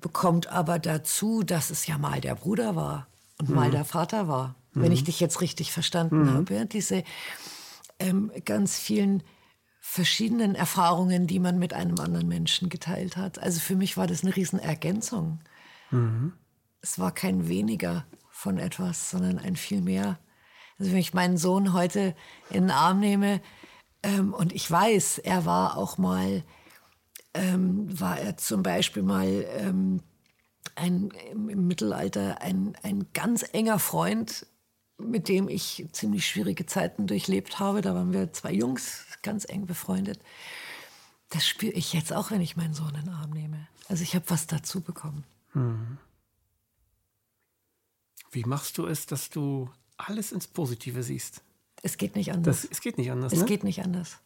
bekommt 0.00 0.46
aber 0.48 0.78
dazu, 0.78 1.42
dass 1.42 1.70
es 1.70 1.86
ja 1.86 1.98
mal 1.98 2.20
der 2.20 2.34
Bruder 2.34 2.76
war 2.76 3.08
und 3.38 3.50
mhm. 3.50 3.56
mal 3.56 3.70
der 3.70 3.84
Vater 3.84 4.28
war, 4.28 4.54
mhm. 4.72 4.82
wenn 4.82 4.92
ich 4.92 5.04
dich 5.04 5.20
jetzt 5.20 5.40
richtig 5.40 5.72
verstanden 5.72 6.22
mhm. 6.22 6.34
habe. 6.34 6.66
Diese 6.66 7.02
ähm, 7.98 8.30
ganz 8.44 8.78
vielen 8.78 9.22
verschiedenen 9.80 10.54
Erfahrungen, 10.54 11.26
die 11.26 11.40
man 11.40 11.58
mit 11.58 11.72
einem 11.72 11.98
anderen 11.98 12.28
Menschen 12.28 12.68
geteilt 12.68 13.16
hat. 13.16 13.38
Also 13.38 13.60
für 13.60 13.74
mich 13.74 13.96
war 13.96 14.06
das 14.06 14.22
eine 14.22 14.36
Riesenergänzung. 14.36 15.40
Mhm. 15.90 16.32
Es 16.80 16.98
war 16.98 17.12
kein 17.12 17.48
weniger 17.48 18.04
von 18.30 18.58
etwas, 18.58 19.10
sondern 19.10 19.38
ein 19.38 19.56
viel 19.56 19.80
mehr. 19.80 20.18
Also 20.78 20.92
wenn 20.92 20.98
ich 20.98 21.14
meinen 21.14 21.38
Sohn 21.38 21.72
heute 21.72 22.14
in 22.50 22.64
den 22.64 22.70
Arm 22.70 23.00
nehme 23.00 23.40
ähm, 24.02 24.34
und 24.34 24.52
ich 24.52 24.70
weiß, 24.70 25.18
er 25.18 25.44
war 25.44 25.76
auch 25.76 25.98
mal 25.98 26.44
ähm, 27.34 28.00
war 28.00 28.18
er 28.18 28.36
zum 28.36 28.62
Beispiel 28.62 29.02
mal 29.02 29.46
ähm, 29.50 30.02
ein, 30.74 31.10
im 31.30 31.66
Mittelalter 31.66 32.40
ein, 32.40 32.76
ein 32.82 33.06
ganz 33.12 33.44
enger 33.52 33.78
Freund, 33.78 34.46
mit 34.98 35.28
dem 35.28 35.48
ich 35.48 35.86
ziemlich 35.92 36.26
schwierige 36.26 36.66
Zeiten 36.66 37.06
durchlebt 37.06 37.60
habe. 37.60 37.80
Da 37.80 37.94
waren 37.94 38.12
wir 38.12 38.32
zwei 38.32 38.52
Jungs, 38.52 39.06
ganz 39.22 39.44
eng 39.48 39.66
befreundet. 39.66 40.20
Das 41.30 41.46
spüre 41.46 41.72
ich 41.72 41.92
jetzt 41.92 42.12
auch, 42.12 42.30
wenn 42.30 42.40
ich 42.40 42.56
meinen 42.56 42.74
Sohn 42.74 42.94
in 42.94 43.04
den 43.04 43.14
Arm 43.14 43.30
nehme. 43.30 43.68
Also 43.88 44.02
ich 44.02 44.14
habe 44.14 44.28
was 44.28 44.46
dazu 44.46 44.80
bekommen. 44.80 45.24
Hm. 45.52 45.98
Wie 48.30 48.44
machst 48.44 48.78
du 48.78 48.86
es, 48.86 49.06
dass 49.06 49.30
du 49.30 49.70
alles 49.96 50.32
ins 50.32 50.46
Positive 50.46 51.02
siehst? 51.02 51.42
Es 51.82 51.96
geht 51.96 52.16
nicht 52.16 52.32
anders. 52.32 52.62
Das, 52.62 52.70
es 52.70 52.80
geht 52.80 52.98
nicht 52.98 53.10
anders. 53.10 53.32
Es 53.32 53.40
ne? 53.40 53.44
geht 53.46 53.64
nicht 53.64 53.82
anders. 53.82 54.18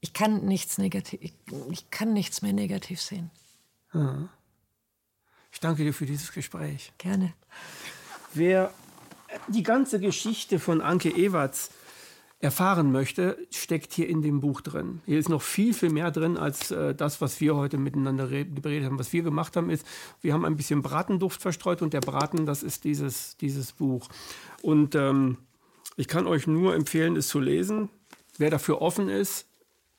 Ich 0.00 0.12
kann 0.12 0.46
nichts 0.46 0.78
negativ, 0.78 1.20
ich, 1.22 1.34
ich 1.70 1.90
kann 1.90 2.12
nichts 2.12 2.42
mehr 2.42 2.52
negativ 2.52 3.00
sehen. 3.00 3.30
Ja. 3.92 4.28
Ich 5.52 5.60
danke 5.60 5.84
dir 5.84 5.92
für 5.92 6.06
dieses 6.06 6.32
Gespräch. 6.32 6.92
Gerne. 6.98 7.34
Wer 8.32 8.72
die 9.48 9.62
ganze 9.62 10.00
Geschichte 10.00 10.58
von 10.58 10.80
Anke 10.80 11.10
Ewerts 11.10 11.70
erfahren 12.38 12.90
möchte, 12.90 13.36
steckt 13.50 13.92
hier 13.92 14.08
in 14.08 14.22
dem 14.22 14.40
Buch 14.40 14.62
drin. 14.62 15.02
Hier 15.04 15.18
ist 15.18 15.28
noch 15.28 15.42
viel, 15.42 15.74
viel 15.74 15.90
mehr 15.90 16.10
drin 16.10 16.38
als 16.38 16.70
äh, 16.70 16.94
das, 16.94 17.20
was 17.20 17.38
wir 17.40 17.54
heute 17.54 17.76
miteinander 17.76 18.26
geredet 18.28 18.86
haben. 18.86 18.98
Was 18.98 19.12
wir 19.12 19.22
gemacht 19.22 19.56
haben, 19.56 19.68
ist, 19.68 19.86
wir 20.22 20.32
haben 20.32 20.46
ein 20.46 20.56
bisschen 20.56 20.80
Bratenduft 20.80 21.42
verstreut 21.42 21.82
und 21.82 21.92
der 21.92 22.00
Braten, 22.00 22.46
das 22.46 22.62
ist 22.62 22.84
dieses, 22.84 23.36
dieses 23.36 23.72
Buch. 23.72 24.08
Und 24.62 24.94
ähm, 24.94 25.36
ich 25.96 26.08
kann 26.08 26.26
euch 26.26 26.46
nur 26.46 26.74
empfehlen, 26.74 27.16
es 27.16 27.28
zu 27.28 27.40
lesen. 27.40 27.90
Wer 28.38 28.50
dafür 28.50 28.80
offen 28.80 29.08
ist, 29.08 29.46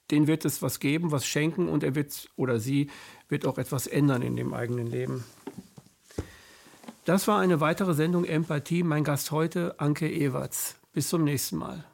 den 0.09 0.27
wird 0.27 0.45
es 0.45 0.61
was 0.61 0.79
geben, 0.79 1.11
was 1.11 1.25
schenken 1.25 1.69
und 1.69 1.83
er 1.83 1.95
wird 1.95 2.29
oder 2.35 2.59
sie 2.59 2.89
wird 3.29 3.45
auch 3.45 3.57
etwas 3.57 3.87
ändern 3.87 4.21
in 4.21 4.35
dem 4.35 4.53
eigenen 4.53 4.87
Leben. 4.87 5.23
Das 7.05 7.27
war 7.27 7.39
eine 7.39 7.59
weitere 7.61 7.93
Sendung 7.93 8.25
Empathie. 8.25 8.83
Mein 8.83 9.03
Gast 9.03 9.31
heute, 9.31 9.79
Anke 9.79 10.11
Ewerts. 10.11 10.75
Bis 10.93 11.09
zum 11.09 11.23
nächsten 11.23 11.57
Mal. 11.57 11.85